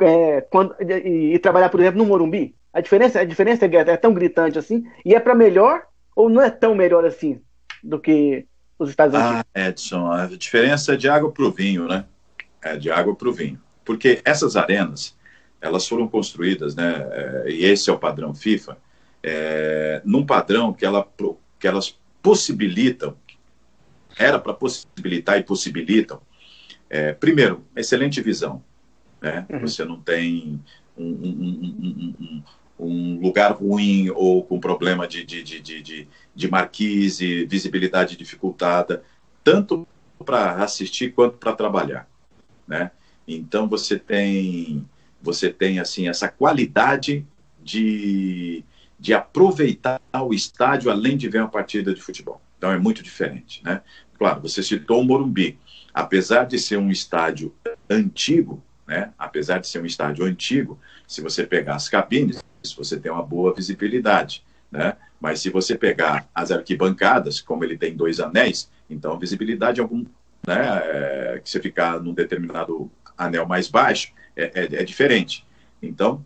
é, 0.00 0.40
quando, 0.42 0.74
e, 0.80 1.34
e, 1.34 1.38
trabalhar, 1.38 1.68
por 1.68 1.80
exemplo, 1.80 1.98
no 1.98 2.06
Morumbi? 2.06 2.54
A 2.72 2.80
diferença, 2.80 3.20
a 3.20 3.24
diferença 3.24 3.66
é, 3.66 3.68
é 3.68 3.96
tão 3.96 4.14
gritante 4.14 4.58
assim? 4.58 4.84
E 5.04 5.14
é 5.14 5.20
para 5.20 5.34
melhor 5.34 5.82
ou 6.14 6.28
não 6.28 6.42
é 6.42 6.50
tão 6.50 6.74
melhor 6.74 7.04
assim 7.04 7.40
do 7.82 7.98
que 7.98 8.46
os 8.84 8.90
Estados 8.90 9.14
Unidos? 9.14 9.42
Ah, 9.54 9.68
Edson, 9.68 10.10
a 10.10 10.26
diferença 10.26 10.94
é 10.94 10.96
de 10.96 11.08
água 11.08 11.30
para 11.30 11.44
o 11.44 11.50
vinho, 11.50 11.86
né? 11.86 12.04
É 12.62 12.76
de 12.76 12.90
água 12.90 13.14
para 13.14 13.28
o 13.28 13.32
vinho. 13.32 13.60
Porque 13.84 14.20
essas 14.24 14.56
arenas, 14.56 15.16
elas 15.60 15.86
foram 15.86 16.08
construídas, 16.08 16.74
né? 16.74 17.06
É, 17.10 17.44
e 17.50 17.64
esse 17.64 17.90
é 17.90 17.92
o 17.92 17.98
padrão 17.98 18.34
FIFA, 18.34 18.78
é, 19.22 20.00
num 20.04 20.24
padrão 20.24 20.72
que, 20.72 20.84
ela, 20.84 21.06
que 21.58 21.66
elas 21.66 21.98
possibilitam, 22.22 23.16
era 24.18 24.38
para 24.38 24.54
possibilitar 24.54 25.38
e 25.38 25.42
possibilitam, 25.42 26.20
é, 26.88 27.12
primeiro, 27.12 27.64
excelente 27.76 28.20
visão. 28.20 28.62
Né? 29.20 29.46
Uhum. 29.48 29.60
Você 29.60 29.84
não 29.84 30.00
tem 30.00 30.60
um, 30.96 31.04
um, 31.04 32.14
um, 32.20 32.42
um, 32.86 33.20
lugar 33.20 33.52
ruim 33.52 34.10
ou 34.10 34.44
com 34.44 34.58
problema 34.58 35.06
de, 35.06 35.24
de, 35.24 35.42
de, 35.42 35.60
de, 35.60 36.08
de 36.34 36.50
marquise, 36.50 37.44
visibilidade 37.46 38.16
dificultada, 38.16 39.02
tanto 39.44 39.86
para 40.24 40.56
assistir 40.56 41.12
quanto 41.12 41.36
para 41.36 41.52
trabalhar. 41.52 42.08
Né? 42.66 42.90
Então 43.26 43.68
você 43.68 43.98
tem 43.98 44.86
você 45.22 45.50
tem 45.52 45.78
assim 45.78 46.08
essa 46.08 46.28
qualidade 46.28 47.26
de, 47.62 48.64
de 48.98 49.12
aproveitar 49.12 50.00
o 50.22 50.32
estádio 50.32 50.90
além 50.90 51.16
de 51.16 51.28
ver 51.28 51.40
uma 51.40 51.48
partida 51.48 51.94
de 51.94 52.00
futebol. 52.00 52.40
Então 52.56 52.72
é 52.72 52.78
muito 52.78 53.02
diferente, 53.02 53.62
né? 53.62 53.82
Claro, 54.18 54.40
você 54.40 54.62
citou 54.62 55.00
o 55.00 55.04
Morumbi, 55.04 55.58
apesar 55.92 56.44
de 56.44 56.58
ser 56.58 56.78
um 56.78 56.90
estádio 56.90 57.54
antigo, 57.88 58.62
né? 58.86 59.12
Apesar 59.18 59.58
de 59.58 59.68
ser 59.68 59.80
um 59.80 59.86
estádio 59.86 60.24
antigo, 60.24 60.78
se 61.06 61.20
você 61.20 61.46
pegar 61.46 61.76
as 61.76 61.88
cabines, 61.88 62.42
você 62.76 62.98
tem 62.98 63.10
uma 63.10 63.22
boa 63.22 63.54
visibilidade, 63.54 64.44
né? 64.70 64.96
Mas 65.20 65.40
se 65.40 65.50
você 65.50 65.76
pegar 65.76 66.28
as 66.34 66.50
arquibancadas, 66.50 67.40
como 67.40 67.64
ele 67.64 67.76
tem 67.76 67.94
dois 67.94 68.20
anéis, 68.20 68.70
então 68.88 69.12
a 69.12 69.18
visibilidade 69.18 69.80
é 69.80 69.82
algum, 69.82 70.04
né? 70.46 70.80
É, 70.84 71.40
que 71.42 71.50
você 71.50 71.60
ficar 71.60 72.00
num 72.00 72.14
determinado 72.14 72.90
anel 73.16 73.46
mais 73.46 73.68
baixo, 73.68 74.12
é, 74.36 74.50
é, 74.54 74.64
é 74.80 74.84
diferente. 74.84 75.44
Então, 75.82 76.24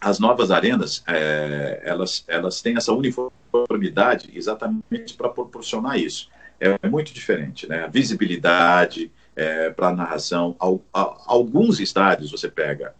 as 0.00 0.18
novas 0.18 0.50
arenas, 0.50 1.02
é, 1.06 1.82
elas, 1.84 2.24
elas 2.28 2.62
têm 2.62 2.76
essa 2.76 2.92
uniformidade 2.92 4.30
exatamente 4.34 5.14
para 5.16 5.28
proporcionar 5.28 5.98
isso. 5.98 6.28
É 6.58 6.88
muito 6.88 7.12
diferente, 7.12 7.66
né? 7.66 7.84
A 7.84 7.86
visibilidade 7.86 9.10
é, 9.34 9.70
para 9.70 9.88
a 9.88 9.94
narração. 9.94 10.54
Al, 10.58 10.82
alguns 10.92 11.80
estádios 11.80 12.30
você 12.30 12.48
pega 12.48 12.94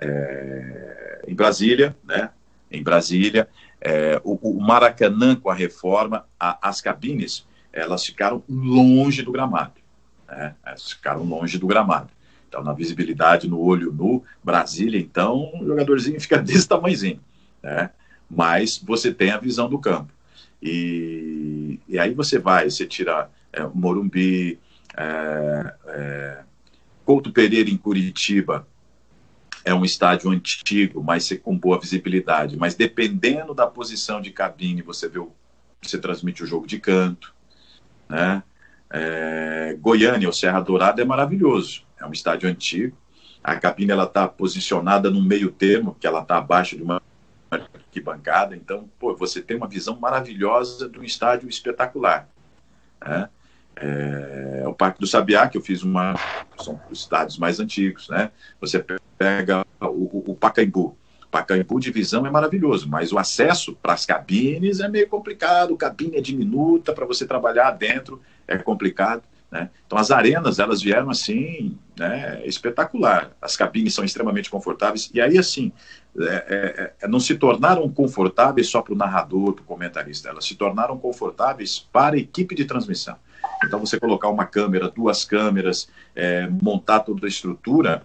é, 0.00 1.24
em 1.26 1.34
Brasília, 1.34 1.96
né? 2.04 2.30
Em 2.70 2.82
Brasília, 2.82 3.48
é, 3.80 4.20
o, 4.24 4.38
o, 4.50 4.60
Maracanã 4.60 5.34
com 5.36 5.50
a 5.50 5.54
reforma, 5.54 6.26
a, 6.38 6.68
as 6.68 6.80
cabines, 6.80 7.46
elas 7.72 8.04
ficaram 8.04 8.42
longe 8.48 9.22
do 9.22 9.32
gramado, 9.32 9.74
né? 10.28 10.54
Elas 10.64 10.90
ficaram 10.92 11.24
longe 11.24 11.58
do 11.58 11.66
gramado. 11.66 12.10
Então, 12.48 12.64
na 12.64 12.72
visibilidade, 12.72 13.48
no 13.48 13.60
olho 13.60 13.92
nu, 13.92 14.24
Brasília, 14.42 14.98
então, 14.98 15.52
o 15.60 15.66
jogadorzinho 15.66 16.18
fica 16.20 16.38
desse 16.38 16.66
tamanhozinho, 16.66 17.20
né? 17.62 17.90
Mas 18.28 18.78
você 18.78 19.12
tem 19.12 19.30
a 19.30 19.38
visão 19.38 19.68
do 19.68 19.78
campo. 19.78 20.12
E, 20.62 21.80
e 21.88 21.98
aí 21.98 22.12
você 22.12 22.38
vai, 22.38 22.68
você 22.68 22.86
tira 22.86 23.30
é, 23.52 23.64
Morumbi, 23.74 24.58
é, 24.96 25.74
é, 25.86 26.38
Couto 27.04 27.32
Pereira 27.32 27.70
em 27.70 27.76
Curitiba, 27.76 28.66
é 29.64 29.74
um 29.74 29.84
estádio 29.84 30.30
antigo, 30.30 31.02
mas 31.02 31.30
com 31.42 31.56
boa 31.56 31.78
visibilidade. 31.78 32.56
Mas 32.56 32.74
dependendo 32.74 33.54
da 33.54 33.66
posição 33.66 34.20
de 34.20 34.30
cabine, 34.30 34.82
você 34.82 35.08
vê 35.08 35.18
o, 35.18 35.32
você 35.82 35.98
transmite 35.98 36.42
o 36.42 36.46
jogo 36.46 36.66
de 36.66 36.78
canto, 36.78 37.34
né? 38.08 38.42
É, 38.92 39.76
Goiânia, 39.80 40.28
o 40.28 40.32
Serra 40.32 40.60
Dourada 40.60 41.00
é 41.00 41.04
maravilhoso 41.04 41.84
é 42.00 42.06
um 42.06 42.12
estádio 42.12 42.48
antigo. 42.48 42.96
A 43.42 43.56
cabine 43.56 43.92
ela 43.92 44.04
está 44.04 44.26
posicionada 44.26 45.10
no 45.10 45.22
meio 45.22 45.50
termo, 45.50 45.94
que 45.98 46.06
ela 46.06 46.22
está 46.22 46.38
abaixo 46.38 46.76
de 46.76 46.82
uma 46.82 47.00
arquibancada. 47.50 48.56
Então, 48.56 48.88
pô, 48.98 49.14
você 49.14 49.40
tem 49.40 49.56
uma 49.56 49.68
visão 49.68 49.98
maravilhosa 49.98 50.88
de 50.88 50.98
um 50.98 51.04
estádio 51.04 51.48
espetacular. 51.48 52.28
Né? 53.00 53.28
É, 53.80 54.64
o 54.66 54.74
Parque 54.74 55.00
do 55.00 55.06
Sabiá, 55.06 55.48
que 55.48 55.56
eu 55.56 55.62
fiz 55.62 55.82
uma. 55.82 56.14
São 56.58 56.78
os 56.90 57.00
estádios 57.00 57.38
mais 57.38 57.58
antigos, 57.58 58.08
né? 58.08 58.30
Você 58.60 58.84
pega 59.18 59.64
o, 59.80 60.32
o 60.32 60.34
Pacaembu. 60.34 60.96
Pacaembu 61.30 61.78
de 61.78 61.90
visão 61.90 62.26
é 62.26 62.30
maravilhoso, 62.30 62.88
mas 62.88 63.12
o 63.12 63.18
acesso 63.18 63.74
para 63.80 63.92
as 63.94 64.04
cabines 64.04 64.80
é 64.80 64.88
meio 64.88 65.08
complicado. 65.08 65.76
Cabine 65.76 66.16
é 66.16 66.20
diminuta, 66.20 66.92
para 66.92 67.06
você 67.06 67.26
trabalhar 67.26 67.70
dentro 67.70 68.20
é 68.46 68.58
complicado. 68.58 69.22
Né? 69.50 69.70
Então 69.86 69.98
as 69.98 70.10
arenas 70.10 70.58
elas 70.58 70.82
vieram 70.82 71.10
assim, 71.10 71.78
né, 71.98 72.40
espetacular. 72.44 73.32
As 73.40 73.56
cabines 73.56 73.94
são 73.94 74.04
extremamente 74.04 74.50
confortáveis 74.50 75.10
e 75.12 75.20
aí 75.20 75.38
assim 75.38 75.72
é, 76.18 76.24
é, 76.24 76.92
é 77.00 77.08
não 77.08 77.18
se 77.18 77.34
tornaram 77.34 77.88
confortáveis 77.88 78.68
só 78.68 78.82
para 78.82 78.92
o 78.92 78.96
narrador, 78.96 79.54
para 79.54 79.62
o 79.62 79.66
comentarista. 79.66 80.28
Elas 80.28 80.44
se 80.44 80.54
tornaram 80.54 80.98
confortáveis 80.98 81.78
para 81.78 82.16
a 82.16 82.18
equipe 82.18 82.54
de 82.54 82.64
transmissão. 82.64 83.16
Então 83.64 83.80
você 83.80 83.98
colocar 83.98 84.28
uma 84.28 84.46
câmera, 84.46 84.90
duas 84.90 85.24
câmeras, 85.24 85.88
é, 86.14 86.48
montar 86.48 87.00
toda 87.00 87.26
a 87.26 87.28
estrutura, 87.28 88.02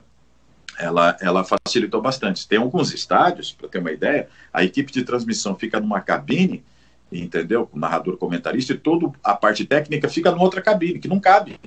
ela, 0.77 1.15
ela 1.21 1.43
facilitou 1.43 2.01
bastante. 2.01 2.47
Tem 2.47 2.59
alguns 2.59 2.93
estádios, 2.93 3.51
para 3.51 3.69
ter 3.69 3.79
uma 3.79 3.91
ideia, 3.91 4.27
a 4.51 4.63
equipe 4.63 4.91
de 4.91 5.03
transmissão 5.03 5.55
fica 5.55 5.79
numa 5.79 6.01
cabine 6.01 6.63
entendeu? 7.11 7.69
O 7.71 7.79
narrador 7.79 8.17
comentarista 8.17 8.73
e 8.73 8.77
toda 8.77 9.11
a 9.23 9.35
parte 9.35 9.65
técnica 9.65 10.09
fica 10.09 10.31
numa 10.31 10.43
outra 10.43 10.61
cabine, 10.61 10.99
que 10.99 11.07
não 11.07 11.19
cabe. 11.19 11.59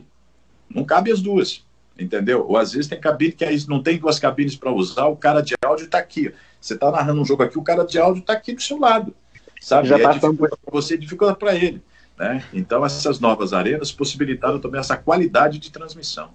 Não 0.69 0.85
cabe 0.85 1.11
as 1.11 1.21
duas, 1.21 1.65
entendeu? 1.99 2.45
Ou 2.47 2.57
às 2.57 2.73
vezes 2.73 2.89
tem 2.89 3.01
cabine 3.01 3.33
que 3.33 3.45
aí 3.45 3.57
não 3.69 3.83
tem 3.83 3.99
duas 3.99 4.19
cabines 4.19 4.57
para 4.57 4.73
usar, 4.73 5.07
o 5.07 5.17
cara 5.17 5.41
de 5.41 5.55
áudio 5.65 5.87
está 5.87 5.99
aqui. 5.99 6.33
Você 6.61 6.75
está 6.75 6.91
narrando 6.91 7.21
um 7.21 7.25
jogo 7.25 7.43
aqui, 7.43 7.59
o 7.59 7.63
cara 7.63 7.85
de 7.85 7.99
áudio 7.99 8.21
está 8.21 8.33
aqui 8.33 8.53
do 8.53 8.63
seu 8.63 8.79
lado, 8.79 9.15
sabe? 9.61 9.89
Já 9.89 9.99
é 9.99 10.07
difícil 10.09 10.35
para 10.37 10.59
você 10.71 10.95
e 10.95 10.99
dificulta 10.99 11.35
para 11.35 11.55
ele. 11.55 11.83
Né? 12.19 12.43
Então, 12.53 12.85
essas 12.85 13.21
novas 13.21 13.53
arenas 13.53 13.93
possibilitaram 13.93 14.59
também 14.59 14.81
essa 14.81 14.97
qualidade 14.97 15.59
de 15.59 15.71
transmissão. 15.71 16.31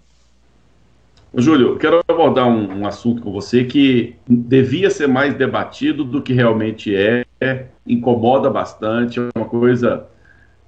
Júlio, 1.35 1.77
quero 1.77 2.01
abordar 2.07 2.47
um, 2.47 2.81
um, 2.81 2.87
assunto 2.87 3.21
com 3.21 3.31
você 3.31 3.63
que 3.63 4.15
devia 4.27 4.89
ser 4.91 5.07
mais 5.07 5.33
debatido 5.33 6.03
do 6.03 6.21
que 6.21 6.31
realmente 6.31 6.95
é, 6.95 7.25
incomoda 7.87 8.51
bastante, 8.51 9.19
é 9.19 9.29
uma 9.35 9.45
coisa, 9.45 10.05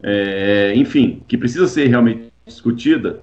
é, 0.01 0.73
enfim, 0.75 1.21
que 1.27 1.37
precisa 1.37 1.67
ser 1.67 1.87
realmente 1.87 2.31
discutida. 2.45 3.21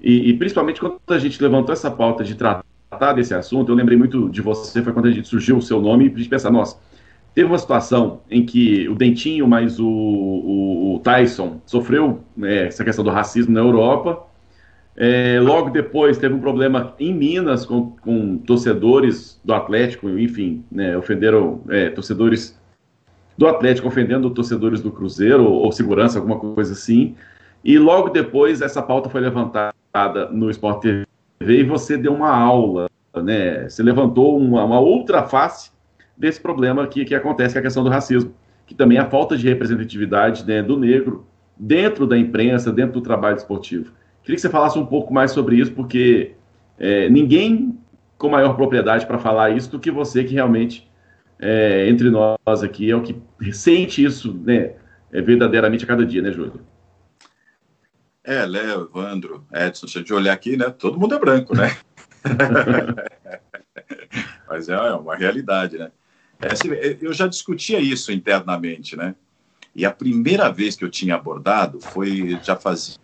E, 0.00 0.30
e, 0.30 0.34
principalmente 0.34 0.80
quando 0.80 1.00
a 1.08 1.18
gente 1.18 1.42
levantou 1.42 1.72
essa 1.72 1.90
pauta 1.90 2.22
de 2.22 2.36
tratar 2.36 3.12
desse 3.14 3.34
assunto, 3.34 3.72
eu 3.72 3.76
lembrei 3.76 3.98
muito 3.98 4.28
de 4.28 4.40
você, 4.40 4.80
foi 4.80 4.92
quando 4.92 5.06
a 5.06 5.10
gente 5.10 5.26
surgiu 5.26 5.56
o 5.56 5.62
seu 5.62 5.80
nome, 5.80 6.06
e 6.06 6.28
pensa, 6.28 6.48
nossa, 6.48 6.78
teve 7.34 7.48
uma 7.48 7.58
situação 7.58 8.20
em 8.30 8.46
que 8.46 8.88
o 8.88 8.94
Dentinho 8.94 9.46
mais 9.46 9.80
o, 9.80 9.86
o, 9.86 10.94
o 10.94 10.98
Tyson 11.00 11.60
sofreu 11.66 12.20
é, 12.42 12.66
essa 12.66 12.84
questão 12.84 13.04
do 13.04 13.10
racismo 13.10 13.52
na 13.52 13.60
Europa 13.60 14.26
é, 14.96 15.40
logo 15.40 15.70
depois 15.70 16.18
teve 16.18 16.34
um 16.34 16.40
problema 16.40 16.94
em 17.00 17.12
Minas 17.12 17.66
com, 17.66 17.90
com 18.00 18.38
torcedores 18.38 19.40
do 19.44 19.52
Atlético, 19.52 20.08
enfim, 20.08 20.64
né, 20.70 20.96
ofenderam 20.96 21.62
é, 21.68 21.90
torcedores 21.90 22.58
do 23.36 23.48
Atlético 23.48 23.88
ofendendo 23.88 24.30
torcedores 24.30 24.80
do 24.80 24.92
Cruzeiro 24.92 25.44
ou, 25.44 25.64
ou, 25.64 25.72
segurança, 25.72 26.18
alguma 26.18 26.38
coisa 26.38 26.72
assim. 26.72 27.16
E 27.64 27.76
logo 27.76 28.10
depois 28.10 28.62
essa 28.62 28.80
pauta 28.80 29.10
foi 29.10 29.20
levantada 29.20 29.74
no 30.30 30.48
Sport 30.50 30.82
TV 30.82 31.06
e 31.40 31.64
você 31.64 31.96
deu 31.96 32.14
uma 32.14 32.30
aula, 32.30 32.88
né? 33.16 33.68
Você 33.68 33.82
levantou 33.82 34.38
uma, 34.38 34.64
uma 34.64 34.78
outra 34.78 35.24
face 35.24 35.72
desse 36.16 36.40
problema 36.40 36.86
que, 36.86 37.04
que 37.04 37.14
acontece, 37.14 37.54
que 37.54 37.58
é 37.58 37.60
a 37.60 37.62
questão 37.62 37.82
do 37.82 37.90
racismo, 37.90 38.34
que 38.66 38.74
também 38.74 38.98
é 38.98 39.00
a 39.00 39.10
falta 39.10 39.36
de 39.36 39.46
representatividade 39.48 40.46
né, 40.46 40.62
do 40.62 40.78
negro 40.78 41.26
dentro 41.56 42.06
da 42.06 42.16
imprensa, 42.16 42.72
dentro 42.72 42.94
do 42.94 43.00
trabalho 43.00 43.36
esportivo. 43.36 43.92
Queria 44.22 44.36
que 44.36 44.40
você 44.40 44.48
falasse 44.48 44.78
um 44.78 44.86
pouco 44.86 45.12
mais 45.12 45.32
sobre 45.32 45.56
isso, 45.56 45.72
porque 45.72 46.32
é, 46.78 47.08
ninguém 47.08 47.78
com 48.16 48.28
maior 48.28 48.54
propriedade 48.54 49.06
para 49.06 49.18
falar 49.18 49.50
isso 49.50 49.70
do 49.70 49.78
que 49.78 49.90
você, 49.90 50.24
que 50.24 50.34
realmente, 50.34 50.90
é, 51.38 51.88
entre 51.88 52.10
nós 52.10 52.62
aqui, 52.62 52.90
é 52.90 52.96
o 52.96 53.02
que 53.02 53.20
sente 53.52 54.02
isso 54.02 54.32
né, 54.32 54.72
é, 55.12 55.20
verdadeiramente 55.20 55.84
a 55.84 55.88
cada 55.88 56.06
dia, 56.06 56.22
né, 56.22 56.32
Júlio? 56.32 56.60
É, 58.22 58.46
Léo, 58.46 58.88
Evandro, 58.90 59.44
Edson, 59.52 59.86
se 59.86 59.98
a 59.98 60.00
gente 60.00 60.14
olhar 60.14 60.32
aqui, 60.32 60.56
né, 60.56 60.70
todo 60.70 60.98
mundo 60.98 61.14
é 61.14 61.18
branco, 61.18 61.54
né? 61.54 61.76
Mas 64.48 64.68
é 64.68 64.78
uma 64.92 65.16
realidade, 65.16 65.76
né? 65.76 65.90
É, 66.40 66.96
eu 67.00 67.12
já 67.12 67.26
discutia 67.26 67.80
isso 67.80 68.12
internamente, 68.12 68.96
né? 68.96 69.14
E 69.74 69.84
a 69.84 69.90
primeira 69.90 70.50
vez 70.50 70.76
que 70.76 70.84
eu 70.84 70.90
tinha 70.90 71.14
abordado 71.14 71.80
foi 71.80 72.38
já 72.42 72.56
fazia 72.56 72.96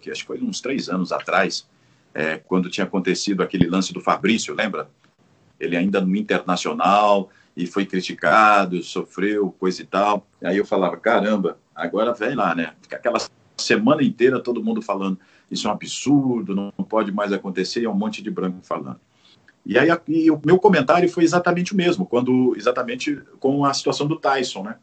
que 0.00 0.10
acho 0.10 0.22
que 0.22 0.26
foi 0.26 0.40
uns 0.40 0.60
três 0.60 0.88
anos 0.88 1.12
atrás, 1.12 1.68
é, 2.12 2.36
quando 2.36 2.68
tinha 2.68 2.84
acontecido 2.84 3.42
aquele 3.42 3.68
lance 3.68 3.92
do 3.92 4.00
Fabrício, 4.00 4.54
lembra? 4.54 4.88
Ele 5.58 5.76
ainda 5.76 6.00
no 6.00 6.16
Internacional 6.16 7.30
e 7.56 7.66
foi 7.66 7.86
criticado, 7.86 8.82
sofreu 8.82 9.54
coisa 9.58 9.80
e 9.82 9.86
tal. 9.86 10.26
Aí 10.42 10.56
eu 10.56 10.66
falava, 10.66 10.96
caramba, 10.96 11.58
agora 11.74 12.12
vem 12.12 12.34
lá, 12.34 12.54
né? 12.54 12.74
Fica 12.82 12.96
aquela 12.96 13.18
semana 13.56 14.02
inteira 14.02 14.40
todo 14.40 14.62
mundo 14.62 14.82
falando 14.82 15.18
isso 15.50 15.66
é 15.66 15.70
um 15.70 15.74
absurdo, 15.74 16.54
não 16.54 16.72
pode 16.88 17.12
mais 17.12 17.32
acontecer, 17.32 17.80
e 17.80 17.84
é 17.84 17.90
um 17.90 17.94
monte 17.94 18.22
de 18.22 18.30
branco 18.30 18.58
falando. 18.62 19.00
E 19.66 19.76
aí 19.76 19.88
e 20.06 20.30
o 20.30 20.40
meu 20.46 20.60
comentário 20.60 21.08
foi 21.08 21.24
exatamente 21.24 21.74
o 21.74 21.76
mesmo, 21.76 22.06
quando 22.06 22.54
exatamente 22.56 23.20
com 23.40 23.64
a 23.64 23.74
situação 23.74 24.06
do 24.06 24.14
Tyson, 24.14 24.62
né? 24.62 24.76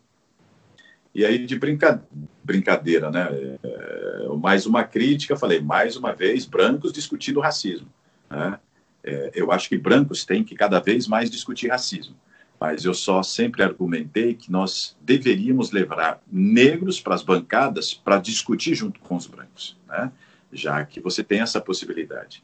E 1.15 1.23
aí 1.23 1.45
de 1.45 1.57
brinca, 1.57 2.03
brincadeira, 2.43 3.09
né? 3.09 3.57
É, 3.63 4.27
mais 4.37 4.65
uma 4.65 4.83
crítica, 4.83 5.37
falei, 5.37 5.61
mais 5.61 5.95
uma 5.95 6.11
vez, 6.11 6.45
brancos 6.45 6.91
discutindo 6.91 7.39
racismo. 7.39 7.87
Né? 8.29 8.59
É, 9.03 9.31
eu 9.33 9.53
acho 9.53 9.69
que 9.69 9.77
brancos 9.77 10.25
têm 10.25 10.43
que 10.43 10.53
cada 10.53 10.81
vez 10.81 11.07
mais 11.07 11.31
discutir 11.31 11.69
racismo. 11.69 12.15
Mas 12.59 12.83
eu 12.83 12.93
só 12.93 13.23
sempre 13.23 13.63
argumentei 13.63 14.33
que 14.33 14.51
nós 14.51 14.97
deveríamos 15.01 15.71
levar 15.71 16.21
negros 16.29 16.99
para 16.99 17.15
as 17.15 17.23
bancadas 17.23 17.93
para 17.93 18.19
discutir 18.19 18.75
junto 18.75 18.99
com 18.99 19.15
os 19.15 19.27
brancos, 19.27 19.77
né? 19.87 20.11
já 20.51 20.83
que 20.83 20.99
você 20.99 21.23
tem 21.23 21.39
essa 21.39 21.61
possibilidade. 21.61 22.43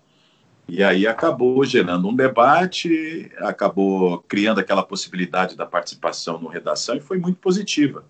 E 0.71 0.83
aí 0.83 1.07
acabou 1.07 1.63
gerando 1.65 2.07
um 2.07 2.15
debate, 2.15 3.31
acabou 3.39 4.19
criando 4.27 4.59
aquela 4.59 4.83
possibilidade 4.83 5.57
da 5.57 5.65
participação 5.65 6.39
no 6.39 6.47
redação 6.47 6.95
e 6.95 7.01
foi 7.01 7.17
muito 7.17 7.39
positiva, 7.39 8.05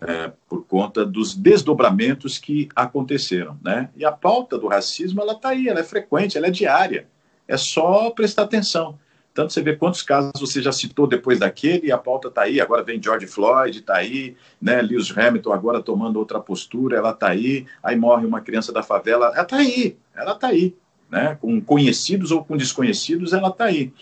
é, 0.00 0.32
por 0.48 0.66
conta 0.66 1.06
dos 1.06 1.36
desdobramentos 1.36 2.36
que 2.36 2.68
aconteceram. 2.74 3.56
Né? 3.62 3.90
E 3.96 4.04
a 4.04 4.10
pauta 4.10 4.58
do 4.58 4.66
racismo, 4.66 5.20
ela 5.20 5.34
está 5.34 5.50
aí, 5.50 5.68
ela 5.68 5.80
é 5.80 5.84
frequente, 5.84 6.36
ela 6.36 6.48
é 6.48 6.50
diária. 6.50 7.06
É 7.46 7.56
só 7.56 8.10
prestar 8.10 8.42
atenção. 8.42 8.98
Tanto 9.32 9.52
você 9.52 9.62
vê 9.62 9.76
quantos 9.76 10.02
casos 10.02 10.32
você 10.40 10.60
já 10.60 10.72
citou 10.72 11.06
depois 11.06 11.38
daquele, 11.38 11.86
e 11.86 11.92
a 11.92 11.98
pauta 11.98 12.26
está 12.26 12.42
aí, 12.42 12.60
agora 12.60 12.82
vem 12.82 13.00
George 13.00 13.28
Floyd, 13.28 13.78
está 13.78 13.96
aí, 13.96 14.36
né? 14.60 14.82
Lewis 14.82 15.16
Hamilton 15.16 15.52
agora 15.52 15.80
tomando 15.80 16.18
outra 16.18 16.40
postura, 16.40 16.96
ela 16.96 17.10
está 17.12 17.28
aí, 17.28 17.64
aí 17.80 17.94
morre 17.94 18.26
uma 18.26 18.40
criança 18.40 18.72
da 18.72 18.82
favela, 18.82 19.26
ela 19.26 19.42
está 19.42 19.56
aí, 19.56 19.96
ela 20.12 20.32
está 20.32 20.48
aí 20.48 20.74
né? 21.10 21.36
com 21.40 21.60
conhecidos 21.60 22.30
ou 22.30 22.44
com 22.44 22.56
desconhecidos, 22.56 23.32
ela 23.32 23.48
está 23.48 23.64
aí. 23.64 23.92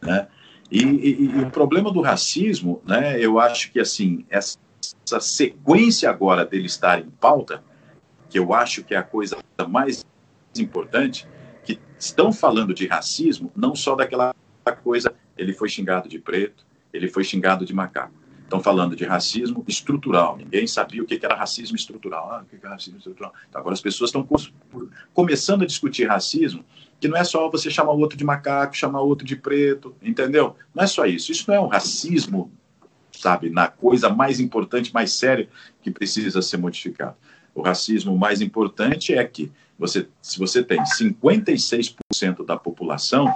Né? 0.00 0.26
E, 0.70 0.82
e, 0.82 1.24
e, 1.24 1.42
o 1.42 1.50
problema 1.50 1.92
do 1.92 2.00
racismo, 2.00 2.80
né, 2.86 3.20
eu 3.20 3.38
acho 3.38 3.70
que 3.70 3.78
assim 3.78 4.24
essa, 4.30 4.58
essa 5.06 5.20
sequência 5.20 6.08
agora 6.08 6.46
dele 6.46 6.66
estar 6.66 6.98
em 6.98 7.10
pauta, 7.10 7.62
que 8.30 8.38
eu 8.38 8.54
acho 8.54 8.82
que 8.82 8.94
é 8.94 8.96
a 8.96 9.02
coisa 9.02 9.36
mais 9.68 10.04
importante, 10.56 11.28
que 11.62 11.78
estão 11.98 12.32
falando 12.32 12.72
de 12.72 12.86
racismo, 12.86 13.52
não 13.54 13.76
só 13.76 13.94
daquela 13.94 14.34
coisa, 14.82 15.14
ele 15.36 15.52
foi 15.52 15.68
xingado 15.68 16.08
de 16.08 16.18
preto, 16.18 16.64
ele 16.92 17.08
foi 17.08 17.22
xingado 17.22 17.66
de 17.66 17.74
macaco. 17.74 18.21
Estão 18.52 18.62
falando 18.62 18.94
de 18.94 19.06
racismo 19.06 19.64
estrutural. 19.66 20.36
Ninguém 20.36 20.66
sabia 20.66 21.02
o 21.02 21.06
que 21.06 21.18
era 21.24 21.34
racismo 21.34 21.74
estrutural. 21.74 22.30
Ah, 22.30 22.42
o 22.42 22.44
que 22.44 22.62
é 22.62 22.68
racismo 22.68 22.98
estrutural? 22.98 23.32
Então, 23.48 23.58
agora 23.58 23.72
as 23.72 23.80
pessoas 23.80 24.10
estão 24.10 24.28
começando 25.14 25.62
a 25.62 25.66
discutir 25.66 26.06
racismo, 26.06 26.62
que 27.00 27.08
não 27.08 27.16
é 27.16 27.24
só 27.24 27.48
você 27.48 27.70
chamar 27.70 27.92
o 27.92 27.98
outro 27.98 28.18
de 28.18 28.24
macaco, 28.24 28.76
chamar 28.76 29.00
o 29.00 29.08
outro 29.08 29.26
de 29.26 29.36
preto, 29.36 29.96
entendeu? 30.02 30.54
Não 30.74 30.84
é 30.84 30.86
só 30.86 31.06
isso. 31.06 31.32
Isso 31.32 31.46
não 31.48 31.54
é 31.54 31.60
um 31.60 31.66
racismo, 31.66 32.52
sabe, 33.10 33.48
na 33.48 33.68
coisa 33.68 34.10
mais 34.10 34.38
importante, 34.38 34.92
mais 34.92 35.14
séria 35.14 35.48
que 35.80 35.90
precisa 35.90 36.42
ser 36.42 36.58
modificado. 36.58 37.16
O 37.54 37.62
racismo 37.62 38.18
mais 38.18 38.42
importante 38.42 39.14
é 39.14 39.24
que 39.24 39.50
você, 39.78 40.06
se 40.20 40.38
você 40.38 40.62
tem 40.62 40.82
56% 40.82 42.44
da 42.44 42.58
população, 42.58 43.34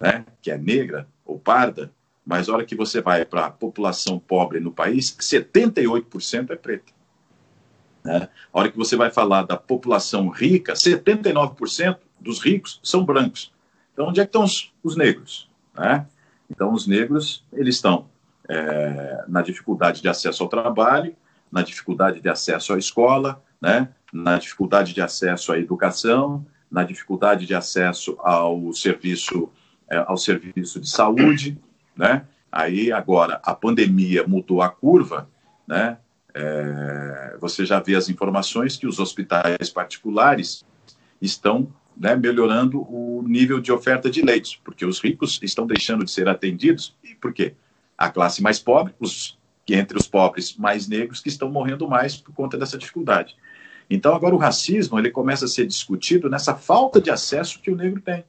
né, 0.00 0.24
que 0.40 0.50
é 0.50 0.56
negra 0.56 1.06
ou 1.22 1.38
parda, 1.38 1.92
mas 2.24 2.48
a 2.48 2.52
hora 2.52 2.64
que 2.64 2.76
você 2.76 3.00
vai 3.00 3.24
para 3.24 3.46
a 3.46 3.50
população 3.50 4.18
pobre 4.18 4.60
no 4.60 4.72
país, 4.72 5.16
78% 5.18 6.50
é 6.50 6.56
preta. 6.56 6.92
Né? 8.04 8.28
A 8.52 8.58
hora 8.58 8.70
que 8.70 8.76
você 8.76 8.96
vai 8.96 9.10
falar 9.10 9.42
da 9.42 9.56
população 9.56 10.28
rica, 10.28 10.74
79% 10.74 11.98
dos 12.20 12.40
ricos 12.40 12.80
são 12.82 13.04
brancos. 13.04 13.52
Então, 13.92 14.08
onde 14.08 14.20
é 14.20 14.24
que 14.24 14.28
estão 14.28 14.44
os, 14.44 14.72
os 14.82 14.96
negros? 14.96 15.50
Né? 15.74 16.06
Então, 16.50 16.72
os 16.72 16.86
negros, 16.86 17.44
eles 17.52 17.76
estão 17.76 18.06
é, 18.48 19.24
na 19.28 19.42
dificuldade 19.42 20.00
de 20.00 20.08
acesso 20.08 20.42
ao 20.42 20.48
trabalho, 20.48 21.14
na 21.50 21.62
dificuldade 21.62 22.20
de 22.20 22.28
acesso 22.28 22.72
à 22.72 22.78
escola, 22.78 23.42
né? 23.60 23.88
na 24.12 24.38
dificuldade 24.38 24.94
de 24.94 25.00
acesso 25.00 25.52
à 25.52 25.58
educação, 25.58 26.44
na 26.70 26.84
dificuldade 26.84 27.46
de 27.46 27.54
acesso 27.54 28.16
ao 28.20 28.72
serviço, 28.72 29.50
é, 29.88 29.98
ao 30.06 30.16
serviço 30.16 30.80
de 30.80 30.88
saúde, 30.88 31.58
né? 31.96 32.26
Aí 32.50 32.92
agora 32.92 33.40
a 33.42 33.54
pandemia 33.54 34.26
mudou 34.26 34.60
a 34.60 34.68
curva, 34.68 35.28
né? 35.66 35.98
É, 36.34 37.36
você 37.40 37.64
já 37.64 37.78
vê 37.78 37.94
as 37.94 38.08
informações 38.08 38.76
que 38.76 38.86
os 38.86 38.98
hospitais 38.98 39.68
particulares 39.68 40.64
estão 41.20 41.68
né, 41.96 42.16
melhorando 42.16 42.80
o 42.80 43.22
nível 43.26 43.60
de 43.60 43.70
oferta 43.70 44.10
de 44.10 44.22
leitos, 44.22 44.58
porque 44.64 44.84
os 44.84 44.98
ricos 44.98 45.38
estão 45.42 45.66
deixando 45.66 46.04
de 46.04 46.10
ser 46.10 46.28
atendidos. 46.28 46.96
E 47.04 47.14
por 47.14 47.32
quê? 47.32 47.54
A 47.96 48.10
classe 48.10 48.42
mais 48.42 48.58
pobre, 48.58 48.94
os, 48.98 49.38
entre 49.68 49.96
os 49.98 50.06
pobres 50.06 50.56
mais 50.56 50.88
negros, 50.88 51.20
que 51.20 51.28
estão 51.28 51.50
morrendo 51.50 51.86
mais 51.86 52.16
por 52.16 52.34
conta 52.34 52.56
dessa 52.58 52.78
dificuldade. 52.78 53.36
Então, 53.88 54.14
agora 54.14 54.34
o 54.34 54.38
racismo 54.38 54.98
ele 54.98 55.10
começa 55.10 55.44
a 55.44 55.48
ser 55.48 55.66
discutido 55.66 56.30
nessa 56.30 56.54
falta 56.54 57.00
de 57.00 57.10
acesso 57.10 57.60
que 57.60 57.70
o 57.70 57.76
negro 57.76 58.00
tem. 58.00 58.24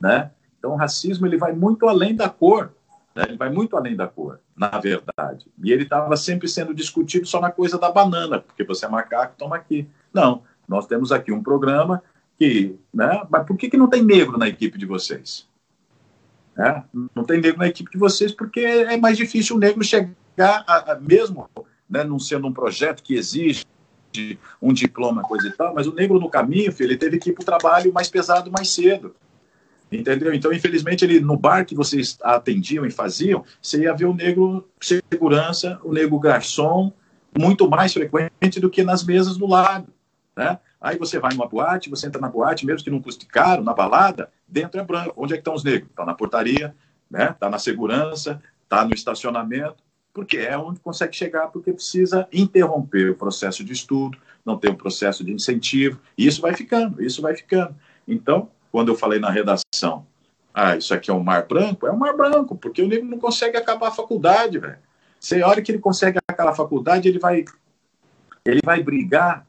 Né? 0.00 0.30
Então, 0.66 0.74
o 0.74 0.78
racismo 0.78 1.24
ele 1.28 1.36
vai 1.36 1.52
muito 1.52 1.86
além 1.86 2.16
da 2.16 2.28
cor, 2.28 2.72
né? 3.14 3.22
ele 3.28 3.36
vai 3.36 3.48
muito 3.48 3.76
além 3.76 3.94
da 3.94 4.08
cor, 4.08 4.40
na 4.56 4.68
verdade. 4.80 5.46
E 5.62 5.70
ele 5.70 5.84
estava 5.84 6.16
sempre 6.16 6.48
sendo 6.48 6.74
discutido 6.74 7.24
só 7.24 7.40
na 7.40 7.52
coisa 7.52 7.78
da 7.78 7.88
banana, 7.88 8.40
porque 8.40 8.64
você 8.64 8.84
é 8.84 8.88
macaco, 8.88 9.36
toma 9.38 9.54
aqui. 9.54 9.88
Não, 10.12 10.42
nós 10.66 10.88
temos 10.88 11.12
aqui 11.12 11.30
um 11.30 11.40
programa 11.40 12.02
que, 12.36 12.74
né? 12.92 13.24
Mas 13.30 13.46
por 13.46 13.56
que, 13.56 13.70
que 13.70 13.76
não 13.76 13.88
tem 13.88 14.02
negro 14.02 14.36
na 14.36 14.48
equipe 14.48 14.76
de 14.76 14.84
vocês? 14.84 15.48
É? 16.58 16.82
Não 17.14 17.22
tem 17.22 17.40
negro 17.40 17.60
na 17.60 17.68
equipe 17.68 17.88
de 17.88 17.98
vocês 17.98 18.32
porque 18.32 18.58
é 18.58 18.96
mais 18.96 19.16
difícil 19.16 19.54
o 19.54 19.60
negro 19.60 19.84
chegar, 19.84 20.64
a, 20.66 20.92
a, 20.92 20.98
mesmo 20.98 21.48
né, 21.88 22.02
não 22.02 22.18
sendo 22.18 22.48
um 22.48 22.52
projeto 22.52 23.04
que 23.04 23.14
exige 23.14 23.64
um 24.60 24.72
diploma, 24.72 25.22
coisa 25.22 25.46
e 25.46 25.52
tal, 25.52 25.74
mas 25.74 25.86
o 25.86 25.94
negro 25.94 26.18
no 26.18 26.28
caminho, 26.28 26.72
filho, 26.72 26.88
ele 26.88 26.96
teve 26.96 27.18
que 27.18 27.30
ir 27.30 27.34
para 27.34 27.42
o 27.42 27.44
trabalho 27.44 27.92
mais 27.92 28.08
pesado 28.08 28.50
mais 28.50 28.72
cedo. 28.72 29.14
Entendeu? 29.90 30.34
Então, 30.34 30.52
infelizmente, 30.52 31.04
ele 31.04 31.20
no 31.20 31.36
bar 31.36 31.64
que 31.64 31.74
vocês 31.74 32.18
atendiam 32.22 32.84
e 32.84 32.90
faziam, 32.90 33.44
você 33.62 33.82
ia 33.82 33.94
ver 33.94 34.06
o 34.06 34.14
negro 34.14 34.68
segurança, 34.80 35.78
o 35.84 35.92
negro 35.92 36.18
garçom, 36.18 36.92
muito 37.38 37.68
mais 37.68 37.92
frequente 37.92 38.58
do 38.60 38.68
que 38.68 38.82
nas 38.82 39.04
mesas 39.04 39.36
do 39.36 39.46
lado. 39.46 39.92
Né? 40.36 40.58
Aí 40.80 40.98
você 40.98 41.18
vai 41.18 41.32
numa 41.32 41.46
boate, 41.46 41.88
você 41.88 42.06
entra 42.06 42.20
na 42.20 42.28
boate, 42.28 42.66
mesmo 42.66 42.84
que 42.84 42.90
não 42.90 43.00
custe 43.00 43.26
caro, 43.26 43.62
na 43.62 43.72
balada, 43.72 44.30
dentro 44.46 44.80
é 44.80 44.84
branco. 44.84 45.14
Onde 45.16 45.34
é 45.34 45.36
que 45.36 45.40
estão 45.40 45.54
os 45.54 45.64
negros? 45.64 45.88
Estão 45.88 46.04
tá 46.04 46.10
na 46.10 46.16
portaria, 46.16 46.74
né? 47.10 47.34
Tá 47.38 47.48
na 47.48 47.58
segurança, 47.58 48.40
tá 48.68 48.84
no 48.84 48.92
estacionamento, 48.92 49.82
porque 50.12 50.38
é 50.38 50.56
onde 50.56 50.80
consegue 50.80 51.14
chegar, 51.14 51.48
porque 51.48 51.72
precisa 51.72 52.28
interromper 52.32 53.10
o 53.10 53.14
processo 53.14 53.64
de 53.64 53.72
estudo, 53.72 54.18
não 54.44 54.58
tem 54.58 54.70
um 54.70 54.76
processo 54.76 55.24
de 55.24 55.32
incentivo, 55.32 56.00
e 56.16 56.26
isso 56.26 56.40
vai 56.40 56.54
ficando, 56.54 57.02
isso 57.02 57.20
vai 57.20 57.34
ficando. 57.36 57.74
Então, 58.06 58.48
quando 58.70 58.88
eu 58.88 58.96
falei 58.96 59.18
na 59.18 59.30
redação, 59.30 59.65
ah, 60.58 60.74
isso 60.74 60.94
aqui 60.94 61.10
é 61.10 61.14
um 61.14 61.22
mar 61.22 61.46
branco, 61.46 61.86
é 61.86 61.92
um 61.92 61.98
mar 61.98 62.16
branco, 62.16 62.56
porque 62.56 62.80
o 62.80 62.88
negro 62.88 63.06
não 63.06 63.18
consegue 63.18 63.58
acabar 63.58 63.88
a 63.88 63.92
faculdade, 63.92 64.58
velho. 64.58 64.78
Você 65.20 65.42
olha 65.42 65.60
que 65.60 65.70
ele 65.70 65.78
consegue 65.78 66.18
acabar 66.26 66.52
a 66.52 66.54
faculdade, 66.54 67.08
ele 67.08 67.18
vai, 67.18 67.44
ele 68.44 68.60
vai 68.64 68.82
brigar 68.82 69.46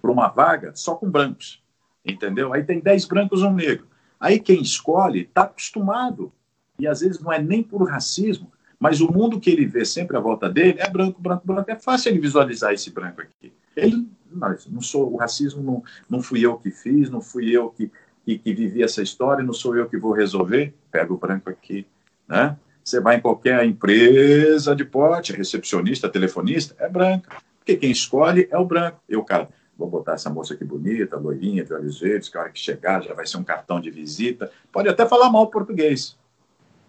por 0.00 0.10
uma 0.10 0.28
vaga 0.28 0.72
só 0.74 0.94
com 0.94 1.10
brancos, 1.10 1.62
entendeu? 2.04 2.52
Aí 2.52 2.64
tem 2.64 2.80
10 2.80 3.04
brancos 3.04 3.42
um 3.42 3.52
negro. 3.52 3.86
Aí 4.18 4.40
quem 4.40 4.62
escolhe 4.62 5.22
está 5.22 5.42
acostumado, 5.42 6.32
e 6.78 6.86
às 6.86 7.00
vezes 7.00 7.20
não 7.20 7.32
é 7.32 7.38
nem 7.38 7.62
por 7.62 7.86
racismo, 7.86 8.50
mas 8.78 9.00
o 9.00 9.12
mundo 9.12 9.40
que 9.40 9.50
ele 9.50 9.66
vê 9.66 9.84
sempre 9.84 10.16
à 10.16 10.20
volta 10.20 10.48
dele 10.48 10.78
é 10.78 10.88
branco, 10.88 11.20
branco, 11.20 11.46
branco. 11.46 11.70
É 11.70 11.76
fácil 11.76 12.10
ele 12.10 12.20
visualizar 12.20 12.72
esse 12.72 12.90
branco 12.90 13.20
aqui. 13.22 13.52
Ele, 13.74 14.08
não, 14.30 14.56
não 14.68 14.80
sou, 14.80 15.12
o 15.12 15.16
racismo 15.16 15.62
não, 15.62 15.82
não 16.08 16.22
fui 16.22 16.44
eu 16.44 16.56
que 16.58 16.70
fiz, 16.70 17.10
não 17.10 17.20
fui 17.20 17.50
eu 17.50 17.70
que 17.70 17.90
que, 18.26 18.36
que 18.36 18.52
vivi 18.52 18.82
essa 18.82 19.00
história, 19.00 19.44
não 19.44 19.52
sou 19.52 19.76
eu 19.76 19.88
que 19.88 19.96
vou 19.96 20.12
resolver, 20.12 20.74
pega 20.90 21.12
o 21.12 21.16
branco 21.16 21.48
aqui, 21.48 21.86
né? 22.26 22.56
Você 22.82 23.00
vai 23.00 23.16
em 23.16 23.20
qualquer 23.20 23.64
empresa 23.64 24.74
de 24.74 24.84
porte, 24.84 25.32
recepcionista, 25.32 26.08
telefonista, 26.08 26.74
é 26.78 26.88
branca. 26.88 27.36
Porque 27.58 27.76
quem 27.76 27.90
escolhe 27.90 28.46
é 28.48 28.56
o 28.56 28.64
branco. 28.64 29.00
Eu, 29.08 29.24
cara, 29.24 29.48
vou 29.76 29.88
botar 29.88 30.12
essa 30.12 30.30
moça 30.30 30.54
aqui 30.54 30.64
bonita, 30.64 31.16
loirinha, 31.16 31.64
de 31.64 31.72
olhos 31.72 31.98
verdes, 31.98 32.28
que 32.28 32.38
a 32.38 32.42
hora 32.42 32.50
que 32.50 32.60
chegar 32.60 33.02
já 33.02 33.12
vai 33.12 33.26
ser 33.26 33.38
um 33.38 33.44
cartão 33.44 33.80
de 33.80 33.90
visita. 33.90 34.52
Pode 34.70 34.88
até 34.88 35.04
falar 35.04 35.30
mal 35.30 35.48
português. 35.48 36.16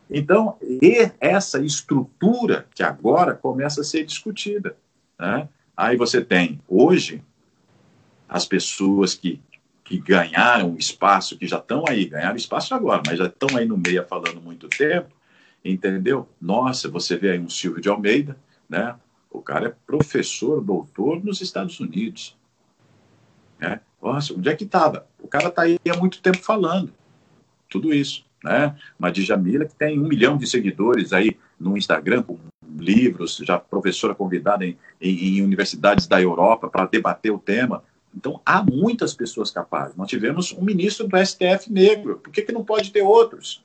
Então, 0.07 0.55
e 0.61 1.11
essa 1.19 1.59
estrutura 1.59 2.67
que 2.75 2.83
agora 2.83 3.33
começa 3.33 3.81
a 3.81 3.83
ser 3.83 4.05
discutida. 4.05 4.77
Né? 5.19 5.49
Aí 5.75 5.97
você 5.97 6.21
tem, 6.21 6.61
hoje, 6.67 7.23
as 8.29 8.45
pessoas 8.45 9.15
que 9.15 9.41
que 9.87 9.97
ganharam 9.97 10.75
espaço, 10.77 11.37
que 11.37 11.47
já 11.47 11.59
estão 11.59 11.85
aí, 11.87 12.05
ganharam 12.05 12.35
espaço 12.35 12.75
agora, 12.75 13.01
mas 13.07 13.17
já 13.17 13.27
estão 13.27 13.57
aí 13.57 13.65
no 13.65 13.77
meio 13.77 14.05
falando 14.05 14.41
muito 14.41 14.67
tempo, 14.67 15.15
entendeu? 15.63 16.27
Nossa, 16.41 16.89
você 16.89 17.15
vê 17.15 17.31
aí 17.31 17.39
um 17.39 17.49
Silvio 17.49 17.81
de 17.81 17.87
Almeida, 17.87 18.37
né? 18.69 18.95
O 19.31 19.41
cara 19.41 19.67
é 19.67 19.75
professor, 19.85 20.61
doutor 20.61 21.23
nos 21.23 21.39
Estados 21.39 21.79
Unidos. 21.79 22.37
Né? 23.57 23.79
Nossa, 24.01 24.33
onde 24.33 24.49
é 24.49 24.55
que 24.55 24.65
estava? 24.65 25.07
O 25.21 25.27
cara 25.27 25.47
está 25.47 25.61
aí 25.61 25.79
há 25.89 25.95
muito 25.95 26.21
tempo 26.21 26.39
falando. 26.39 26.91
tudo 27.69 27.93
isso. 27.93 28.25
Né? 28.43 28.75
Uma 28.99 29.11
Djamila 29.11 29.65
que 29.65 29.75
tem 29.75 29.99
um 29.99 30.07
milhão 30.07 30.37
de 30.37 30.47
seguidores 30.47 31.13
aí 31.13 31.37
no 31.59 31.77
Instagram, 31.77 32.23
com 32.23 32.37
livros, 32.77 33.37
já 33.37 33.57
professora 33.57 34.13
convidada 34.13 34.65
em, 34.65 34.77
em, 35.01 35.37
em 35.37 35.41
universidades 35.41 36.07
da 36.07 36.21
Europa 36.21 36.69
para 36.69 36.85
debater 36.85 37.31
o 37.31 37.39
tema. 37.39 37.83
Então, 38.17 38.41
há 38.43 38.63
muitas 38.63 39.13
pessoas 39.13 39.51
capazes. 39.51 39.95
Nós 39.95 40.09
tivemos 40.09 40.51
um 40.51 40.63
ministro 40.63 41.07
do 41.07 41.15
STF 41.23 41.71
negro, 41.71 42.17
por 42.17 42.31
que, 42.31 42.41
que 42.41 42.51
não 42.51 42.65
pode 42.65 42.91
ter 42.91 43.03
outros? 43.03 43.63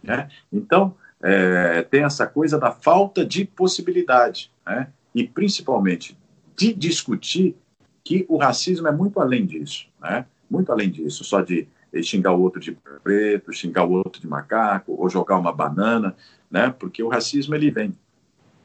Né? 0.00 0.28
Então, 0.52 0.94
é, 1.20 1.82
tem 1.82 2.04
essa 2.04 2.24
coisa 2.24 2.60
da 2.60 2.70
falta 2.70 3.26
de 3.26 3.44
possibilidade, 3.44 4.52
né? 4.64 4.92
e 5.12 5.26
principalmente 5.26 6.16
de 6.56 6.72
discutir 6.72 7.56
que 8.04 8.24
o 8.28 8.36
racismo 8.36 8.86
é 8.86 8.92
muito 8.92 9.18
além 9.18 9.44
disso, 9.44 9.88
né? 10.00 10.24
muito 10.48 10.70
além 10.70 10.88
disso, 10.88 11.24
só 11.24 11.40
de 11.40 11.66
xingar 12.00 12.32
o 12.34 12.40
outro 12.40 12.60
de 12.60 12.78
preto, 13.02 13.52
xingar 13.52 13.84
o 13.84 13.94
outro 13.94 14.20
de 14.20 14.28
macaco, 14.28 14.94
ou 14.96 15.10
jogar 15.10 15.38
uma 15.38 15.52
banana, 15.52 16.14
né? 16.48 16.72
porque 16.78 17.02
o 17.02 17.08
racismo 17.08 17.56
ele 17.56 17.72
vem. 17.72 17.92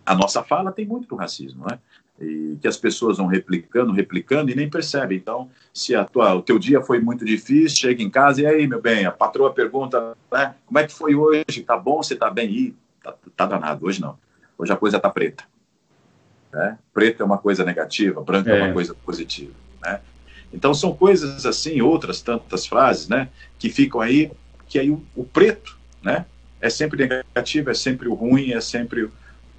A 0.05 0.13
nossa 0.13 0.43
fala 0.43 0.71
tem 0.71 0.86
muito 0.86 1.07
do 1.07 1.15
racismo, 1.15 1.65
né? 1.65 1.79
E 2.20 2.57
que 2.61 2.68
as 2.68 2.78
pessoas 2.78 3.18
vão 3.18 3.28
replicando, 3.28 3.91
replicando 3.91 4.51
e 4.51 4.55
nem 4.55 4.70
percebem. 4.70 5.18
Então, 5.18 5.49
se 5.74 5.95
a 5.95 6.05
tua, 6.05 6.36
o 6.36 6.41
teu 6.41 6.59
dia 6.59 6.82
foi 6.82 6.99
muito 6.99 7.26
difícil, 7.26 7.78
chega 7.78 8.03
em 8.03 8.09
casa 8.09 8.41
e 8.41 8.45
aí, 8.45 8.68
meu 8.68 8.82
bem, 8.82 9.05
a 9.05 9.11
patroa 9.11 9.53
pergunta, 9.53 10.16
né, 10.32 10.55
como 10.66 10.80
é 10.80 10.86
que 10.86 10.93
foi 10.93 11.16
hoje? 11.16 11.64
Tá 11.66 11.78
bom? 11.78 12.01
Você 12.01 12.16
tá 12.16 12.30
bem? 12.30 12.49
Ih, 12.49 12.76
tá, 13.01 13.14
tá 13.36 13.45
danado. 13.45 13.86
Hoje 13.86 13.99
não. 14.01 14.18
Hoje 14.57 14.72
a 14.72 14.78
coisa 14.78 14.99
tá 14.99 15.09
preta. 15.09 15.43
Né? 16.51 16.78
Preto 16.93 17.24
é 17.24 17.26
uma 17.26 17.39
coisa 17.39 17.66
negativa, 17.66 18.22
branco 18.22 18.49
é, 18.49 18.59
é 18.59 18.64
uma 18.64 18.74
coisa 18.74 18.93
positiva. 18.93 19.53
Né? 19.82 19.99
Então, 20.53 20.74
são 20.74 20.95
coisas 20.95 21.47
assim, 21.47 21.82
outras 21.82 22.22
tantas 22.22 22.68
frases, 22.68 23.07
né, 23.07 23.30
que 23.57 23.70
ficam 23.70 23.99
aí, 23.99 24.32
que 24.68 24.78
aí 24.78 24.91
o, 24.91 25.03
o 25.16 25.24
preto, 25.24 25.76
né, 26.01 26.28
é 26.61 26.70
sempre 26.70 27.07
negativo, 27.07 27.72
é 27.72 27.74
sempre 27.74 28.07
o 28.07 28.14
ruim, 28.14 28.51
é 28.51 28.61
sempre 28.61 29.09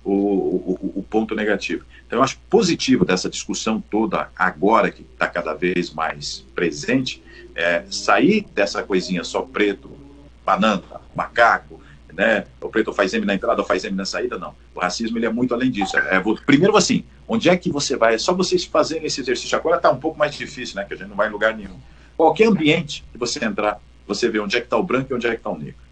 o, 0.05 0.13
o, 0.13 0.93
o, 0.97 1.03
ponto 1.03 1.35
negativo. 1.35 1.85
Então, 2.07 2.19
eu 2.19 2.23
acho 2.23 2.39
positivo 2.51 3.05
dessa 3.05 3.31
discussão 3.31 3.81
toda, 3.81 4.29
agora 4.37 4.91
que 4.91 5.03
está 5.03 5.27
cada 5.27 5.55
vez 5.55 5.91
mais 5.91 6.45
presente, 6.55 7.23
é, 7.55 7.85
sair 7.91 8.47
dessa 8.55 8.83
coisinha 8.83 9.25
só 9.25 9.43
preto, 9.43 9.91
banana, 10.45 10.83
macaco, 11.17 11.81
né? 12.13 12.47
O 12.61 12.69
preto 12.69 12.93
faz 12.93 13.13
M 13.13 13.27
na 13.27 13.35
entrada 13.35 13.65
faz 13.65 13.85
M 13.85 13.97
na 13.97 14.05
saída, 14.05 14.39
não. 14.39 14.55
O 14.75 14.81
racismo 14.81 15.19
ele 15.19 15.27
é 15.27 15.31
muito 15.31 15.53
além 15.53 15.71
disso. 15.71 15.97
É, 15.97 16.17
é, 16.17 16.23
primeiro, 16.47 16.77
assim, 16.77 17.05
onde 17.27 17.49
é 17.49 17.57
que 17.57 17.71
você 17.71 17.97
vai? 17.97 18.15
É 18.15 18.19
só 18.19 18.33
vocês 18.33 18.65
fazerem 18.65 19.07
esse 19.07 19.21
exercício. 19.21 19.59
Agora 19.59 19.77
está 19.77 19.91
um 19.91 19.99
pouco 19.99 20.19
mais 20.19 20.35
difícil, 20.35 20.77
né? 20.77 20.85
Que 20.85 20.95
a 20.95 20.97
gente 20.97 21.09
não 21.09 21.17
vai 21.17 21.29
em 21.29 21.33
lugar 21.33 21.57
nenhum. 21.57 21.79
Qualquer 22.17 22.47
ambiente 22.47 23.05
que 23.11 23.19
você 23.19 23.45
entrar, 23.45 23.81
você 24.07 24.29
vê 24.29 24.39
onde 24.39 24.57
é 24.57 24.61
que 24.61 24.67
está 24.67 24.77
o 24.77 24.83
branco 24.83 25.13
e 25.13 25.15
onde 25.15 25.27
é 25.27 25.31
que 25.31 25.37
está 25.37 25.51
o 25.51 25.59
negro. 25.59 25.84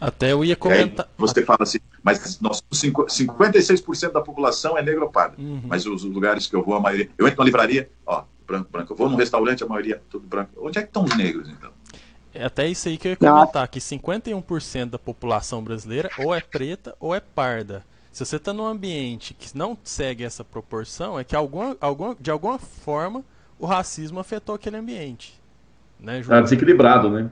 Até 0.00 0.32
eu 0.32 0.44
ia 0.44 0.56
comentar. 0.56 1.06
Aí 1.06 1.12
você 1.16 1.42
fala 1.42 1.60
assim, 1.62 1.78
mas 2.02 2.38
nós, 2.40 2.62
56% 2.70 4.12
da 4.12 4.20
população 4.20 4.76
é 4.76 4.82
negro 4.82 5.04
ou 5.04 5.10
pardo. 5.10 5.40
Uhum. 5.40 5.62
Mas 5.64 5.86
os 5.86 6.04
lugares 6.04 6.46
que 6.46 6.54
eu 6.54 6.62
vou, 6.62 6.74
a 6.74 6.80
maioria. 6.80 7.08
Eu 7.16 7.26
entro 7.26 7.38
na 7.40 7.44
livraria, 7.44 7.88
ó, 8.06 8.24
branco, 8.46 8.68
branco. 8.70 8.92
Eu 8.92 8.96
vou 8.96 9.08
num 9.08 9.16
restaurante, 9.16 9.64
a 9.64 9.66
maioria 9.66 10.02
tudo 10.10 10.26
branco. 10.26 10.50
Onde 10.58 10.78
é 10.78 10.82
que 10.82 10.88
estão 10.88 11.04
os 11.04 11.16
negros, 11.16 11.48
então? 11.48 11.70
É 12.34 12.44
até 12.44 12.68
isso 12.68 12.88
aí 12.88 12.98
que 12.98 13.08
eu 13.08 13.12
ia 13.12 13.16
comentar, 13.16 13.66
que 13.68 13.78
51% 13.78 14.90
da 14.90 14.98
população 14.98 15.62
brasileira 15.64 16.10
ou 16.18 16.34
é 16.34 16.40
preta 16.40 16.94
ou 17.00 17.14
é 17.14 17.20
parda. 17.20 17.82
Se 18.12 18.24
você 18.24 18.36
está 18.36 18.52
num 18.52 18.66
ambiente 18.66 19.34
que 19.34 19.56
não 19.56 19.76
segue 19.82 20.22
essa 20.22 20.44
proporção, 20.44 21.18
é 21.18 21.24
que 21.24 21.34
alguma, 21.34 21.76
alguma, 21.80 22.16
de 22.18 22.30
alguma 22.30 22.58
forma 22.58 23.24
o 23.58 23.64
racismo 23.64 24.20
afetou 24.20 24.54
aquele 24.54 24.76
ambiente. 24.76 25.40
Né, 25.98 26.22
Tá 26.22 26.42
desequilibrado, 26.42 27.10
né? 27.10 27.30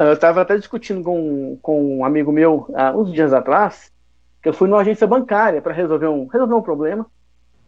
Eu 0.00 0.12
estava 0.12 0.40
até 0.40 0.56
discutindo 0.56 1.04
com, 1.04 1.56
com 1.62 1.98
um 1.98 2.04
amigo 2.04 2.32
meu 2.32 2.68
há 2.74 2.90
uns 2.90 3.12
dias 3.12 3.32
atrás, 3.32 3.92
que 4.42 4.48
eu 4.48 4.52
fui 4.52 4.68
numa 4.68 4.80
agência 4.80 5.06
bancária 5.06 5.62
para 5.62 5.72
resolver 5.72 6.08
um, 6.08 6.26
resolver 6.26 6.54
um 6.54 6.62
problema. 6.62 7.06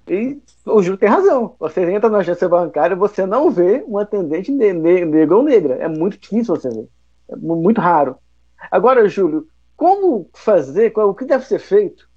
E 0.09 0.41
o 0.65 0.83
Júlio 0.83 0.99
tem 0.99 1.09
razão. 1.09 1.55
Você 1.61 1.89
entra 1.89 2.11
na 2.11 2.19
agência 2.19 2.49
bancária, 2.49 2.97
você 2.97 3.25
não 3.25 3.49
vê 3.49 3.85
um 3.87 3.97
atendente 3.97 4.51
ne 4.51 4.73
ne 4.73 5.05
negro 5.05 5.37
ou 5.37 5.43
negra. 5.45 5.75
É 5.77 5.87
muito 5.87 6.19
difícil 6.19 6.57
você 6.57 6.69
ver. 6.69 6.89
É 7.29 7.37
muito 7.37 7.81
raro. 7.81 8.17
Agora, 8.73 9.09
Júlio, 9.09 9.47
como 9.77 10.29
fazer, 10.35 10.93
o 10.97 11.15
que 11.15 11.25
deve 11.25 11.47
ser 11.47 11.61
feito? 11.61 12.09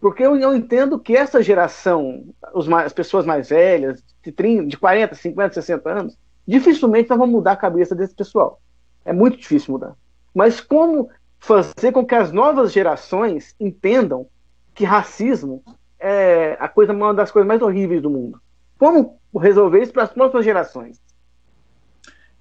Porque 0.00 0.22
eu, 0.24 0.34
eu 0.36 0.54
entendo 0.54 0.98
que 0.98 1.14
essa 1.14 1.42
geração, 1.42 2.24
mais, 2.66 2.86
as 2.86 2.92
pessoas 2.94 3.26
mais 3.26 3.50
velhas, 3.50 4.02
de, 4.22 4.32
30, 4.32 4.66
de 4.66 4.78
40, 4.78 5.14
50, 5.14 5.54
60 5.54 5.90
anos, 5.90 6.18
dificilmente 6.46 7.08
vamos 7.08 7.28
mudar 7.28 7.52
a 7.52 7.56
cabeça 7.56 7.94
desse 7.94 8.14
pessoal. 8.14 8.60
É 9.08 9.12
muito 9.12 9.38
difícil 9.38 9.72
mudar. 9.72 9.94
Mas 10.34 10.60
como 10.60 11.08
fazer 11.38 11.92
com 11.92 12.04
que 12.04 12.14
as 12.14 12.30
novas 12.30 12.72
gerações 12.72 13.54
entendam 13.58 14.26
que 14.74 14.84
racismo 14.84 15.62
é 15.98 16.58
a 16.60 16.68
coisa, 16.68 16.92
uma 16.92 17.14
das 17.14 17.30
coisas 17.30 17.48
mais 17.48 17.62
horríveis 17.62 18.02
do 18.02 18.10
mundo? 18.10 18.38
Como 18.78 19.18
resolver 19.34 19.82
isso 19.82 19.94
para 19.94 20.02
as 20.02 20.12
próximas 20.12 20.44
gerações? 20.44 21.00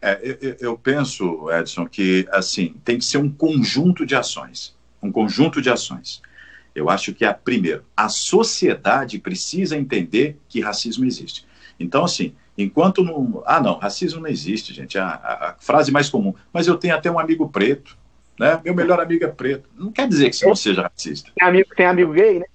É, 0.02 0.20
eu, 0.22 0.56
eu, 0.60 0.78
penso, 0.78 1.50
Edson, 1.50 1.88
que 1.88 2.28
assim 2.32 2.76
tem 2.84 2.98
que 2.98 3.06
ser 3.06 3.18
um 3.18 3.32
conjunto 3.32 4.06
de 4.06 4.14
ações, 4.14 4.76
um 5.02 5.12
conjunto 5.12 5.62
de 5.62 5.70
ações. 5.70 6.22
Eu 6.76 6.90
acho 6.90 7.14
que 7.14 7.24
a 7.24 7.34
primeiro, 7.34 7.86
a 7.96 8.10
sociedade 8.10 9.20
precisa 9.20 9.78
entender 9.78 10.38
que 10.50 10.60
racismo 10.60 11.06
existe. 11.06 11.48
Então, 11.80 12.04
assim, 12.04 12.36
Enquanto 12.58 13.04
não. 13.04 13.44
Ah, 13.46 13.62
não, 13.62 13.78
racismo 13.78 14.20
não 14.20 14.28
existe, 14.28 14.74
gente. 14.74 14.98
A, 14.98 15.08
a, 15.08 15.50
a, 15.50 15.56
frase 15.60 15.92
mais 15.92 16.10
comum. 16.10 16.34
Mas 16.52 16.68
eu 16.68 16.76
tenho 16.76 16.96
até 16.96 17.12
um 17.12 17.20
amigo 17.20 17.48
preto. 17.50 17.98
Né? 18.40 18.60
Meu 18.64 18.74
melhor 18.74 19.00
amigo 19.00 19.24
é 19.24 19.28
preto. 19.28 19.70
Não 19.78 19.92
quer 19.92 20.08
dizer 20.08 20.30
que 20.30 20.36
você 20.36 20.46
não 20.46 20.56
seja 20.56 20.82
racista. 20.84 21.32
Tem 21.36 21.48
amigo, 21.48 21.70
tem 21.76 21.86
amigo 21.86 22.14
gay, 22.14 22.40
né? 22.40 22.46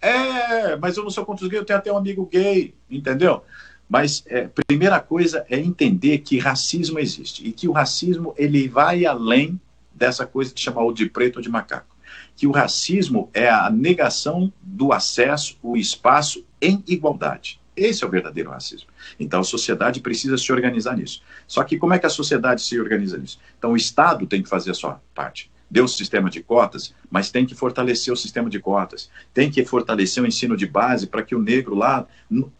É, 0.00 0.76
mas 0.76 0.96
eu 0.96 1.02
não 1.02 1.10
sou 1.10 1.24
contra 1.24 1.44
os 1.44 1.50
gays, 1.50 1.60
eu 1.60 1.66
tenho 1.66 1.78
até 1.78 1.92
um 1.92 1.96
amigo 1.96 2.24
gay, 2.26 2.72
entendeu? 2.88 3.42
Mas 3.88 4.22
é, 4.26 4.48
primeira 4.66 5.00
coisa 5.00 5.44
é 5.50 5.58
entender 5.58 6.18
que 6.18 6.38
racismo 6.38 6.98
existe 6.98 7.46
e 7.46 7.52
que 7.52 7.68
o 7.68 7.72
racismo 7.72 8.34
ele 8.36 8.68
vai 8.68 9.04
além 9.04 9.60
dessa 9.92 10.26
coisa 10.26 10.54
de 10.54 10.60
chamar 10.60 10.84
o 10.84 10.92
de 10.92 11.06
preto 11.06 11.36
ou 11.36 11.42
de 11.42 11.48
macaco. 11.48 11.96
Que 12.36 12.46
o 12.46 12.50
racismo 12.50 13.30
é 13.32 13.48
a 13.48 13.70
negação 13.70 14.52
do 14.60 14.92
acesso, 14.92 15.58
o 15.62 15.76
espaço 15.76 16.44
em 16.60 16.82
igualdade. 16.86 17.60
Esse 17.76 18.02
é 18.02 18.06
o 18.06 18.10
verdadeiro 18.10 18.50
racismo. 18.50 18.88
Então 19.20 19.40
a 19.40 19.44
sociedade 19.44 20.00
precisa 20.00 20.38
se 20.38 20.50
organizar 20.50 20.96
nisso. 20.96 21.22
Só 21.46 21.62
que 21.62 21.76
como 21.76 21.92
é 21.92 21.98
que 21.98 22.06
a 22.06 22.10
sociedade 22.10 22.62
se 22.62 22.80
organiza 22.80 23.18
nisso? 23.18 23.38
Então 23.58 23.72
o 23.72 23.76
Estado 23.76 24.26
tem 24.26 24.42
que 24.42 24.48
fazer 24.48 24.70
a 24.70 24.74
sua 24.74 25.00
parte. 25.14 25.50
Deu 25.70 25.84
o 25.84 25.88
sistema 25.88 26.30
de 26.30 26.42
cotas, 26.42 26.94
mas 27.10 27.30
tem 27.30 27.44
que 27.44 27.54
fortalecer 27.54 28.12
o 28.12 28.16
sistema 28.16 28.48
de 28.48 28.58
cotas. 28.60 29.10
Tem 29.34 29.50
que 29.50 29.64
fortalecer 29.64 30.22
o 30.22 30.26
ensino 30.26 30.56
de 30.56 30.66
base 30.66 31.06
para 31.06 31.22
que 31.22 31.34
o 31.34 31.42
negro 31.42 31.74
lá. 31.74 32.06
Não 32.30 32.50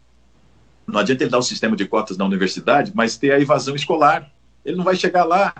adianta 0.99 1.23
ele 1.23 1.31
dar 1.31 1.39
o 1.39 1.43
sistema 1.43 1.75
de 1.75 1.87
cotas 1.87 2.17
na 2.17 2.25
universidade, 2.25 2.91
mas 2.93 3.17
ter 3.17 3.31
a 3.31 3.39
evasão 3.39 3.75
escolar. 3.75 4.31
Ele 4.63 4.75
não 4.75 4.83
vai 4.83 4.95
chegar 4.95 5.23
lá. 5.23 5.53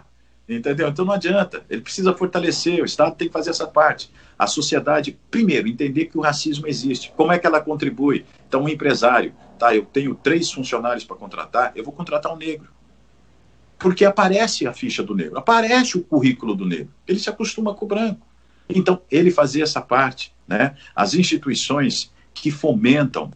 Entendeu? 0.47 0.87
Então 0.87 1.03
não 1.03 1.13
adianta. 1.13 1.63
Ele 1.69 1.81
precisa 1.81 2.13
fortalecer, 2.13 2.81
o 2.81 2.85
Estado 2.85 3.15
tem 3.15 3.27
que 3.27 3.33
fazer 3.33 3.49
essa 3.49 3.67
parte. 3.67 4.11
A 4.39 4.47
sociedade, 4.47 5.17
primeiro, 5.31 5.67
entender 5.67 6.05
que 6.05 6.17
o 6.17 6.21
racismo 6.21 6.67
existe. 6.67 7.11
Como 7.17 7.31
é 7.31 7.39
que 7.39 7.47
ela 7.47 7.59
contribui? 7.59 8.25
Então, 8.47 8.63
um 8.63 8.69
empresário, 8.69 9.33
Eu 9.73 9.85
tenho 9.85 10.15
três 10.15 10.51
funcionários 10.51 11.03
para 11.03 11.15
contratar, 11.15 11.71
eu 11.75 11.83
vou 11.83 11.93
contratar 11.93 12.33
um 12.33 12.37
negro. 12.37 12.69
Porque 13.77 14.05
aparece 14.05 14.65
a 14.65 14.73
ficha 14.73 15.03
do 15.03 15.15
negro, 15.15 15.37
aparece 15.37 15.97
o 15.97 16.03
currículo 16.03 16.55
do 16.55 16.65
negro. 16.65 16.93
Ele 17.07 17.19
se 17.19 17.29
acostuma 17.29 17.73
com 17.73 17.85
o 17.85 17.87
branco. 17.87 18.25
Então, 18.69 19.01
ele 19.09 19.31
fazer 19.31 19.61
essa 19.61 19.81
parte, 19.81 20.33
né? 20.47 20.75
As 20.95 21.13
instituições 21.13 22.11
que 22.33 22.51
fomentam 22.51 23.31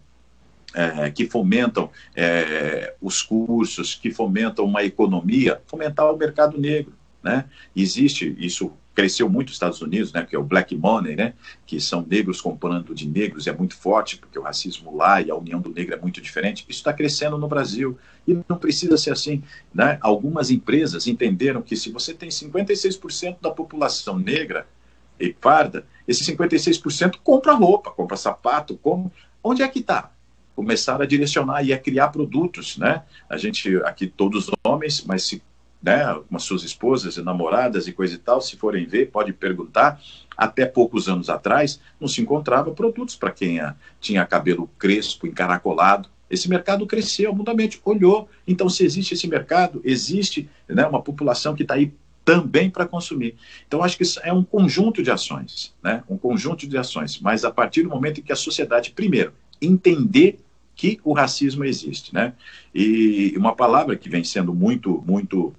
é, 0.74 1.12
que 1.12 1.28
fomentam 1.28 1.90
é, 2.16 2.96
os 3.02 3.22
cursos, 3.22 3.96
que 3.96 4.10
fomentam 4.10 4.64
uma 4.66 4.84
economia, 4.84 5.62
fomentar 5.68 6.12
o 6.12 6.18
mercado 6.18 6.58
negro. 6.58 6.94
Né? 7.22 7.46
Existe, 7.76 8.36
isso 8.40 8.72
cresceu 9.02 9.28
muito 9.28 9.48
nos 9.48 9.56
Estados 9.56 9.82
Unidos, 9.82 10.14
né, 10.14 10.24
que 10.24 10.36
é 10.36 10.40
o 10.40 10.44
black 10.44 10.76
money, 10.76 11.16
né, 11.16 11.34
que 11.66 11.82
são 11.82 12.06
negros 12.08 12.40
comprando 12.40 12.94
de 12.94 13.08
negros, 13.08 13.48
é 13.48 13.52
muito 13.52 13.76
forte, 13.76 14.18
porque 14.18 14.38
o 14.38 14.44
racismo 14.44 14.96
lá 14.96 15.20
e 15.20 15.32
a 15.32 15.36
união 15.36 15.60
do 15.60 15.74
negro 15.74 15.96
é 15.96 15.98
muito 16.00 16.22
diferente. 16.22 16.64
Isso 16.70 16.80
está 16.80 16.94
crescendo 16.94 17.36
no 17.36 17.48
Brasil 17.48 17.98
e 18.28 18.38
não 18.48 18.58
precisa 18.58 18.96
ser 18.98 19.12
assim. 19.12 19.42
Né? 19.74 19.98
Algumas 20.02 20.52
empresas 20.52 21.08
entenderam 21.08 21.64
que 21.64 21.76
se 21.76 21.90
você 21.92 22.14
tem 22.14 22.30
56% 22.30 23.38
da 23.42 23.50
população 23.50 24.20
negra 24.20 24.68
e 25.20 25.34
parda, 25.34 25.86
esse 26.08 26.24
56% 26.24 27.16
compra 27.24 27.54
roupa, 27.54 27.90
compra 27.90 28.18
sapato, 28.18 28.78
compra... 28.78 29.12
onde 29.44 29.64
é 29.64 29.68
que 29.68 29.80
está? 29.80 30.12
Começaram 30.56 31.02
a 31.02 31.08
direcionar 31.08 31.64
e 31.64 31.74
a 31.74 31.80
criar 31.80 32.10
produtos, 32.10 32.78
né? 32.78 33.04
A 33.28 33.38
gente, 33.38 33.78
aqui 33.78 34.06
todos 34.06 34.52
homens, 34.64 35.04
mas 35.04 35.24
se 35.24 35.42
né, 35.82 36.04
com 36.30 36.36
as 36.36 36.44
suas 36.44 36.64
esposas 36.64 37.18
e 37.18 37.22
namoradas 37.22 37.88
e 37.88 37.92
coisa 37.92 38.16
e 38.16 38.18
tal, 38.18 38.42
se 38.42 38.56
forem 38.56 38.86
ver, 38.86 39.10
pode 39.10 39.34
perguntar. 39.34 40.00
Até 40.38 40.66
poucos 40.66 41.08
anos 41.08 41.30
atrás, 41.30 41.80
não 42.00 42.08
se 42.08 42.22
encontrava 42.22 42.72
produtos 42.72 43.16
para 43.16 43.32
quem 43.32 43.60
tinha 44.00 44.26
cabelo 44.26 44.70
crespo, 44.78 45.28
encaracolado. 45.28 46.10
Esse 46.30 46.50
mercado 46.50 46.88
cresceu 46.88 47.34
mudamente, 47.36 47.80
olhou. 47.84 48.30
Então, 48.48 48.70
se 48.70 48.84
existe 48.84 49.14
esse 49.14 49.28
mercado, 49.28 49.82
existe 49.84 50.50
né, 50.68 50.86
uma 50.86 51.02
população 51.02 51.54
que 51.54 51.64
está 51.64 51.76
aí 51.76 51.94
também 52.24 52.70
para 52.70 52.88
consumir. 52.88 53.36
Então, 53.68 53.84
acho 53.84 53.98
que 53.98 54.04
isso 54.04 54.20
é 54.24 54.32
um 54.32 54.44
conjunto 54.44 55.02
de 55.02 55.12
ações, 55.12 55.74
né? 55.84 56.04
um 56.10 56.18
conjunto 56.18 56.68
de 56.68 56.78
ações, 56.78 57.20
mas 57.20 57.44
a 57.44 57.52
partir 57.52 57.84
do 57.84 57.90
momento 57.90 58.20
em 58.20 58.24
que 58.24 58.32
a 58.32 58.36
sociedade, 58.36 58.92
primeiro, 58.92 59.34
entender 59.62 60.40
que 60.76 61.00
o 61.04 61.14
racismo 61.14 61.66
existe, 61.66 62.14
né? 62.14 62.34
E 62.74 63.36
uma 63.38 63.56
palavra 63.56 63.96
que 63.96 64.10
vem 64.10 64.24
sendo 64.24 64.54
muito, 64.54 65.04
muito, 65.06 65.54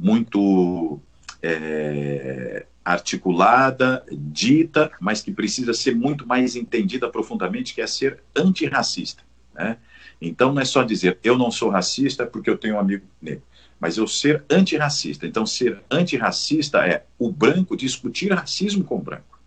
muito 0.00 0.98
é, 1.42 2.66
articulada, 2.84 4.04
dita, 4.10 4.90
mas 4.98 5.22
que 5.22 5.30
precisa 5.30 5.74
ser 5.74 5.94
muito 5.94 6.26
mais 6.26 6.56
entendida 6.56 7.08
profundamente, 7.08 7.74
que 7.74 7.82
é 7.82 7.86
ser 7.86 8.22
antirracista, 8.34 9.22
né? 9.54 9.76
Então, 10.20 10.52
não 10.52 10.60
é 10.60 10.64
só 10.64 10.82
dizer 10.82 11.18
eu 11.24 11.38
não 11.38 11.50
sou 11.50 11.70
racista 11.70 12.26
porque 12.26 12.50
eu 12.50 12.58
tenho 12.58 12.76
um 12.76 12.78
amigo 12.78 13.06
negro, 13.22 13.42
mas 13.78 13.96
eu 13.96 14.06
ser 14.06 14.44
antirracista. 14.50 15.26
Então, 15.26 15.46
ser 15.46 15.82
antirracista 15.90 16.86
é 16.86 17.04
o 17.18 17.32
branco 17.32 17.76
discutir 17.76 18.30
racismo 18.32 18.84
com 18.84 18.96
o 18.96 19.02
branco. 19.02 19.40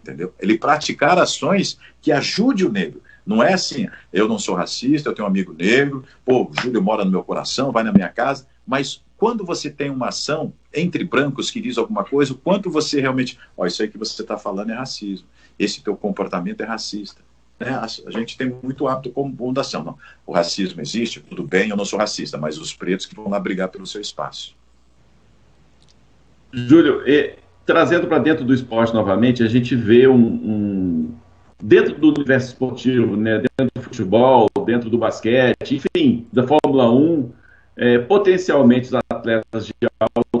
Entendeu? 0.00 0.34
Ele 0.40 0.58
praticar 0.58 1.18
ações 1.18 1.78
que 2.00 2.10
ajude 2.10 2.64
o 2.64 2.72
negro. 2.72 3.02
Não 3.24 3.42
é 3.42 3.52
assim, 3.52 3.88
eu 4.12 4.26
não 4.26 4.38
sou 4.38 4.54
racista, 4.54 5.08
eu 5.08 5.14
tenho 5.14 5.26
um 5.26 5.30
amigo 5.30 5.52
negro, 5.52 6.04
pô, 6.24 6.44
o 6.44 6.60
Júlio 6.60 6.82
mora 6.82 7.04
no 7.04 7.10
meu 7.10 7.22
coração, 7.22 7.70
vai 7.70 7.84
na 7.84 7.92
minha 7.92 8.08
casa, 8.08 8.48
mas 8.66 9.02
quando 9.22 9.44
você 9.44 9.70
tem 9.70 9.88
uma 9.88 10.08
ação 10.08 10.52
entre 10.74 11.04
brancos 11.04 11.48
que 11.48 11.60
diz 11.60 11.78
alguma 11.78 12.02
coisa, 12.02 12.32
o 12.32 12.36
quanto 12.36 12.68
você 12.68 13.00
realmente, 13.00 13.38
ó, 13.56 13.64
isso 13.64 13.80
aí 13.80 13.86
que 13.86 13.96
você 13.96 14.20
está 14.20 14.36
falando 14.36 14.70
é 14.70 14.74
racismo, 14.74 15.28
esse 15.56 15.80
teu 15.80 15.96
comportamento 15.96 16.60
é 16.60 16.64
racista. 16.64 17.22
Né? 17.56 17.68
A, 17.68 17.84
a, 17.84 18.10
gente 18.10 18.36
tem 18.36 18.52
muito 18.60 18.88
hábito 18.88 19.10
como 19.10 19.32
fundação, 19.36 19.84
não. 19.84 19.96
O 20.26 20.32
racismo 20.32 20.80
existe, 20.80 21.20
tudo 21.20 21.44
bem, 21.44 21.70
eu 21.70 21.76
não 21.76 21.84
sou 21.84 22.00
racista, 22.00 22.36
mas 22.36 22.58
os 22.58 22.74
pretos 22.74 23.06
que 23.06 23.14
vão 23.14 23.28
lá 23.28 23.38
brigar 23.38 23.68
pelo 23.68 23.86
seu 23.86 24.00
espaço. 24.00 24.56
Júlio, 26.52 27.08
e, 27.08 27.36
trazendo 27.64 28.08
para 28.08 28.18
dentro 28.18 28.44
do 28.44 28.52
esporte 28.52 28.92
novamente, 28.92 29.44
a 29.44 29.48
gente 29.48 29.76
vê 29.76 30.08
um, 30.08 30.16
um 30.16 31.14
dentro 31.62 31.94
do 31.94 32.08
universo 32.08 32.48
esportivo, 32.48 33.16
né, 33.16 33.38
dentro 33.38 33.72
do 33.72 33.82
futebol, 33.82 34.48
dentro 34.66 34.90
do 34.90 34.98
basquete, 34.98 35.76
enfim, 35.76 36.26
da 36.32 36.44
Fórmula 36.44 36.90
1, 36.90 37.30
é, 37.76 37.98
potencialmente 37.98 38.86
os 38.88 38.94
atletas 39.22 39.72
de 39.80 39.88
alto, 40.00 40.40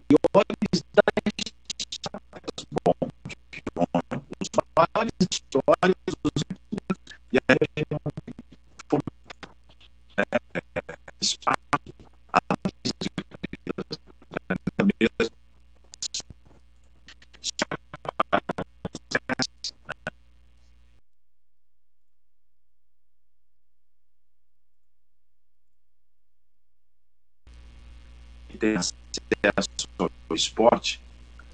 acesso 29.49 29.87
ao 29.97 30.35
esporte 30.35 31.01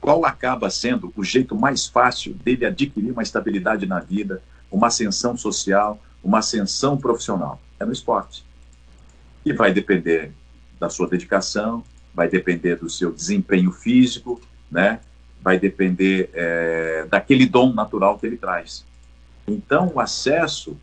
qual 0.07 0.23
acaba 0.25 0.69
sendo 0.69 1.11
o 1.17 1.21
jeito 1.23 1.53
mais 1.53 1.85
fácil 1.85 2.33
dele 2.33 2.65
adquirir 2.65 3.11
uma 3.11 3.23
estabilidade 3.23 3.85
na 3.85 3.99
vida, 3.99 4.41
uma 4.71 4.87
ascensão 4.87 5.35
social, 5.35 5.99
uma 6.23 6.39
ascensão 6.39 6.97
profissional? 6.97 7.59
É 7.77 7.83
no 7.83 7.91
esporte. 7.91 8.45
E 9.43 9.51
vai 9.51 9.73
depender 9.73 10.31
da 10.79 10.89
sua 10.89 11.09
dedicação, 11.09 11.83
vai 12.13 12.29
depender 12.29 12.77
do 12.77 12.89
seu 12.89 13.11
desempenho 13.11 13.69
físico, 13.69 14.41
né? 14.71 15.01
vai 15.41 15.59
depender 15.59 16.29
é, 16.33 17.05
daquele 17.09 17.45
dom 17.45 17.73
natural 17.73 18.17
que 18.17 18.25
ele 18.25 18.37
traz. 18.37 18.85
Então, 19.47 19.91
o 19.93 19.99
acesso 19.99 20.77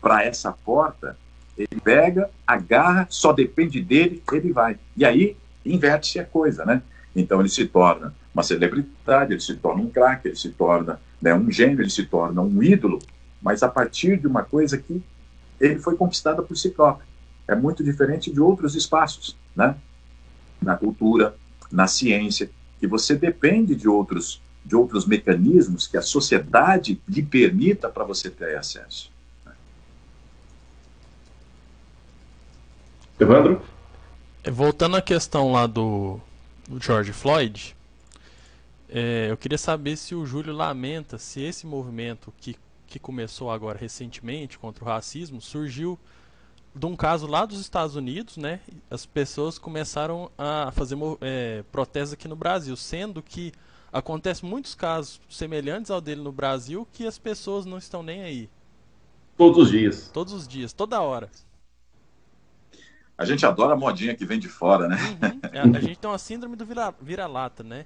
para 0.00 0.24
essa 0.24 0.52
porta, 0.52 1.18
ele 1.56 1.80
pega, 1.82 2.30
agarra, 2.46 3.06
só 3.10 3.32
depende 3.32 3.82
dele, 3.82 4.22
ele 4.32 4.52
vai. 4.54 4.78
E 4.96 5.04
aí, 5.04 5.36
inverte-se 5.64 6.18
a 6.18 6.24
coisa, 6.24 6.64
né? 6.64 6.82
Então, 7.14 7.40
ele 7.40 7.48
se 7.48 7.66
torna 7.66 8.14
uma 8.32 8.42
celebridade, 8.42 9.32
ele 9.32 9.40
se 9.40 9.54
torna 9.56 9.82
um 9.82 9.90
craque, 9.90 10.28
ele 10.28 10.36
se 10.36 10.50
torna 10.50 11.00
né, 11.20 11.34
um 11.34 11.50
gênio, 11.50 11.80
ele 11.80 11.90
se 11.90 12.04
torna 12.04 12.40
um 12.40 12.62
ídolo, 12.62 13.00
mas 13.42 13.62
a 13.62 13.68
partir 13.68 14.18
de 14.18 14.26
uma 14.26 14.42
coisa 14.42 14.78
que 14.78 15.02
ele 15.60 15.78
foi 15.78 15.96
conquistada 15.96 16.42
por 16.42 16.56
si 16.56 16.70
próprio. 16.70 17.06
É 17.46 17.54
muito 17.54 17.82
diferente 17.82 18.32
de 18.32 18.40
outros 18.40 18.74
espaços, 18.74 19.36
né? 19.54 19.76
Na 20.62 20.76
cultura, 20.76 21.34
na 21.70 21.86
ciência, 21.86 22.50
que 22.78 22.86
você 22.86 23.14
depende 23.14 23.74
de 23.74 23.88
outros 23.88 24.40
de 24.64 24.76
outros 24.76 25.06
mecanismos 25.06 25.86
que 25.86 25.96
a 25.96 26.02
sociedade 26.02 27.00
lhe 27.08 27.22
permita 27.22 27.88
para 27.88 28.04
você 28.04 28.28
ter 28.28 28.56
acesso. 28.56 29.10
Evandro? 33.18 33.62
Voltando 34.48 34.96
à 34.96 35.02
questão 35.02 35.52
lá 35.52 35.66
do, 35.66 36.18
do 36.66 36.80
George 36.80 37.12
Floyd, 37.12 37.76
é, 38.88 39.28
eu 39.30 39.36
queria 39.36 39.58
saber 39.58 39.96
se 39.96 40.14
o 40.14 40.24
Júlio 40.24 40.54
lamenta 40.54 41.18
se 41.18 41.42
esse 41.42 41.66
movimento 41.66 42.32
que, 42.38 42.56
que 42.86 42.98
começou 42.98 43.50
agora 43.50 43.78
recentemente 43.78 44.58
contra 44.58 44.82
o 44.82 44.86
racismo 44.86 45.42
surgiu 45.42 45.98
de 46.74 46.86
um 46.86 46.96
caso 46.96 47.26
lá 47.26 47.44
dos 47.44 47.60
Estados 47.60 47.96
Unidos, 47.96 48.38
né? 48.38 48.60
As 48.90 49.04
pessoas 49.04 49.58
começaram 49.58 50.30
a 50.38 50.70
fazer 50.72 50.96
é, 51.20 51.62
protestos 51.70 52.14
aqui 52.14 52.26
no 52.26 52.36
Brasil, 52.36 52.74
sendo 52.76 53.22
que 53.22 53.52
acontece 53.92 54.44
muitos 54.44 54.74
casos 54.74 55.20
semelhantes 55.28 55.90
ao 55.90 56.00
dele 56.00 56.22
no 56.22 56.32
Brasil 56.32 56.88
que 56.92 57.06
as 57.06 57.18
pessoas 57.18 57.66
não 57.66 57.76
estão 57.76 58.02
nem 58.02 58.22
aí. 58.22 58.48
Todos 59.36 59.64
os 59.64 59.70
dias. 59.70 60.10
Todos 60.12 60.32
os 60.32 60.48
dias, 60.48 60.72
toda 60.72 61.00
hora. 61.00 61.28
A 63.20 63.24
gente 63.26 63.44
adora 63.44 63.74
a 63.74 63.76
modinha 63.76 64.14
que 64.14 64.24
vem 64.24 64.38
de 64.38 64.48
fora, 64.48 64.88
né? 64.88 64.96
Uhum. 64.96 65.74
A, 65.74 65.76
a, 65.76 65.80
gente 65.82 65.98
tem 65.98 66.10
uma 66.10 66.16
síndrome 66.16 66.56
do 66.56 66.64
vira-lata, 66.64 67.62
vira 67.62 67.76
né? 67.76 67.84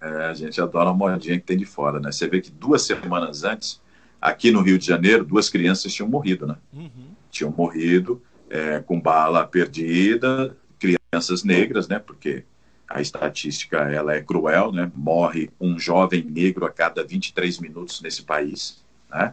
É, 0.00 0.24
a 0.24 0.34
gente 0.34 0.60
adora 0.60 0.90
uma 0.90 1.08
modinha 1.10 1.38
que 1.38 1.46
tem 1.46 1.56
de 1.56 1.64
fora, 1.64 2.00
né? 2.00 2.10
Você 2.10 2.26
vê 2.26 2.40
que 2.40 2.50
duas 2.50 2.82
semanas 2.82 3.44
antes, 3.44 3.80
aqui 4.20 4.50
no 4.50 4.60
Rio 4.60 4.76
de 4.76 4.84
Janeiro, 4.84 5.24
duas 5.24 5.48
crianças 5.48 5.94
tinham 5.94 6.08
morrido, 6.08 6.48
né? 6.48 6.56
Uhum. 6.72 7.14
Tinham 7.30 7.54
morrido 7.56 8.20
é, 8.48 8.80
com 8.80 9.00
bala 9.00 9.46
perdida, 9.46 10.56
crianças 10.80 11.44
negras, 11.44 11.86
né? 11.86 12.00
Porque 12.00 12.42
a 12.88 13.00
estatística 13.00 13.76
ela 13.76 14.16
é 14.16 14.20
cruel, 14.20 14.72
né? 14.72 14.90
Morre 14.96 15.48
um 15.60 15.78
jovem 15.78 16.24
negro 16.24 16.66
a 16.66 16.70
cada 16.70 17.04
23 17.04 17.60
minutos 17.60 18.02
nesse 18.02 18.24
país, 18.24 18.84
né? 19.08 19.32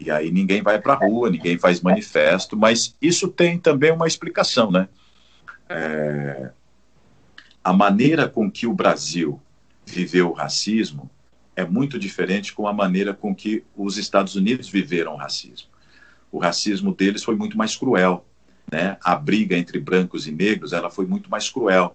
E 0.00 0.10
aí 0.10 0.30
ninguém 0.30 0.62
vai 0.62 0.80
para 0.80 0.94
a 0.94 0.96
rua, 0.96 1.28
ninguém 1.28 1.58
faz 1.58 1.82
manifesto, 1.82 2.56
mas 2.56 2.96
isso 3.02 3.28
tem 3.28 3.58
também 3.58 3.92
uma 3.92 4.06
explicação, 4.06 4.70
né? 4.70 4.88
É, 5.68 6.50
a 7.62 7.72
maneira 7.72 8.26
com 8.26 8.50
que 8.50 8.66
o 8.66 8.72
Brasil 8.72 9.40
viveu 9.84 10.30
o 10.30 10.32
racismo 10.32 11.10
é 11.54 11.64
muito 11.64 11.98
diferente 11.98 12.54
com 12.54 12.66
a 12.66 12.72
maneira 12.72 13.12
com 13.12 13.34
que 13.34 13.62
os 13.76 13.98
Estados 13.98 14.34
Unidos 14.34 14.70
viveram 14.70 15.12
o 15.12 15.16
racismo. 15.16 15.68
O 16.32 16.38
racismo 16.38 16.94
deles 16.94 17.22
foi 17.22 17.36
muito 17.36 17.58
mais 17.58 17.76
cruel, 17.76 18.24
né? 18.72 18.96
A 19.04 19.14
briga 19.14 19.56
entre 19.56 19.78
brancos 19.78 20.26
e 20.26 20.32
negros, 20.32 20.72
ela 20.72 20.90
foi 20.90 21.04
muito 21.04 21.30
mais 21.30 21.50
cruel, 21.50 21.94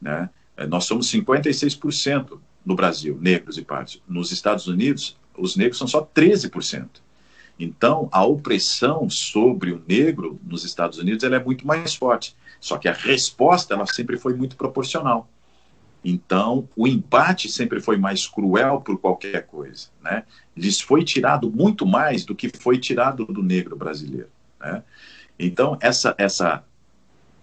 né? 0.00 0.30
É, 0.56 0.66
nós 0.66 0.84
somos 0.84 1.10
56% 1.10 2.38
no 2.64 2.76
Brasil, 2.76 3.18
negros 3.20 3.58
e 3.58 3.62
pardos. 3.62 4.00
Nos 4.06 4.30
Estados 4.30 4.68
Unidos, 4.68 5.18
os 5.36 5.56
negros 5.56 5.78
são 5.78 5.88
só 5.88 6.04
13%. 6.14 6.88
Então, 7.60 8.08
a 8.10 8.24
opressão 8.24 9.10
sobre 9.10 9.70
o 9.70 9.82
negro 9.86 10.40
nos 10.42 10.64
Estados 10.64 10.96
Unidos 10.96 11.22
ela 11.22 11.36
é 11.36 11.44
muito 11.44 11.66
mais 11.66 11.94
forte. 11.94 12.34
Só 12.58 12.78
que 12.78 12.88
a 12.88 12.92
resposta 12.92 13.74
ela 13.74 13.86
sempre 13.86 14.16
foi 14.16 14.34
muito 14.34 14.56
proporcional. 14.56 15.28
Então, 16.02 16.66
o 16.74 16.88
empate 16.88 17.50
sempre 17.50 17.78
foi 17.78 17.98
mais 17.98 18.26
cruel 18.26 18.80
por 18.80 18.98
qualquer 18.98 19.46
coisa. 19.46 19.88
Né? 20.02 20.24
Lhes 20.56 20.80
foi 20.80 21.04
tirado 21.04 21.50
muito 21.50 21.84
mais 21.84 22.24
do 22.24 22.34
que 22.34 22.48
foi 22.48 22.78
tirado 22.78 23.26
do 23.26 23.42
negro 23.42 23.76
brasileiro. 23.76 24.30
Né? 24.58 24.82
Então, 25.38 25.76
essa, 25.82 26.14
essa, 26.16 26.64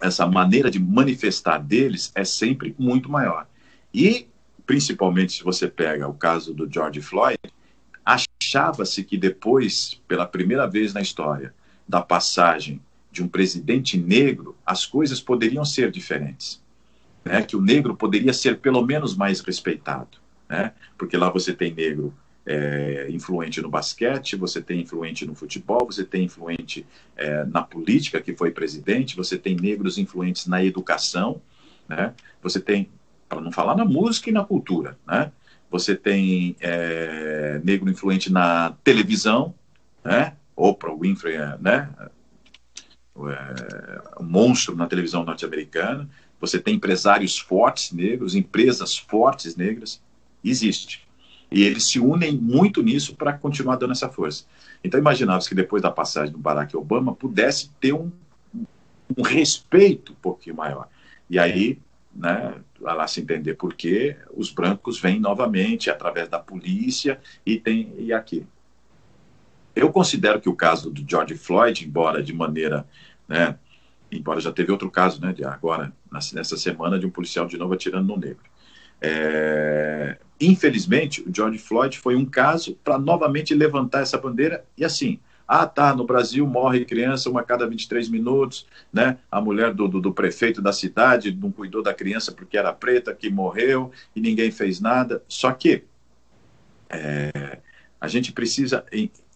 essa 0.02 0.26
maneira 0.26 0.72
de 0.72 0.80
manifestar 0.80 1.60
deles 1.60 2.12
é 2.16 2.26
sempre 2.26 2.76
muito 2.80 3.08
maior. 3.08 3.48
E, 3.94 4.28
principalmente, 4.66 5.34
se 5.34 5.44
você 5.44 5.68
pega 5.68 6.08
o 6.08 6.14
caso 6.16 6.56
do 6.56 6.68
George 6.72 7.02
Floyd, 7.02 7.38
achava-se 8.48 9.04
que 9.04 9.18
depois, 9.18 10.00
pela 10.08 10.26
primeira 10.26 10.66
vez 10.66 10.94
na 10.94 11.02
história, 11.02 11.54
da 11.88 12.02
passagem 12.02 12.82
de 13.12 13.22
um 13.22 13.28
presidente 13.28 13.98
negro, 13.98 14.56
as 14.66 14.86
coisas 14.86 15.20
poderiam 15.20 15.66
ser 15.66 15.92
diferentes. 15.92 16.62
Né? 17.26 17.42
Que 17.42 17.58
o 17.58 17.62
negro 17.62 17.96
poderia 17.96 18.34
ser 18.34 18.60
pelo 18.60 18.86
menos 18.86 19.16
mais 19.16 19.42
respeitado. 19.42 20.18
Né? 20.50 20.72
Porque 20.98 21.18
lá 21.18 21.30
você 21.30 21.54
tem 21.54 21.74
negro 21.74 22.14
é, 22.46 23.08
influente 23.10 23.62
no 23.62 23.70
basquete, 23.70 24.38
você 24.38 24.62
tem 24.62 24.82
influente 24.82 25.26
no 25.26 25.36
futebol, 25.36 25.86
você 25.86 26.06
tem 26.06 26.24
influente 26.24 26.86
é, 27.18 27.44
na 27.46 27.62
política, 27.62 28.22
que 28.22 28.34
foi 28.34 28.52
presidente, 28.52 29.16
você 29.16 29.38
tem 29.38 29.56
negros 29.56 29.98
influentes 29.98 30.48
na 30.48 30.64
educação, 30.64 31.42
né? 31.88 32.14
você 32.42 32.62
tem, 32.62 32.90
para 33.28 33.42
não 33.42 33.52
falar 33.52 33.76
na 33.76 33.84
música 33.84 34.30
e 34.30 34.34
na 34.34 34.46
cultura, 34.46 34.98
né? 35.06 35.32
Você 35.70 35.96
tem 35.96 36.56
é, 36.60 37.60
negro 37.64 37.90
influente 37.90 38.32
na 38.32 38.72
televisão, 38.84 39.54
né? 40.04 40.34
Oprah 40.56 40.96
Winfrey, 40.96 41.36
é, 41.36 41.58
né? 41.60 41.90
É, 43.16 44.02
um 44.22 44.26
monstro 44.26 44.76
na 44.76 44.88
televisão 44.88 45.24
norte-americana. 45.24 46.10
Você 46.40 46.60
tem 46.60 46.76
empresários 46.76 47.38
fortes 47.38 47.92
negros, 47.92 48.36
empresas 48.36 48.98
fortes 48.98 49.56
negras. 49.56 50.02
Existe. 50.44 51.06
E 51.50 51.64
eles 51.64 51.88
se 51.88 52.00
unem 52.00 52.38
muito 52.38 52.82
nisso 52.82 53.16
para 53.16 53.34
continuar 53.34 53.78
dando 53.78 53.94
essa 53.94 54.10
força. 54.10 54.46
Então, 54.84 55.00
imaginava-se 55.00 55.50
que 55.50 55.56
depois 55.56 55.82
da 55.82 55.92
passagem 55.92 56.32
do 56.32 56.38
Barack 56.38 56.76
Obama 56.76 57.16
pudesse 57.16 57.70
ter 57.80 57.94
um, 57.94 58.12
um 59.18 59.22
respeito 59.24 60.12
um 60.12 60.16
pouquinho 60.16 60.56
maior. 60.56 60.88
E 61.30 61.40
aí 61.40 61.80
né, 62.18 62.56
lá 62.82 63.08
se 63.08 63.22
entender 63.22 63.54
por 63.54 63.76
que 63.76 64.16
os 64.36 64.50
brancos 64.52 65.00
vêm 65.00 65.20
novamente 65.20 65.90
através 65.90 66.28
da 66.28 66.40
polícia 66.40 67.20
e 67.46 67.60
tem 67.60 67.94
e 67.98 68.12
aqui. 68.12 68.46
Eu 69.76 69.92
considero 69.92 70.42
que 70.42 70.50
o 70.50 70.56
caso 70.56 70.90
do 70.90 71.06
George 71.08 71.36
Floyd, 71.36 71.86
embora 71.86 72.24
de 72.24 72.34
maneira, 72.34 72.88
né, 73.28 73.58
embora 74.12 74.42
já 74.42 74.52
teve 74.52 74.72
outro 74.72 74.90
caso, 74.90 75.22
né, 75.22 75.32
de 75.32 75.46
agora 75.46 75.94
nessa 76.34 76.58
semana 76.58 76.98
de 76.98 77.06
um 77.06 77.12
policial 77.12 77.46
de 77.46 77.58
novo 77.58 77.76
atirando 77.76 78.08
no 78.08 78.18
negro. 78.18 78.44
É, 79.00 80.18
infelizmente, 80.42 81.22
o 81.22 81.32
George 81.34 81.60
Floyd 81.60 82.00
foi 82.00 82.16
um 82.16 82.26
caso 82.26 82.76
para 82.84 82.98
novamente 82.98 83.54
levantar 83.54 84.02
essa 84.02 84.18
bandeira 84.18 84.66
e 84.76 84.84
assim, 84.84 85.20
ah, 85.48 85.66
tá, 85.66 85.96
no 85.96 86.04
Brasil 86.04 86.46
morre 86.46 86.84
criança 86.84 87.30
uma 87.30 87.42
cada 87.42 87.66
23 87.66 88.10
minutos, 88.10 88.68
né? 88.92 89.18
A 89.32 89.40
mulher 89.40 89.74
do, 89.74 89.88
do, 89.88 90.02
do, 90.02 90.14
prefeito 90.14 90.62
da 90.62 90.74
cidade 90.74 91.32
não 91.32 91.52
cuidou 91.52 91.82
da 91.82 91.94
criança 91.94 92.34
porque 92.34 92.58
era 92.58 92.74
preta, 92.74 93.16
que 93.16 93.30
morreu 93.30 93.92
e 94.14 94.20
ninguém 94.20 94.52
fez 94.52 94.82
nada. 94.82 95.24
Só 95.28 95.52
que 95.54 95.84
é, 96.90 97.60
a 98.00 98.08
gente 98.10 98.34
precisa 98.34 98.86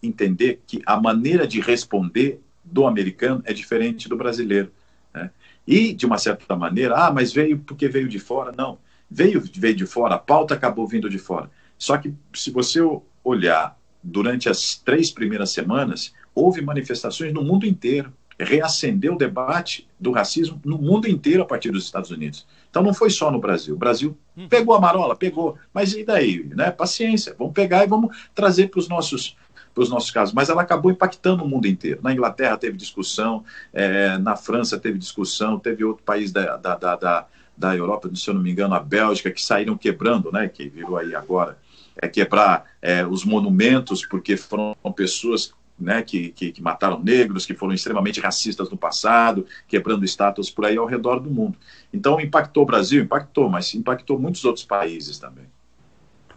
entender 0.02 0.60
que 0.66 0.82
a 0.84 1.00
maneira 1.00 1.46
de 1.46 1.60
responder 1.60 2.40
do 2.62 2.86
americano 2.86 3.42
é 3.46 3.54
diferente 3.54 4.08
do 4.08 4.16
brasileiro. 4.16 4.70
Né? 5.14 5.30
E, 5.66 5.94
de 5.94 6.04
uma 6.04 6.18
certa 6.18 6.54
maneira, 6.54 6.94
ah, 6.94 7.10
mas 7.10 7.32
veio 7.32 7.58
porque 7.58 7.88
veio 7.88 8.08
de 8.08 8.18
fora. 8.18 8.52
Não, 8.56 8.78
veio, 9.10 9.42
veio 9.54 9.74
de 9.74 9.86
fora, 9.86 10.16
a 10.16 10.18
pauta 10.18 10.54
acabou 10.54 10.86
vindo 10.86 11.08
de 11.08 11.18
fora. 11.18 11.50
Só 11.78 11.96
que, 11.96 12.12
se 12.34 12.50
você 12.50 12.80
olhar 13.24 13.76
durante 14.02 14.48
as 14.48 14.74
três 14.74 15.10
primeiras 15.10 15.50
semanas, 15.50 16.12
houve 16.34 16.60
manifestações 16.60 17.32
no 17.32 17.42
mundo 17.42 17.66
inteiro. 17.66 18.12
Reacendeu 18.38 19.14
o 19.14 19.18
debate 19.18 19.86
do 20.00 20.10
racismo 20.10 20.60
no 20.64 20.76
mundo 20.78 21.06
inteiro 21.06 21.42
a 21.42 21.46
partir 21.46 21.70
dos 21.70 21.84
Estados 21.84 22.10
Unidos. 22.10 22.46
Então 22.68 22.82
não 22.82 22.94
foi 22.94 23.10
só 23.10 23.30
no 23.30 23.38
Brasil. 23.38 23.74
O 23.74 23.78
Brasil 23.78 24.16
hum. 24.36 24.48
pegou 24.48 24.74
a 24.74 24.80
marola, 24.80 25.14
pegou. 25.14 25.56
Mas 25.72 25.92
e 25.92 26.02
daí? 26.02 26.42
Né? 26.44 26.70
Paciência, 26.70 27.36
vamos 27.38 27.52
pegar 27.52 27.84
e 27.84 27.86
vamos 27.86 28.16
trazer 28.34 28.68
para 28.68 28.80
os 28.80 28.88
nossos 28.88 29.36
para 29.74 29.82
os 29.82 29.88
nossos 29.88 30.10
casos, 30.10 30.34
mas 30.34 30.50
ela 30.50 30.60
acabou 30.60 30.92
impactando 30.92 31.42
o 31.44 31.48
mundo 31.48 31.66
inteiro. 31.66 32.00
Na 32.02 32.12
Inglaterra 32.12 32.58
teve 32.58 32.76
discussão, 32.76 33.42
é, 33.72 34.18
na 34.18 34.36
França 34.36 34.78
teve 34.78 34.98
discussão, 34.98 35.58
teve 35.58 35.82
outro 35.82 36.04
país 36.04 36.30
da, 36.30 36.58
da, 36.58 36.76
da, 36.76 36.94
da, 36.94 37.26
da 37.56 37.74
Europa, 37.74 38.10
se 38.14 38.28
eu 38.28 38.34
não 38.34 38.42
me 38.42 38.50
engano, 38.50 38.74
a 38.74 38.80
Bélgica, 38.80 39.30
que 39.30 39.40
saíram 39.40 39.74
quebrando, 39.78 40.30
né, 40.30 40.46
que 40.46 40.68
virou 40.68 40.98
aí 40.98 41.14
agora 41.14 41.56
é 41.96 42.08
quebrar 42.08 42.64
é, 42.80 43.06
os 43.06 43.24
monumentos, 43.24 44.04
porque 44.04 44.36
foram 44.36 44.74
pessoas 44.94 45.52
né, 45.78 46.02
que, 46.02 46.30
que, 46.30 46.52
que, 46.52 46.62
mataram 46.62 47.02
negros, 47.02 47.44
que 47.44 47.54
foram 47.54 47.74
extremamente 47.74 48.20
racistas 48.20 48.70
no 48.70 48.76
passado, 48.76 49.46
quebrando 49.66 50.04
estátuas 50.04 50.50
por 50.50 50.64
aí 50.64 50.76
ao 50.76 50.86
redor 50.86 51.18
do 51.18 51.30
mundo. 51.30 51.56
Então, 51.92 52.20
impactou 52.20 52.62
o 52.62 52.66
Brasil? 52.66 53.02
Impactou, 53.02 53.48
mas 53.48 53.74
impactou 53.74 54.18
muitos 54.18 54.44
outros 54.44 54.64
países 54.64 55.18
também. 55.18 55.44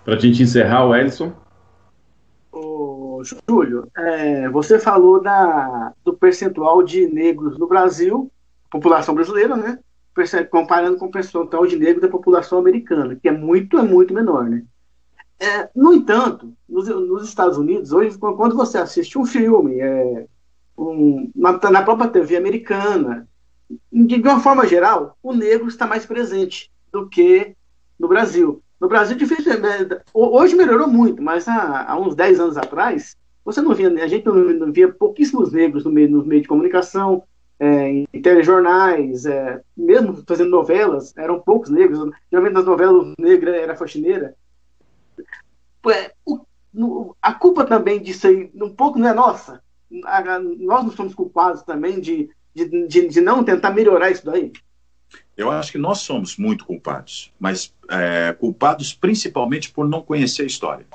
Para 0.04 0.16
a 0.16 0.20
gente 0.20 0.42
encerrar, 0.42 0.86
o 0.86 0.96
Edson. 0.96 1.34
Ô, 2.52 3.22
Júlio, 3.24 3.88
é, 3.98 4.50
você 4.50 4.80
falou 4.80 5.22
da, 5.22 5.94
do 6.04 6.14
percentual 6.14 6.84
de 6.84 7.08
negros 7.08 7.58
no 7.58 7.68
Brasil, 7.68 8.32
população 8.70 9.14
brasileira, 9.14 9.56
né? 9.56 9.80
Comparando 10.50 10.98
com 10.98 11.08
o 11.08 11.12
percentual 11.12 11.68
de 11.68 11.76
negros 11.76 12.02
da 12.02 12.08
população 12.08 12.58
americana, 12.58 13.16
que 13.16 13.28
é 13.28 13.32
muito, 13.32 13.78
é 13.78 13.82
muito 13.82 14.14
menor, 14.14 14.46
né? 14.46 14.64
É, 15.40 15.70
no 15.76 15.94
entanto, 15.94 16.54
nos, 16.68 16.88
nos, 16.88 17.28
Estados 17.28 17.58
Unidos, 17.58 17.92
hoje, 17.92 18.18
quando 18.18 18.56
você 18.56 18.78
assiste 18.78 19.18
um 19.18 19.26
filme, 19.26 19.80
é, 19.80 20.26
um, 20.78 21.30
na, 21.36 21.60
na, 21.70 21.84
própria 21.84 22.10
TV 22.10 22.38
americana, 22.38 23.28
de, 23.92 24.18
de, 24.18 24.28
uma 24.28 24.40
forma 24.40 24.66
geral, 24.66 25.18
o 25.22 25.34
negro 25.34 25.68
está 25.68 25.86
mais 25.86 26.06
presente 26.06 26.72
do 26.92 27.10
que 27.10 27.56
no 28.00 28.08
Brasil. 28.08 28.62
No 28.80 28.88
Brasil, 28.88 29.18
dificilmente, 29.18 29.94
é, 29.94 30.02
hoje 30.14 30.56
melhorou 30.56 30.88
muito, 30.88 31.22
mas 31.22 31.48
há, 31.48 31.92
há, 31.92 32.00
uns 32.00 32.16
10 32.16 32.40
anos 32.40 32.58
atrás, 32.58 33.18
você 33.44 33.62
não 33.62 33.74
via, 33.74 33.90
a 33.90 34.08
gente 34.08 34.26
não, 34.26 34.36
não 34.36 34.72
via 34.72 34.92
pouquíssimos 34.92 35.52
negros 35.52 35.84
no 35.84 35.92
meio, 35.92 36.10
no 36.10 36.26
meio 36.26 36.42
de 36.42 36.48
comunicação, 36.48 37.24
é, 37.60 37.90
em 37.90 38.22
telejornais, 38.22 39.26
é, 39.26 39.62
mesmo 39.76 40.24
fazendo 40.28 40.50
novelas, 40.50 41.16
eram 41.18 41.40
poucos 41.40 41.70
negros. 41.70 42.10
Geralmente 42.30 42.54
nas 42.54 42.66
novelas, 42.66 43.08
o 43.08 43.14
negro 43.18 43.50
era 43.50 43.76
faxineira. 43.76 44.36
É, 45.92 46.14
a 47.22 47.34
culpa 47.34 47.66
também 47.66 48.02
disso 48.02 48.28
aí, 48.28 48.50
um 48.56 48.70
pouco 48.70 49.00
não 49.00 49.10
é 49.10 49.14
nossa. 49.14 49.62
nós 49.92 50.84
não 50.84 50.92
somos 50.92 51.14
culpados 51.14 51.64
também 51.64 52.00
de, 52.00 52.30
de, 52.54 52.88
de, 52.88 53.08
de, 53.08 53.22
não 53.22 53.44
tentar 53.44 53.72
melhorar 53.72 54.10
isso 54.10 54.26
daí? 54.26 54.52
Eu 55.38 55.52
acho 55.52 55.72
que 55.72 55.78
nós 55.78 56.00
somos 56.00 56.38
muito 56.38 56.66
culpados, 56.66 57.32
mas 57.40 57.74
é, 57.90 58.34
culpados 58.34 58.94
principalmente 58.94 59.72
por 59.72 59.88
não 59.88 60.02
conhecer 60.02 60.44
a 60.44 60.48
história. 60.48 60.86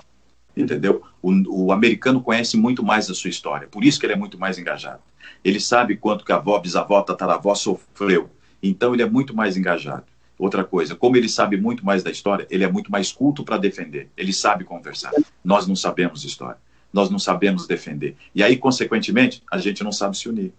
Entendeu? 0.57 1.03
O, 1.23 1.67
o, 1.67 1.73
americano 1.73 2.21
conhece 2.21 2.57
muito 2.57 2.83
mais 2.83 3.09
a 3.09 3.15
sua 3.15 3.31
história, 3.31 3.69
por 3.69 3.85
isso 3.85 4.01
que 4.01 4.07
ele 4.07 4.15
é 4.15 4.17
muito 4.17 4.39
mais 4.39 4.59
engajado. 4.59 5.01
Ele 5.45 5.61
sabe 5.61 5.97
quanto 5.97 6.25
que 6.25 6.33
a 6.33 6.37
avó, 6.37 6.59
bisavó, 6.59 7.01
tataravó 7.03 7.55
sofreu, 7.55 8.29
então 8.63 8.93
ele 8.93 9.03
é 9.03 9.09
muito 9.09 9.35
mais 9.35 9.57
engajado. 9.57 10.05
Outra 10.41 10.65
coisa, 10.65 10.97
como 10.97 11.19
ele 11.19 11.29
sabe 11.29 11.59
muito 11.59 11.85
mais 11.85 12.03
da 12.03 12.11
história, 12.11 12.47
ele 12.49 12.65
é 12.65 12.73
muito 12.73 12.91
mais 12.91 13.13
culto 13.13 13.45
para 13.45 13.59
defender. 13.59 14.09
Ele 14.17 14.33
sabe 14.33 14.65
conversar. 14.65 15.13
Nós 15.45 15.67
não 15.67 15.77
sabemos 15.77 16.25
história. 16.25 16.57
Nós 16.91 17.11
não 17.11 17.19
sabemos 17.19 17.67
defender. 17.67 18.17
E 18.35 18.43
aí, 18.43 18.57
consequentemente, 18.57 19.43
a 19.53 19.59
gente 19.59 19.85
não 19.85 19.93
sabe 19.93 20.17
se 20.17 20.31
unir. 20.31 20.55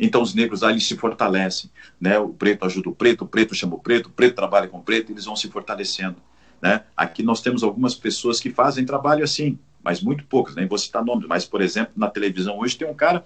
Então 0.00 0.20
os 0.20 0.34
negros 0.34 0.64
ali 0.64 0.80
se 0.80 0.96
fortalecem, 0.96 1.70
né? 2.00 2.18
O 2.18 2.30
preto 2.30 2.64
ajuda 2.64 2.88
o 2.88 2.94
preto, 2.94 3.22
o 3.22 3.28
preto 3.28 3.54
chama 3.54 3.76
o 3.76 3.78
preto, 3.78 4.06
o 4.06 4.10
preto 4.10 4.34
trabalha 4.34 4.66
com 4.66 4.78
o 4.78 4.82
preto, 4.82 5.12
eles 5.12 5.26
vão 5.26 5.36
se 5.36 5.48
fortalecendo, 5.48 6.16
né? 6.60 6.82
Aqui 6.96 7.22
nós 7.22 7.40
temos 7.40 7.62
algumas 7.62 7.94
pessoas 7.94 8.40
que 8.40 8.50
fazem 8.50 8.84
trabalho 8.84 9.22
assim, 9.22 9.58
mas 9.84 10.02
muito 10.02 10.24
poucas, 10.24 10.56
nem 10.56 10.66
vou 10.66 10.78
citar 10.78 11.04
nomes, 11.04 11.28
mas 11.28 11.44
por 11.44 11.60
exemplo, 11.60 11.92
na 11.96 12.08
televisão 12.08 12.58
hoje 12.58 12.78
tem 12.78 12.88
um 12.88 12.94
cara, 12.94 13.22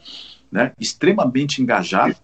né, 0.50 0.72
extremamente 0.78 1.62
engajado, 1.62 2.16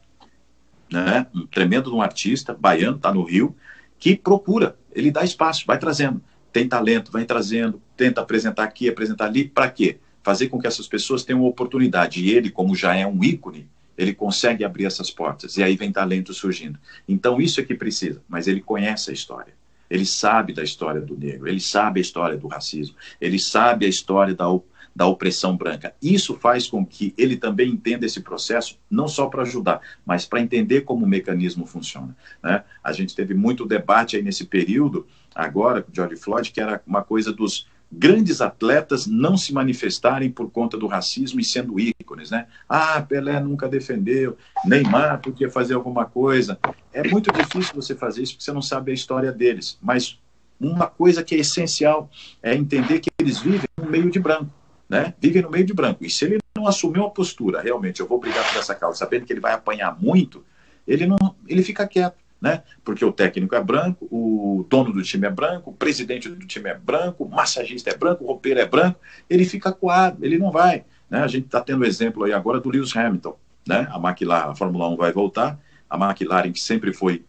né? 0.91 1.28
Um 1.33 1.47
tremendo 1.47 1.95
um 1.95 2.03
artista, 2.03 2.53
baiano, 2.53 2.97
está 2.97 3.14
no 3.14 3.22
Rio, 3.22 3.55
que 4.01 4.16
procura, 4.16 4.76
ele 4.92 5.11
dá 5.11 5.22
espaço, 5.22 5.64
vai 5.66 5.78
trazendo. 5.78 6.20
Tem 6.53 6.66
talento, 6.66 7.12
vai 7.12 7.24
trazendo, 7.24 7.80
tenta 7.96 8.20
apresentar 8.20 8.64
aqui, 8.64 8.88
apresentar 8.88 9.26
ali, 9.26 9.46
para 9.46 9.70
quê? 9.70 9.98
Fazer 10.22 10.48
com 10.48 10.59
que 10.59 10.66
essas 10.66 10.88
pessoas 10.88 11.22
tenham 11.22 11.44
oportunidade. 11.44 12.24
E 12.24 12.30
ele, 12.30 12.51
como 12.51 12.74
já 12.74 12.96
é 12.96 13.07
um 13.07 13.22
ícone, 13.22 13.68
ele 13.96 14.14
consegue 14.14 14.64
abrir 14.64 14.86
essas 14.86 15.11
portas. 15.11 15.57
E 15.59 15.62
aí 15.62 15.76
vem 15.76 15.92
talento 15.92 16.32
surgindo. 16.32 16.78
Então, 17.07 17.40
isso 17.40 17.61
é 17.61 17.64
que 17.64 17.74
precisa. 17.74 18.22
Mas 18.28 18.48
ele 18.48 18.61
conhece 18.61 19.11
a 19.11 19.14
história. 19.14 19.53
Ele 19.90 20.07
sabe 20.07 20.53
da 20.53 20.62
história 20.62 21.01
do 21.01 21.16
negro, 21.16 21.48
ele 21.48 21.59
sabe 21.59 21.98
a 21.98 22.01
história 22.01 22.38
do 22.38 22.46
racismo, 22.46 22.94
ele 23.20 23.40
sabe 23.40 23.86
a 23.86 23.88
história 23.88 24.32
da, 24.32 24.46
da 24.95 25.07
opressão 25.07 25.57
branca. 25.57 25.95
Isso 26.03 26.34
faz 26.38 26.68
com 26.68 26.84
que 26.84 27.14
ele 27.16 27.36
também 27.36 27.70
entenda 27.70 28.07
esse 28.07 28.20
processo, 28.20 28.78
não 28.91 29.09
só 29.09 29.26
para 29.26 29.43
ajudar, 29.43 29.80
mas 30.05 30.26
para 30.26 30.41
entender 30.41 30.82
como 30.82 31.05
o 31.05 31.09
mecanismo 31.09 31.66
funciona. 31.66 32.16
Né? 32.43 32.64
A 32.82 32.93
gente 32.93 33.14
teve 33.14 33.34
muito 33.34 33.66
debate 33.66 34.16
aí 34.16 34.22
nesse 34.22 34.45
período, 34.45 35.07
agora, 35.34 35.86
George 35.93 36.16
Floyd, 36.16 36.51
que 36.51 36.61
era 36.61 36.82
uma 36.86 37.03
coisa 37.03 37.32
dos 37.32 37.66
grandes 37.93 38.41
atletas 38.41 39.07
não 39.07 39.36
se 39.36 39.53
manifestarem 39.53 40.30
por 40.30 40.51
conta 40.51 40.76
do 40.76 40.86
racismo 40.86 41.41
e 41.41 41.45
sendo 41.45 41.80
ícones, 41.80 42.30
né? 42.30 42.47
Ah, 42.68 43.03
Pelé 43.03 43.41
nunca 43.41 43.68
defendeu, 43.68 44.36
Neymar 44.64 45.20
podia 45.20 45.51
fazer 45.51 45.74
alguma 45.74 46.05
coisa. 46.05 46.59
É 46.93 47.09
muito 47.09 47.32
difícil 47.32 47.74
você 47.74 47.97
fazer 47.97 48.22
isso 48.22 48.34
porque 48.34 48.45
você 48.45 48.53
não 48.53 48.62
sabe 48.62 48.93
a 48.93 48.95
história 48.95 49.32
deles, 49.32 49.76
mas 49.82 50.20
uma 50.61 50.86
coisa 50.86 51.24
que 51.24 51.34
é 51.34 51.38
essencial 51.38 52.09
é 52.43 52.55
entender 52.55 53.01
que 53.01 53.11
eles 53.18 53.38
vivem 53.41 53.68
no 53.76 53.91
meio 53.91 54.11
de 54.11 54.20
branco, 54.20 54.51
né? 54.91 55.14
No 55.43 55.51
meio 55.51 55.64
de 55.64 55.72
branco. 55.72 56.05
E 56.05 56.11
se 56.11 56.24
ele 56.24 56.38
não 56.55 56.66
assumir 56.66 56.99
uma 56.99 57.11
postura, 57.11 57.62
realmente, 57.62 58.01
eu 58.01 58.07
vou 58.07 58.18
brigar 58.18 58.47
por 58.53 58.59
essa 58.59 58.74
causa, 58.74 58.99
sabendo 58.99 59.24
que 59.24 59.32
ele 59.32 59.41
vai 59.41 59.53
apanhar 59.53 59.97
muito, 59.99 60.45
ele 60.86 61.07
não, 61.07 61.16
ele 61.47 61.62
fica 61.62 61.86
quieto 61.86 62.20
né? 62.41 62.62
Porque 62.82 63.05
o 63.05 63.12
técnico 63.12 63.55
é 63.55 63.62
branco, 63.62 64.09
o 64.11 64.64
dono 64.68 64.93
do 64.93 65.03
time 65.03 65.26
é 65.26 65.30
branco, 65.30 65.70
o 65.70 65.74
presidente 65.74 66.28
do 66.28 66.47
time 66.47 66.70
é 66.70 66.74
branco, 66.74 67.24
o 67.24 67.28
massagista 67.28 67.91
é 67.91 67.97
branco, 67.97 68.24
o 68.24 68.26
roupeiro 68.26 68.59
é 68.59 68.66
branco, 68.66 68.99
ele 69.28 69.45
fica 69.45 69.70
coado, 69.72 70.24
ele 70.24 70.38
não 70.38 70.51
vai. 70.51 70.84
Né? 71.09 71.20
A 71.20 71.26
gente 71.26 71.47
está 71.47 71.61
tendo 71.61 71.82
o 71.82 71.84
exemplo 71.84 72.24
aí 72.24 72.32
agora 72.32 72.59
do 72.59 72.70
Lewis 72.70 72.97
Hamilton, 72.97 73.36
né? 73.66 73.86
A 73.91 73.99
McLaren, 73.99 74.53
a 74.53 74.55
Fórmula 74.55 74.88
1 74.88 74.97
vai 74.97 75.12
voltar, 75.12 75.61
a 75.88 75.97
McLaren 75.99 76.51
que 76.53 76.61
sempre 76.61 76.93
foi 76.93 77.24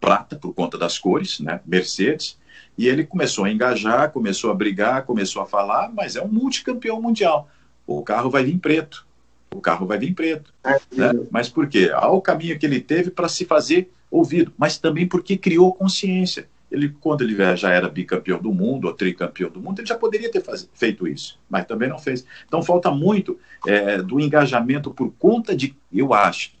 prata 0.00 0.36
por 0.36 0.54
conta 0.54 0.78
das 0.78 0.98
cores, 0.98 1.40
né? 1.40 1.60
Mercedes, 1.66 2.38
e 2.76 2.88
ele 2.88 3.04
começou 3.04 3.44
a 3.44 3.50
engajar, 3.50 4.10
começou 4.10 4.50
a 4.50 4.54
brigar, 4.54 5.04
começou 5.04 5.42
a 5.42 5.46
falar, 5.46 5.90
mas 5.92 6.16
é 6.16 6.22
um 6.22 6.28
multicampeão 6.28 7.00
mundial. 7.00 7.48
O 7.86 8.02
carro 8.02 8.30
vai 8.30 8.44
vir 8.44 8.58
preto, 8.58 9.06
o 9.54 9.60
carro 9.60 9.86
vai 9.86 9.98
vir 9.98 10.14
preto. 10.14 10.52
É, 10.64 10.80
né? 10.92 11.12
Mas 11.30 11.48
por 11.48 11.68
quê? 11.68 11.90
Há 11.92 12.08
o 12.10 12.20
caminho 12.20 12.58
que 12.58 12.66
ele 12.66 12.80
teve 12.80 13.10
para 13.10 13.28
se 13.28 13.44
fazer 13.44 13.90
ouvido, 14.10 14.52
mas 14.56 14.78
também 14.78 15.06
porque 15.06 15.36
criou 15.36 15.72
consciência. 15.74 16.48
Ele, 16.70 16.88
quando 17.00 17.22
ele 17.22 17.36
já 17.56 17.70
era 17.70 17.88
bicampeão 17.88 18.40
do 18.40 18.52
mundo, 18.52 18.86
ou 18.86 18.94
tricampeão 18.94 19.50
do 19.50 19.60
mundo, 19.60 19.80
ele 19.80 19.88
já 19.88 19.96
poderia 19.96 20.30
ter 20.30 20.40
faz, 20.40 20.68
feito 20.72 21.06
isso, 21.06 21.38
mas 21.48 21.66
também 21.66 21.88
não 21.88 21.98
fez. 21.98 22.24
Então 22.46 22.62
falta 22.62 22.90
muito 22.92 23.38
é, 23.66 24.00
do 24.00 24.20
engajamento 24.20 24.92
por 24.92 25.12
conta 25.18 25.54
de, 25.54 25.74
eu 25.92 26.14
acho, 26.14 26.52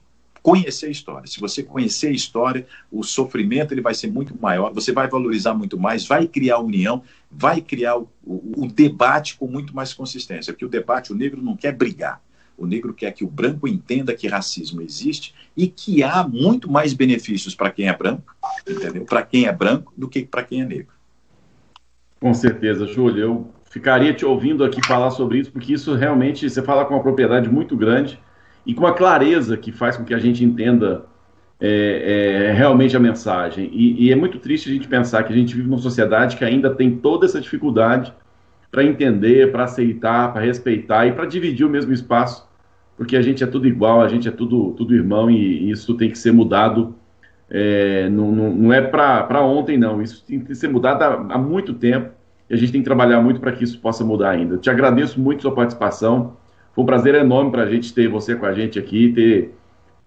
conhecer 0.42 0.86
a 0.86 0.90
história. 0.90 1.26
Se 1.26 1.40
você 1.40 1.62
conhecer 1.62 2.08
a 2.08 2.12
história, 2.12 2.66
o 2.90 3.02
sofrimento 3.02 3.72
ele 3.72 3.80
vai 3.80 3.94
ser 3.94 4.10
muito 4.10 4.34
maior, 4.40 4.72
você 4.72 4.92
vai 4.92 5.08
valorizar 5.08 5.54
muito 5.54 5.78
mais, 5.78 6.06
vai 6.06 6.26
criar 6.26 6.58
união, 6.58 7.02
vai 7.30 7.60
criar 7.60 7.96
o, 7.96 8.08
o, 8.24 8.64
o 8.64 8.68
debate 8.68 9.36
com 9.36 9.46
muito 9.46 9.74
mais 9.74 9.92
consistência, 9.92 10.52
porque 10.52 10.64
o 10.64 10.68
debate, 10.68 11.12
o 11.12 11.16
negro 11.16 11.42
não 11.42 11.56
quer 11.56 11.72
brigar, 11.72 12.20
o 12.56 12.66
negro 12.66 12.92
quer 12.92 13.12
que 13.12 13.24
o 13.24 13.28
branco 13.28 13.66
entenda 13.66 14.14
que 14.14 14.28
racismo 14.28 14.82
existe 14.82 15.34
e 15.56 15.66
que 15.66 16.02
há 16.02 16.26
muito 16.26 16.70
mais 16.70 16.92
benefícios 16.92 17.54
para 17.54 17.70
quem 17.70 17.88
é 17.88 17.96
branco, 17.96 18.34
entendeu? 18.68 19.04
Para 19.04 19.22
quem 19.22 19.46
é 19.46 19.52
branco 19.52 19.92
do 19.96 20.08
que 20.08 20.24
para 20.24 20.42
quem 20.42 20.60
é 20.60 20.64
negro. 20.64 20.92
Com 22.20 22.34
certeza, 22.34 22.86
Júlio. 22.86 23.22
Eu 23.22 23.50
ficaria 23.70 24.12
te 24.12 24.26
ouvindo 24.26 24.62
aqui 24.62 24.86
falar 24.86 25.10
sobre 25.10 25.38
isso, 25.38 25.50
porque 25.50 25.72
isso 25.72 25.94
realmente 25.94 26.48
você 26.48 26.62
fala 26.62 26.84
com 26.84 26.94
uma 26.94 27.02
propriedade 27.02 27.48
muito 27.48 27.74
grande 27.76 28.20
e 28.70 28.74
com 28.74 28.84
uma 28.84 28.94
clareza 28.94 29.56
que 29.56 29.72
faz 29.72 29.96
com 29.96 30.04
que 30.04 30.14
a 30.14 30.18
gente 30.18 30.44
entenda 30.44 31.04
é, 31.60 32.48
é, 32.48 32.52
realmente 32.52 32.96
a 32.96 33.00
mensagem. 33.00 33.68
E, 33.72 34.06
e, 34.06 34.12
é 34.12 34.16
muito 34.16 34.38
triste 34.38 34.68
a 34.68 34.72
gente 34.72 34.88
pensar 34.88 35.22
que 35.24 35.32
a 35.32 35.36
gente 35.36 35.54
vive 35.54 35.68
numa 35.68 35.78
sociedade 35.78 36.36
que 36.36 36.44
ainda 36.44 36.70
tem 36.74 36.96
toda 36.96 37.26
essa 37.26 37.40
dificuldade 37.40 38.12
para 38.70 38.84
entender, 38.84 39.50
para 39.50 39.64
aceitar, 39.64 40.32
para 40.32 40.42
respeitar 40.42 41.06
e 41.06 41.12
para 41.12 41.26
dividir 41.26 41.66
o 41.66 41.70
mesmo 41.70 41.92
espaço 41.92 42.48
porque 43.00 43.16
a 43.16 43.22
gente 43.22 43.42
é 43.42 43.46
tudo 43.46 43.66
igual, 43.66 44.02
a 44.02 44.08
gente 44.08 44.28
é 44.28 44.30
tudo, 44.30 44.74
tudo 44.76 44.94
irmão 44.94 45.30
e, 45.30 45.70
isso 45.70 45.94
tem 45.94 46.10
que 46.10 46.18
ser 46.18 46.34
mudado. 46.34 46.94
É, 47.48 48.10
não, 48.10 48.30
não, 48.30 48.54
não, 48.54 48.72
é 48.74 48.82
para 48.82 49.42
ontem, 49.42 49.78
não. 49.78 50.02
Isso 50.02 50.22
tem 50.22 50.38
que 50.38 50.54
ser 50.54 50.68
mudado 50.68 51.02
há, 51.02 51.14
há 51.30 51.38
muito 51.38 51.72
tempo 51.72 52.10
e 52.50 52.52
a 52.52 52.58
gente 52.58 52.70
tem 52.70 52.82
que 52.82 52.84
trabalhar 52.84 53.22
muito 53.22 53.40
para 53.40 53.52
que 53.52 53.64
isso 53.64 53.80
possa 53.80 54.04
mudar 54.04 54.32
ainda. 54.32 54.58
te 54.58 54.68
agradeço 54.68 55.18
muito 55.18 55.40
sua 55.40 55.54
participação. 55.54 56.36
Foi 56.74 56.84
um 56.84 56.86
prazer 56.86 57.14
enorme 57.14 57.50
para 57.50 57.62
a 57.62 57.70
gente 57.70 57.92
ter 57.92 58.08
você 58.08 58.34
com 58.34 58.46
a 58.46 58.52
gente 58.52 58.78
aqui, 58.78 59.12
ter 59.12 59.54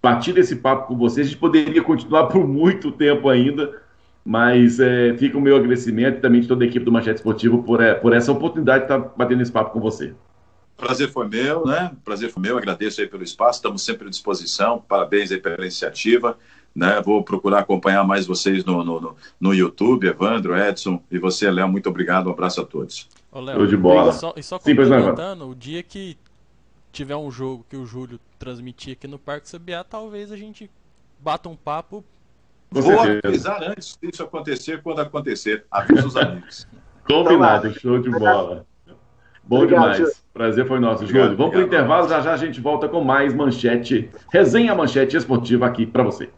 batido 0.02 0.40
esse 0.40 0.58
papo 0.58 0.88
com 0.88 0.98
você. 0.98 1.22
A 1.22 1.24
gente 1.24 1.38
poderia 1.38 1.82
continuar 1.82 2.28
por 2.28 2.48
muito 2.48 2.92
tempo 2.92 3.30
ainda, 3.30 3.82
mas 4.26 4.80
é, 4.80 5.16
fica 5.18 5.38
o 5.38 5.42
meu 5.42 5.56
agradecimento 5.56 6.18
e 6.18 6.22
também 6.22 6.42
de 6.42 6.48
toda 6.48 6.64
a 6.64 6.68
equipe 6.68 6.86
do 6.86 6.92
Manchete 6.92 7.18
Esportivo 7.18 7.64
por, 7.64 7.82
é, 7.82 7.94
por 7.94 8.14
essa 8.14 8.32
oportunidade 8.32 8.86
de 8.86 8.94
estar 8.94 9.00
batendo 9.16 9.42
esse 9.42 9.52
papo 9.52 9.72
com 9.72 9.80
você. 9.80 10.14
Prazer 10.76 11.10
foi 11.10 11.28
meu, 11.28 11.66
né? 11.66 11.92
Prazer 12.04 12.30
foi 12.30 12.42
meu, 12.42 12.58
agradeço 12.58 13.00
aí 13.00 13.08
pelo 13.08 13.24
espaço, 13.24 13.60
estamos 13.60 13.84
sempre 13.84 14.08
à 14.08 14.10
disposição, 14.10 14.84
parabéns 14.86 15.32
aí 15.32 15.40
pela 15.40 15.62
iniciativa, 15.62 16.38
né? 16.76 17.00
Vou 17.02 17.24
procurar 17.24 17.60
acompanhar 17.60 18.04
mais 18.04 18.26
vocês 18.26 18.66
no, 18.66 18.84
no, 18.84 19.16
no 19.40 19.54
YouTube, 19.54 20.08
Evandro, 20.08 20.58
Edson 20.58 21.02
e 21.12 21.20
você, 21.20 21.50
Léo, 21.50 21.70
muito 21.70 21.88
obrigado, 21.90 22.28
um 22.28 22.32
abraço 22.32 22.60
a 22.60 22.66
todos. 22.66 23.08
Ô, 23.32 23.40
Léo, 23.40 23.68
de 23.68 23.78
bola. 23.78 24.10
E 24.10 24.14
só, 24.14 24.34
e 24.36 24.44
só 24.44 24.60
complementando, 24.60 25.48
o 25.48 25.56
dia 25.56 25.82
que 25.84 26.18
tiver 26.94 27.16
um 27.16 27.30
jogo 27.30 27.66
que 27.68 27.76
o 27.76 27.86
Júlio 27.86 28.20
transmitir 28.40 28.94
aqui 28.94 29.08
no 29.08 29.20
Parque 29.20 29.50
CBA, 29.50 29.84
talvez 29.84 30.32
a 30.32 30.38
gente 30.38 30.70
bata 31.20 31.50
um 31.50 31.56
papo. 31.56 32.06
Vou 32.72 32.94
avisar 33.24 33.62
antes 33.64 33.98
disso 34.02 34.24
acontecer, 34.24 34.82
quando 34.82 35.00
acontecer, 35.00 35.66
avisa 35.70 36.08
os 36.08 36.16
amigos. 36.16 36.68
Combinado, 37.06 37.74
show 37.74 38.00
de 38.00 38.10
bola. 38.10 38.66
Bom 39.44 39.58
obrigado, 39.58 39.96
demais. 39.96 40.24
Prazer 40.34 40.66
foi 40.68 40.80
nosso, 40.80 41.06
Júlio. 41.06 41.36
Vamos 41.36 41.52
para 41.52 41.62
o 41.62 41.64
intervalo, 41.64 42.08
já 42.08 42.22
já 42.22 42.34
a 42.34 42.38
gente 42.38 42.62
volta 42.62 42.88
com 42.88 43.04
mais 43.04 43.34
manchete, 43.34 44.10
resenha 44.32 44.74
manchete 44.74 45.18
esportiva 45.18 45.66
aqui 45.66 45.86
para 45.86 46.04
você. 46.04 46.30